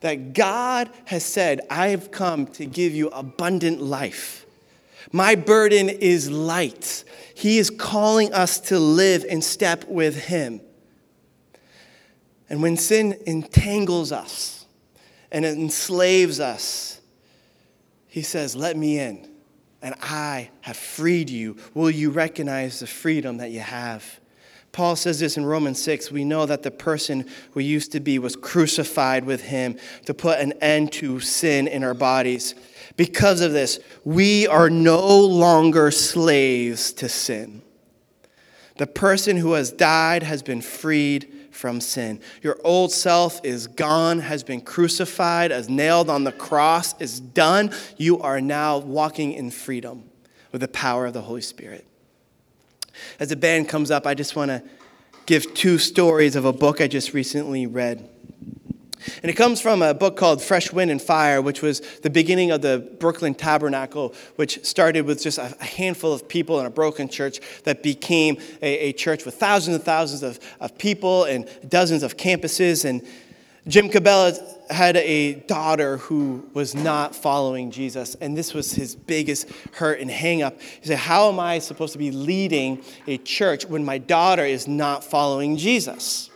That 0.00 0.32
God 0.32 0.90
has 1.06 1.24
said, 1.24 1.60
I 1.68 1.88
have 1.88 2.10
come 2.10 2.46
to 2.48 2.64
give 2.64 2.94
you 2.94 3.08
abundant 3.08 3.82
life. 3.82 4.46
My 5.10 5.34
burden 5.34 5.88
is 5.88 6.30
light. 6.30 7.04
He 7.34 7.58
is 7.58 7.70
calling 7.70 8.32
us 8.32 8.60
to 8.60 8.78
live 8.78 9.24
in 9.24 9.42
step 9.42 9.84
with 9.88 10.24
Him. 10.24 10.60
And 12.48 12.62
when 12.62 12.76
sin 12.76 13.18
entangles 13.26 14.12
us 14.12 14.57
and 15.30 15.44
it 15.44 15.56
enslaves 15.58 16.40
us, 16.40 17.00
He 18.06 18.22
says, 18.22 18.56
Let 18.56 18.76
me 18.76 18.98
in 18.98 19.28
and 19.82 19.94
I 20.02 20.50
have 20.62 20.76
freed 20.76 21.30
you. 21.30 21.56
Will 21.74 21.90
you 21.90 22.10
recognize 22.10 22.80
the 22.80 22.86
freedom 22.86 23.38
that 23.38 23.50
you 23.50 23.60
have? 23.60 24.20
Paul 24.72 24.96
says 24.96 25.20
this 25.20 25.36
in 25.36 25.46
Romans 25.46 25.82
6. 25.82 26.10
We 26.10 26.24
know 26.24 26.46
that 26.46 26.62
the 26.62 26.70
person 26.70 27.26
we 27.54 27.64
used 27.64 27.92
to 27.92 28.00
be 28.00 28.18
was 28.18 28.36
crucified 28.36 29.24
with 29.24 29.42
him 29.42 29.78
to 30.06 30.14
put 30.14 30.40
an 30.40 30.52
end 30.60 30.92
to 30.94 31.20
sin 31.20 31.66
in 31.66 31.82
our 31.82 31.94
bodies. 31.94 32.54
Because 32.96 33.40
of 33.40 33.52
this, 33.52 33.80
we 34.04 34.46
are 34.46 34.68
no 34.68 35.20
longer 35.20 35.90
slaves 35.90 36.92
to 36.94 37.08
sin. 37.08 37.62
The 38.76 38.86
person 38.86 39.36
who 39.36 39.52
has 39.52 39.72
died 39.72 40.22
has 40.22 40.42
been 40.42 40.60
freed 40.60 41.32
from 41.58 41.80
sin. 41.80 42.20
Your 42.40 42.56
old 42.62 42.92
self 42.92 43.44
is 43.44 43.66
gone, 43.66 44.20
has 44.20 44.44
been 44.44 44.60
crucified, 44.60 45.50
as 45.50 45.68
nailed 45.68 46.08
on 46.08 46.22
the 46.22 46.30
cross, 46.30 46.98
is 47.00 47.18
done. 47.18 47.72
You 47.96 48.20
are 48.20 48.40
now 48.40 48.78
walking 48.78 49.32
in 49.32 49.50
freedom 49.50 50.08
with 50.52 50.60
the 50.60 50.68
power 50.68 51.06
of 51.06 51.14
the 51.14 51.22
Holy 51.22 51.40
Spirit. 51.40 51.84
As 53.18 53.30
the 53.30 53.36
band 53.36 53.68
comes 53.68 53.90
up, 53.90 54.06
I 54.06 54.14
just 54.14 54.36
want 54.36 54.50
to 54.50 54.62
give 55.26 55.52
two 55.52 55.78
stories 55.78 56.36
of 56.36 56.44
a 56.44 56.52
book 56.52 56.80
I 56.80 56.86
just 56.86 57.12
recently 57.12 57.66
read. 57.66 58.08
And 59.22 59.30
it 59.30 59.34
comes 59.34 59.60
from 59.60 59.82
a 59.82 59.94
book 59.94 60.16
called 60.16 60.42
Fresh 60.42 60.72
Wind 60.72 60.90
and 60.90 61.00
Fire, 61.00 61.40
which 61.40 61.62
was 61.62 61.80
the 62.02 62.10
beginning 62.10 62.50
of 62.50 62.62
the 62.62 62.88
Brooklyn 62.98 63.34
Tabernacle, 63.34 64.14
which 64.36 64.64
started 64.64 65.06
with 65.06 65.22
just 65.22 65.38
a 65.38 65.48
handful 65.64 66.12
of 66.12 66.28
people 66.28 66.60
in 66.60 66.66
a 66.66 66.70
broken 66.70 67.08
church 67.08 67.40
that 67.64 67.82
became 67.82 68.38
a, 68.62 68.88
a 68.88 68.92
church 68.92 69.24
with 69.24 69.34
thousands 69.34 69.76
and 69.76 69.84
thousands 69.84 70.22
of, 70.22 70.40
of 70.60 70.76
people 70.78 71.24
and 71.24 71.48
dozens 71.68 72.02
of 72.02 72.16
campuses. 72.16 72.84
And 72.84 73.06
Jim 73.66 73.90
Cymbala 73.90 74.38
had 74.70 74.96
a 74.96 75.34
daughter 75.34 75.98
who 75.98 76.48
was 76.54 76.74
not 76.74 77.14
following 77.14 77.70
Jesus, 77.70 78.14
and 78.16 78.36
this 78.36 78.54
was 78.54 78.72
his 78.72 78.94
biggest 78.94 79.48
hurt 79.72 80.00
and 80.00 80.10
hang 80.10 80.42
up. 80.42 80.60
He 80.60 80.86
said, 80.86 80.98
How 80.98 81.28
am 81.28 81.38
I 81.38 81.58
supposed 81.58 81.92
to 81.92 81.98
be 81.98 82.10
leading 82.10 82.82
a 83.06 83.18
church 83.18 83.66
when 83.66 83.84
my 83.84 83.98
daughter 83.98 84.44
is 84.44 84.66
not 84.66 85.04
following 85.04 85.56
Jesus? 85.56 86.27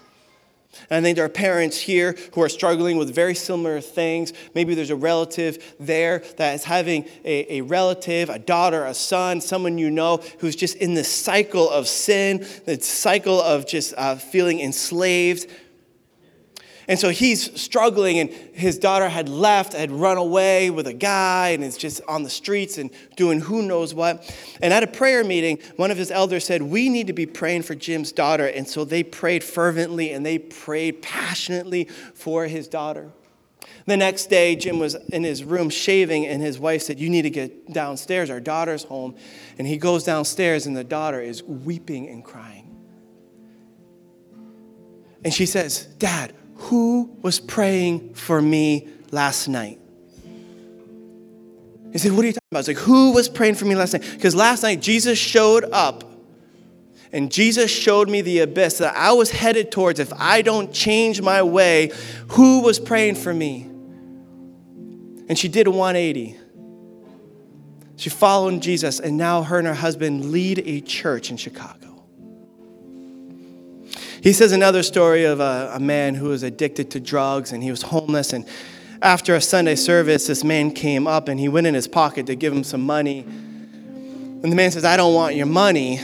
And 0.93 0.99
I 0.99 1.01
think 1.01 1.17
there 1.17 1.25
are 1.25 1.31
parents 1.31 1.79
here 1.79 2.15
who 2.35 2.43
are 2.43 2.51
struggling 2.51 2.99
with 2.99 3.15
very 3.15 3.35
similar 3.35 3.81
things. 3.81 4.35
Maybe 4.55 4.75
there's 4.75 4.91
a 4.91 4.95
relative 4.95 5.75
there 5.81 6.19
that 6.37 6.55
is 6.55 6.65
having 6.65 7.07
a, 7.25 7.61
a, 7.61 7.61
relative, 7.63 8.29
a 8.29 8.39
daughter, 8.39 8.85
a 8.85 8.93
son, 8.93 9.41
someone 9.41 9.79
you 9.79 9.91
know 9.91 10.19
who's 10.41 10.55
just 10.55 10.77
in 10.77 10.93
this 10.93 11.11
cycle 11.11 11.71
of 11.71 11.89
sin, 11.89 12.47
the 12.67 12.79
cycle 12.79 13.41
of 13.41 13.67
just 13.67 13.95
uh, 13.97 14.17
feeling 14.17 14.61
enslaved, 14.61 15.51
and 16.89 16.99
so 16.99 17.11
he's 17.11 17.61
struggling, 17.61 18.19
and 18.19 18.31
his 18.31 18.79
daughter 18.79 19.09
had 19.09 19.29
left, 19.29 19.73
had 19.73 19.91
run 19.91 20.17
away 20.17 20.71
with 20.71 20.87
a 20.87 20.93
guy, 20.93 21.51
and 21.51 21.63
is 21.63 21.77
just 21.77 22.01
on 22.09 22.25
the 22.25 22.31
streets 22.31 22.77
and 22.79 22.91
doing 23.17 23.41
who 23.41 23.63
knows 23.63 23.95
what. 23.95 24.35
And 24.61 24.73
at 24.75 24.83
a 24.83 24.89
prayer 24.89 25.23
meeting, 25.23 25.59
one 25.77 25.91
of 25.91 25.97
his 25.97 26.11
elders 26.11 26.45
said, 26.45 26.63
We 26.63 26.89
need 26.89 27.07
to 27.07 27.13
be 27.13 27.27
praying 27.27 27.63
for 27.63 27.75
Jim's 27.75 28.11
daughter. 28.11 28.47
And 28.47 28.67
so 28.67 28.85
they 28.85 29.03
prayed 29.05 29.45
fervently 29.45 30.13
and 30.13 30.27
they 30.27 30.39
prayed 30.39 31.03
passionately 31.03 31.85
for 32.15 32.47
his 32.47 32.67
daughter. 32.67 33.13
The 33.87 33.97
next 33.97 34.27
day, 34.27 34.55
Jim 34.57 34.79
was 34.79 34.95
in 34.95 35.25
his 35.25 35.43
room 35.43 35.69
shaving, 35.69 36.27
and 36.27 36.41
his 36.41 36.59
wife 36.59 36.83
said, 36.83 37.01
You 37.01 37.11
need 37.11 37.23
to 37.23 37.31
get 37.31 37.73
downstairs. 37.73 38.31
Our 38.31 38.41
daughter's 38.41 38.85
home. 38.85 39.17
And 39.59 39.67
he 39.67 39.77
goes 39.77 40.05
downstairs, 40.05 40.67
and 40.67 40.77
the 40.77 40.85
daughter 40.85 41.21
is 41.21 41.43
weeping 41.43 42.09
and 42.09 42.25
crying. 42.25 42.69
And 45.25 45.33
she 45.33 45.47
says, 45.47 45.87
Dad, 45.99 46.33
who 46.63 47.11
was 47.23 47.41
praying 47.41 48.15
for 48.15 48.41
me 48.41 48.89
last 49.11 49.49
night? 49.49 49.79
He 51.93 51.99
said, 51.99 52.13
What 52.13 52.25
are 52.25 52.29
you 52.29 52.33
talking 52.33 52.49
about? 52.51 52.61
It's 52.61 52.69
like, 52.69 52.79
Who 52.79 53.13
was 53.13 53.29
praying 53.29 53.57
for 53.57 53.65
me 53.65 53.75
last 53.75 53.93
night? 53.93 54.09
Because 54.13 54.35
last 54.35 54.63
night 54.63 54.81
Jesus 54.81 55.19
showed 55.19 55.65
up 55.65 56.05
and 57.13 57.31
Jesus 57.31 57.71
showed 57.71 58.09
me 58.09 58.23
the 58.23 58.41
abyss 58.41 58.79
that 58.79 58.97
I 58.97 59.13
was 59.13 59.31
headed 59.31 59.71
towards. 59.71 60.01
If 60.01 60.13
I 60.15 60.41
don't 60.41 60.73
change 60.73 61.21
my 61.21 61.43
way, 61.43 61.93
who 62.29 62.63
was 62.63 62.81
praying 62.81 63.17
for 63.17 63.35
me? 63.35 63.65
And 65.29 65.39
she 65.39 65.49
did 65.49 65.67
a 65.67 65.71
180. 65.71 66.39
She 67.97 68.09
followed 68.09 68.63
Jesus, 68.63 68.99
and 68.99 69.19
now 69.19 69.43
her 69.43 69.59
and 69.59 69.67
her 69.67 69.75
husband 69.75 70.33
lead 70.33 70.61
a 70.61 70.81
church 70.81 71.31
in 71.31 71.37
Chicago. 71.37 71.92
He 74.23 74.33
says 74.33 74.53
another 74.53 74.85
story 74.85 75.25
of 75.25 75.41
a, 75.41 75.73
a 75.75 75.81
man 75.81 76.15
who 76.15 76.29
was 76.29 76.45
addicted 76.45 76.93
to 76.93 77.01
drugs 77.01 77.51
and 77.51 77.61
he 77.61 77.73
was 77.73 77.83
homeless. 77.83 78.33
And 78.33 78.47
after 79.03 79.35
a 79.35 79.41
Sunday 79.41 79.75
service, 79.75 80.29
this 80.29 80.45
man 80.45 80.71
came 80.71 81.09
up 81.09 81.27
and 81.27 81.41
he 81.41 81.49
went 81.49 81.67
in 81.67 81.75
his 81.75 81.89
pocket 81.89 82.27
to 82.27 82.37
give 82.37 82.53
him 82.53 82.63
some 82.63 82.83
money. 82.83 83.21
And 83.23 84.45
the 84.45 84.55
man 84.55 84.71
says, 84.71 84.85
I 84.85 84.97
don't 84.97 85.13
want 85.13 85.35
your 85.35 85.47
money. 85.47 85.99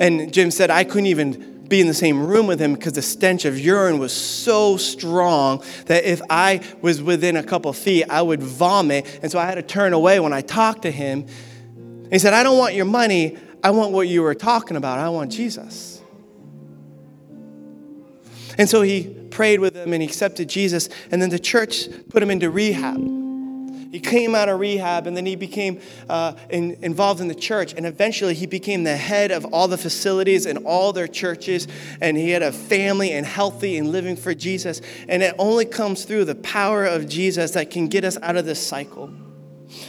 And 0.00 0.32
Jim 0.32 0.50
said, 0.50 0.70
I 0.70 0.82
couldn't 0.82 1.06
even 1.06 1.66
be 1.68 1.80
in 1.80 1.86
the 1.86 1.94
same 1.94 2.26
room 2.26 2.48
with 2.48 2.60
him 2.60 2.74
because 2.74 2.94
the 2.94 3.02
stench 3.02 3.44
of 3.44 3.56
urine 3.56 4.00
was 4.00 4.12
so 4.12 4.76
strong 4.76 5.62
that 5.86 6.04
if 6.04 6.20
I 6.28 6.62
was 6.80 7.00
within 7.00 7.36
a 7.36 7.44
couple 7.44 7.72
feet, 7.72 8.06
I 8.10 8.22
would 8.22 8.42
vomit. 8.42 9.20
And 9.22 9.30
so 9.30 9.38
I 9.38 9.46
had 9.46 9.54
to 9.54 9.62
turn 9.62 9.92
away 9.92 10.18
when 10.18 10.32
I 10.32 10.40
talked 10.40 10.82
to 10.82 10.90
him. 10.90 11.28
He 12.10 12.18
said, 12.18 12.34
I 12.34 12.42
don't 12.42 12.58
want 12.58 12.74
your 12.74 12.86
money. 12.86 13.38
I 13.62 13.70
want 13.70 13.92
what 13.92 14.08
you 14.08 14.22
were 14.22 14.34
talking 14.34 14.76
about. 14.76 14.98
I 14.98 15.08
want 15.10 15.30
Jesus. 15.30 15.91
And 18.58 18.68
so 18.68 18.82
he 18.82 19.04
prayed 19.30 19.60
with 19.60 19.74
them 19.74 19.92
and 19.92 20.02
he 20.02 20.08
accepted 20.08 20.48
Jesus. 20.48 20.88
And 21.10 21.20
then 21.20 21.30
the 21.30 21.38
church 21.38 21.88
put 22.08 22.22
him 22.22 22.30
into 22.30 22.50
rehab. 22.50 23.00
He 23.92 24.00
came 24.00 24.34
out 24.34 24.48
of 24.48 24.58
rehab 24.58 25.06
and 25.06 25.14
then 25.14 25.26
he 25.26 25.36
became 25.36 25.78
uh, 26.08 26.32
in, 26.48 26.78
involved 26.80 27.20
in 27.20 27.28
the 27.28 27.34
church. 27.34 27.74
And 27.74 27.84
eventually 27.84 28.32
he 28.32 28.46
became 28.46 28.84
the 28.84 28.96
head 28.96 29.30
of 29.30 29.44
all 29.46 29.68
the 29.68 29.76
facilities 29.76 30.46
in 30.46 30.56
all 30.58 30.94
their 30.94 31.06
churches. 31.06 31.68
And 32.00 32.16
he 32.16 32.30
had 32.30 32.42
a 32.42 32.52
family 32.52 33.12
and 33.12 33.26
healthy 33.26 33.76
and 33.76 33.92
living 33.92 34.16
for 34.16 34.32
Jesus. 34.32 34.80
And 35.08 35.22
it 35.22 35.34
only 35.38 35.66
comes 35.66 36.06
through 36.06 36.24
the 36.24 36.34
power 36.36 36.86
of 36.86 37.06
Jesus 37.06 37.50
that 37.50 37.70
can 37.70 37.88
get 37.88 38.02
us 38.04 38.16
out 38.22 38.36
of 38.36 38.46
this 38.46 38.66
cycle. 38.66 39.12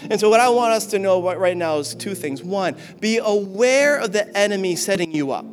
And 0.09 0.19
so, 0.19 0.29
what 0.29 0.39
I 0.39 0.49
want 0.49 0.73
us 0.73 0.87
to 0.87 0.99
know 0.99 1.35
right 1.35 1.57
now 1.57 1.77
is 1.77 1.93
two 1.93 2.15
things. 2.15 2.41
One, 2.41 2.77
be 2.99 3.17
aware 3.17 3.97
of 3.97 4.11
the 4.13 4.35
enemy 4.37 4.75
setting 4.75 5.13
you 5.13 5.31
up. 5.31 5.45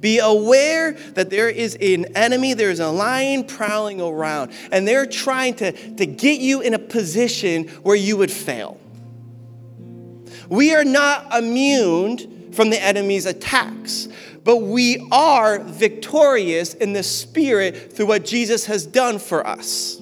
Be 0.00 0.18
aware 0.18 0.92
that 0.92 1.30
there 1.30 1.48
is 1.48 1.76
an 1.80 2.06
enemy, 2.16 2.54
there's 2.54 2.80
a 2.80 2.90
lion 2.90 3.44
prowling 3.44 4.00
around, 4.00 4.52
and 4.70 4.86
they're 4.86 5.06
trying 5.06 5.54
to, 5.54 5.72
to 5.96 6.06
get 6.06 6.40
you 6.40 6.60
in 6.60 6.74
a 6.74 6.78
position 6.78 7.68
where 7.82 7.96
you 7.96 8.16
would 8.16 8.30
fail. 8.30 8.78
We 10.48 10.74
are 10.74 10.84
not 10.84 11.34
immune 11.34 12.52
from 12.52 12.70
the 12.70 12.82
enemy's 12.82 13.26
attacks, 13.26 14.08
but 14.44 14.58
we 14.58 15.06
are 15.10 15.58
victorious 15.58 16.74
in 16.74 16.92
the 16.92 17.02
spirit 17.02 17.92
through 17.92 18.06
what 18.06 18.24
Jesus 18.24 18.66
has 18.66 18.86
done 18.86 19.18
for 19.18 19.46
us. 19.46 20.00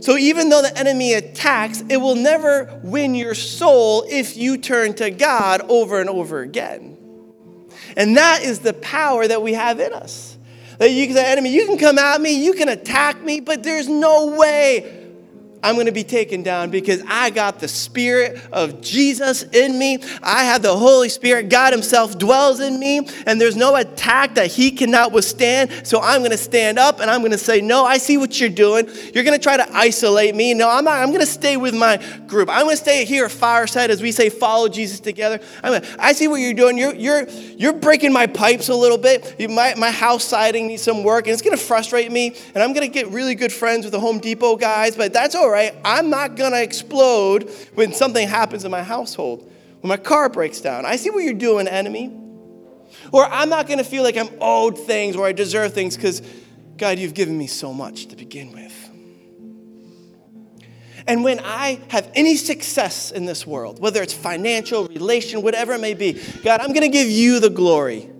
So 0.00 0.16
even 0.16 0.48
though 0.48 0.62
the 0.62 0.76
enemy 0.76 1.14
attacks, 1.14 1.82
it 1.88 1.98
will 1.98 2.14
never 2.14 2.80
win 2.82 3.14
your 3.14 3.34
soul 3.34 4.04
if 4.08 4.36
you 4.36 4.58
turn 4.58 4.94
to 4.94 5.10
God 5.10 5.62
over 5.68 6.00
and 6.00 6.10
over 6.10 6.40
again. 6.40 6.97
And 7.98 8.16
that 8.16 8.42
is 8.44 8.60
the 8.60 8.72
power 8.74 9.26
that 9.26 9.42
we 9.42 9.52
have 9.54 9.80
in 9.80 9.92
us. 9.92 10.38
That 10.78 10.92
you 10.92 11.06
can 11.06 11.16
say, 11.16 11.32
enemy, 11.32 11.52
you 11.52 11.66
can 11.66 11.76
come 11.76 11.98
at 11.98 12.20
me, 12.20 12.44
you 12.44 12.54
can 12.54 12.68
attack 12.68 13.20
me, 13.20 13.40
but 13.40 13.64
there's 13.64 13.88
no 13.88 14.36
way 14.36 14.97
I'm 15.62 15.74
going 15.74 15.86
to 15.86 15.92
be 15.92 16.04
taken 16.04 16.42
down 16.42 16.70
because 16.70 17.02
I 17.06 17.30
got 17.30 17.58
the 17.58 17.68
Spirit 17.68 18.40
of 18.52 18.80
Jesus 18.80 19.42
in 19.42 19.78
me. 19.78 19.98
I 20.22 20.44
have 20.44 20.62
the 20.62 20.76
Holy 20.76 21.08
Spirit. 21.08 21.48
God 21.48 21.72
Himself 21.72 22.18
dwells 22.18 22.60
in 22.60 22.78
me, 22.78 23.08
and 23.26 23.40
there's 23.40 23.56
no 23.56 23.74
attack 23.76 24.36
that 24.36 24.48
He 24.48 24.70
cannot 24.70 25.12
withstand. 25.12 25.86
So 25.86 26.00
I'm 26.00 26.20
going 26.20 26.30
to 26.30 26.36
stand 26.36 26.78
up 26.78 27.00
and 27.00 27.10
I'm 27.10 27.20
going 27.20 27.32
to 27.32 27.38
say, 27.38 27.60
No, 27.60 27.84
I 27.84 27.98
see 27.98 28.18
what 28.18 28.38
you're 28.38 28.48
doing. 28.48 28.88
You're 29.12 29.24
going 29.24 29.38
to 29.38 29.42
try 29.42 29.56
to 29.56 29.66
isolate 29.74 30.34
me. 30.34 30.54
No, 30.54 30.70
I'm 30.70 30.84
not. 30.84 30.98
I'm 30.98 31.08
going 31.08 31.20
to 31.20 31.26
stay 31.26 31.56
with 31.56 31.74
my 31.74 31.96
group. 32.26 32.48
I'm 32.48 32.64
going 32.64 32.76
to 32.76 32.82
stay 32.82 33.04
here 33.04 33.24
at 33.24 33.32
Fireside 33.32 33.90
as 33.90 34.00
we 34.00 34.12
say, 34.12 34.30
Follow 34.30 34.68
Jesus 34.68 35.00
together. 35.00 35.40
I'm 35.62 35.80
gonna, 35.80 35.96
I 35.98 36.12
see 36.12 36.28
what 36.28 36.36
you're 36.36 36.54
doing. 36.54 36.78
You're, 36.78 36.94
you're, 36.94 37.28
you're 37.28 37.72
breaking 37.72 38.12
my 38.12 38.26
pipes 38.26 38.68
a 38.68 38.74
little 38.74 38.98
bit. 38.98 39.36
You, 39.38 39.48
my, 39.48 39.74
my 39.76 39.90
house 39.90 40.24
siding 40.24 40.68
needs 40.68 40.82
some 40.82 41.02
work, 41.02 41.26
and 41.26 41.32
it's 41.32 41.42
going 41.42 41.56
to 41.56 41.62
frustrate 41.62 42.12
me. 42.12 42.36
And 42.54 42.62
I'm 42.62 42.72
going 42.72 42.86
to 42.86 42.92
get 42.92 43.08
really 43.08 43.34
good 43.34 43.52
friends 43.52 43.84
with 43.84 43.92
the 43.92 44.00
Home 44.00 44.18
Depot 44.18 44.56
guys, 44.56 44.96
but 44.96 45.12
that's 45.12 45.34
all 45.34 45.47
right. 45.50 45.74
I'm 45.84 46.10
not 46.10 46.36
going 46.36 46.52
to 46.52 46.62
explode 46.62 47.50
when 47.74 47.92
something 47.92 48.26
happens 48.26 48.64
in 48.64 48.70
my 48.70 48.82
household, 48.82 49.50
when 49.80 49.88
my 49.88 49.96
car 49.96 50.28
breaks 50.28 50.60
down. 50.60 50.86
I 50.86 50.96
see 50.96 51.10
what 51.10 51.24
you're 51.24 51.34
doing, 51.34 51.68
enemy. 51.68 52.14
Or 53.12 53.24
I'm 53.26 53.48
not 53.48 53.66
going 53.66 53.78
to 53.78 53.84
feel 53.84 54.02
like 54.02 54.16
I'm 54.16 54.30
owed 54.40 54.78
things 54.78 55.16
or 55.16 55.26
I 55.26 55.32
deserve 55.32 55.72
things 55.72 55.96
because, 55.96 56.22
God, 56.76 56.98
you've 56.98 57.14
given 57.14 57.36
me 57.36 57.46
so 57.46 57.72
much 57.72 58.06
to 58.06 58.16
begin 58.16 58.52
with. 58.52 58.74
And 61.06 61.24
when 61.24 61.40
I 61.40 61.80
have 61.88 62.10
any 62.14 62.36
success 62.36 63.10
in 63.12 63.24
this 63.24 63.46
world, 63.46 63.80
whether 63.80 64.02
it's 64.02 64.12
financial, 64.12 64.88
relation, 64.88 65.40
whatever 65.40 65.72
it 65.72 65.80
may 65.80 65.94
be, 65.94 66.20
God, 66.44 66.60
I'm 66.60 66.68
going 66.68 66.82
to 66.82 66.88
give 66.88 67.08
you 67.08 67.40
the 67.40 67.48
glory, 67.48 68.10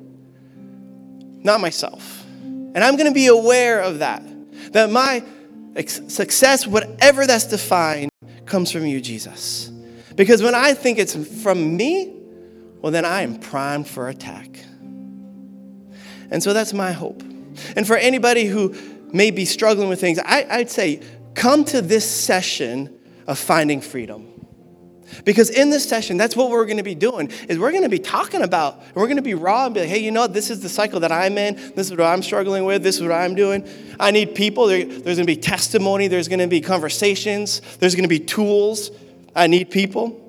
not 1.42 1.60
myself. 1.60 2.24
And 2.34 2.78
I'm 2.78 2.96
going 2.96 3.08
to 3.08 3.14
be 3.14 3.26
aware 3.26 3.80
of 3.80 3.98
that. 3.98 4.22
That 4.72 4.90
my 4.90 5.22
success, 5.86 6.66
whatever 6.66 7.26
that's 7.26 7.46
defined, 7.46 8.10
comes 8.46 8.70
from 8.70 8.86
you, 8.86 9.00
Jesus. 9.00 9.70
Because 10.16 10.42
when 10.42 10.54
I 10.54 10.74
think 10.74 10.98
it's 10.98 11.14
from 11.42 11.76
me, 11.76 12.12
well, 12.80 12.92
then 12.92 13.04
I 13.04 13.22
am 13.22 13.38
primed 13.38 13.86
for 13.86 14.08
attack. 14.08 14.58
And 16.30 16.42
so 16.42 16.52
that's 16.52 16.72
my 16.72 16.92
hope. 16.92 17.22
And 17.76 17.86
for 17.86 17.96
anybody 17.96 18.46
who 18.46 18.74
may 19.12 19.30
be 19.30 19.44
struggling 19.44 19.88
with 19.88 20.00
things, 20.00 20.18
I, 20.18 20.58
would 20.58 20.70
say 20.70 21.00
come 21.34 21.64
to 21.66 21.80
this 21.80 22.08
session 22.08 22.98
of 23.26 23.38
finding 23.38 23.80
freedom. 23.80 24.37
Because 25.24 25.50
in 25.50 25.70
this 25.70 25.88
session, 25.88 26.16
that's 26.16 26.36
what 26.36 26.50
we're 26.50 26.64
going 26.64 26.78
to 26.78 26.82
be 26.82 26.94
doing, 26.94 27.30
is 27.48 27.58
we're 27.58 27.70
going 27.70 27.82
to 27.82 27.88
be 27.88 27.98
talking 27.98 28.42
about, 28.42 28.82
we're 28.94 29.06
going 29.06 29.16
to 29.16 29.22
be 29.22 29.34
raw 29.34 29.66
and 29.66 29.74
be 29.74 29.80
like, 29.80 29.88
hey, 29.88 29.98
you 29.98 30.10
know? 30.10 30.26
This 30.26 30.50
is 30.50 30.60
the 30.60 30.68
cycle 30.68 31.00
that 31.00 31.12
I'm 31.12 31.38
in. 31.38 31.54
This 31.74 31.86
is 31.86 31.90
what 31.90 32.00
I'm 32.00 32.22
struggling 32.22 32.64
with. 32.64 32.82
This 32.82 32.96
is 32.96 33.02
what 33.02 33.12
I'm 33.12 33.34
doing. 33.34 33.66
I 33.98 34.10
need 34.10 34.34
people. 34.34 34.66
There, 34.66 34.84
there's 34.84 35.16
going 35.16 35.18
to 35.18 35.24
be 35.24 35.36
testimony. 35.36 36.08
There's 36.08 36.28
going 36.28 36.40
to 36.40 36.46
be 36.46 36.60
conversations. 36.60 37.60
There's 37.78 37.94
going 37.94 38.04
to 38.04 38.08
be 38.08 38.20
tools. 38.20 38.90
I 39.34 39.46
need 39.46 39.70
people. 39.70 40.24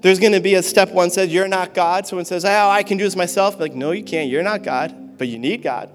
There's 0.00 0.18
going 0.18 0.32
to 0.32 0.40
be 0.40 0.54
a 0.54 0.62
step 0.62 0.90
one 0.90 1.10
says, 1.10 1.32
you're 1.32 1.48
not 1.48 1.72
God. 1.72 2.06
Someone 2.06 2.26
says, 2.26 2.44
oh, 2.44 2.68
I 2.68 2.82
can 2.82 2.98
do 2.98 3.04
this 3.04 3.16
myself. 3.16 3.58
Like, 3.58 3.74
no, 3.74 3.92
you 3.92 4.04
can't. 4.04 4.28
You're 4.28 4.42
not 4.42 4.62
God, 4.62 5.16
but 5.16 5.28
you 5.28 5.38
need 5.38 5.62
God. 5.62 5.90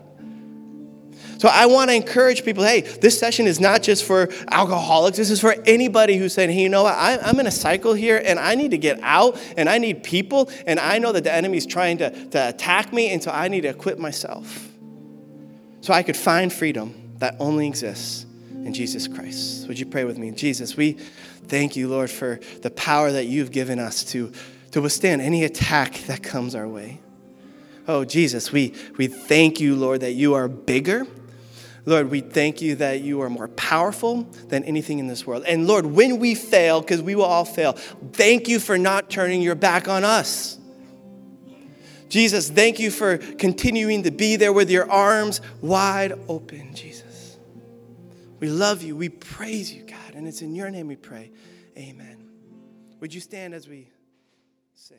So 1.40 1.48
I 1.48 1.68
want 1.68 1.90
to 1.90 1.96
encourage 1.96 2.44
people 2.44 2.66
hey, 2.66 2.82
this 2.82 3.18
session 3.18 3.48
is 3.48 3.62
not 3.62 3.82
just 3.82 4.04
for 4.04 4.28
alcoholics. 4.52 5.16
This 5.18 5.32
is 5.32 5.40
for 5.40 5.56
anybody 5.66 6.18
who's 6.18 6.34
saying, 6.34 6.50
hey, 6.50 6.62
you 6.62 6.70
know 6.70 6.84
what? 6.84 6.96
I, 6.96 7.30
am 7.30 7.40
in 7.40 7.48
a 7.48 7.52
cycle 7.52 7.94
here 7.94 8.22
and 8.24 8.38
I 8.38 8.56
need 8.56 8.72
to 8.72 8.78
get 8.78 9.00
out 9.02 9.42
and 9.56 9.70
I 9.70 9.78
need 9.78 10.04
people 10.04 10.52
and 10.68 10.82
I 10.82 11.00
know 11.00 11.14
that 11.14 11.24
the 11.24 11.34
enemy 11.34 11.58
is 11.58 11.66
trying 11.66 11.98
to, 12.00 12.10
to 12.32 12.50
attack 12.50 12.92
me 12.92 13.10
and 13.12 13.24
so 13.24 13.32
I 13.32 13.48
need 13.48 13.62
to 13.62 13.70
equip 13.70 13.98
myself 13.98 14.68
so 15.80 15.94
I 15.94 16.04
could 16.04 16.18
find 16.18 16.52
freedom 16.52 17.14
that 17.20 17.38
only 17.40 17.68
exists 17.68 18.26
in 18.52 18.74
Jesus 18.74 19.08
Christ. 19.08 19.66
Would 19.70 19.80
you 19.80 19.86
pray 19.86 20.04
with 20.04 20.18
me? 20.18 20.32
Jesus, 20.32 20.76
we 20.76 20.98
thank 21.48 21.78
you, 21.78 21.88
Lord, 21.88 22.10
for 22.10 22.42
the 22.62 22.70
power 22.70 23.14
that 23.14 23.28
you've 23.28 23.52
given 23.52 23.80
us 23.80 24.04
to, 24.12 24.34
to 24.72 24.82
withstand 24.82 25.22
any 25.22 25.46
attack 25.46 26.02
that 26.08 26.22
comes 26.22 26.54
our 26.54 26.68
way. 26.68 27.00
Oh, 27.88 28.04
Jesus, 28.04 28.52
we, 28.52 28.76
we 28.98 29.08
thank 29.08 29.62
you, 29.62 29.78
Lord, 29.78 30.02
that 30.02 30.12
you 30.12 30.34
are 30.34 30.50
bigger 30.50 31.08
Lord, 31.90 32.12
we 32.12 32.22
thank 32.22 32.62
you 32.62 32.76
that 32.76 33.02
you 33.02 33.22
are 33.22 33.30
more 33.30 33.48
powerful 33.50 34.24
than 34.48 34.64
anything 34.64 35.00
in 35.00 35.08
this 35.08 35.26
world. 35.26 35.44
And 35.48 35.68
Lord, 35.68 35.86
when 35.86 36.20
we 36.20 36.36
fail, 36.36 36.82
because 36.82 37.02
we 37.02 37.16
will 37.16 37.26
all 37.26 37.46
fail, 37.46 37.74
thank 38.14 38.48
you 38.48 38.60
for 38.60 38.78
not 38.78 39.10
turning 39.10 39.42
your 39.42 39.56
back 39.56 39.88
on 39.88 40.04
us. 40.04 40.58
Jesus, 42.08 42.50
thank 42.50 42.80
you 42.80 42.90
for 42.92 43.18
continuing 43.18 44.04
to 44.04 44.12
be 44.12 44.36
there 44.36 44.54
with 44.54 44.70
your 44.70 44.90
arms 44.90 45.42
wide 45.62 46.14
open, 46.28 46.74
Jesus. 46.74 47.38
We 48.40 48.50
love 48.50 48.82
you. 48.82 48.96
We 48.96 49.10
praise 49.10 49.74
you, 49.74 49.84
God. 49.84 50.16
And 50.16 50.28
it's 50.28 50.42
in 50.42 50.56
your 50.56 50.70
name 50.70 50.88
we 50.88 50.96
pray. 50.96 51.32
Amen. 51.78 52.30
Would 53.00 53.14
you 53.14 53.22
stand 53.22 53.54
as 53.54 53.68
we 53.68 53.90
sing? 54.74 54.98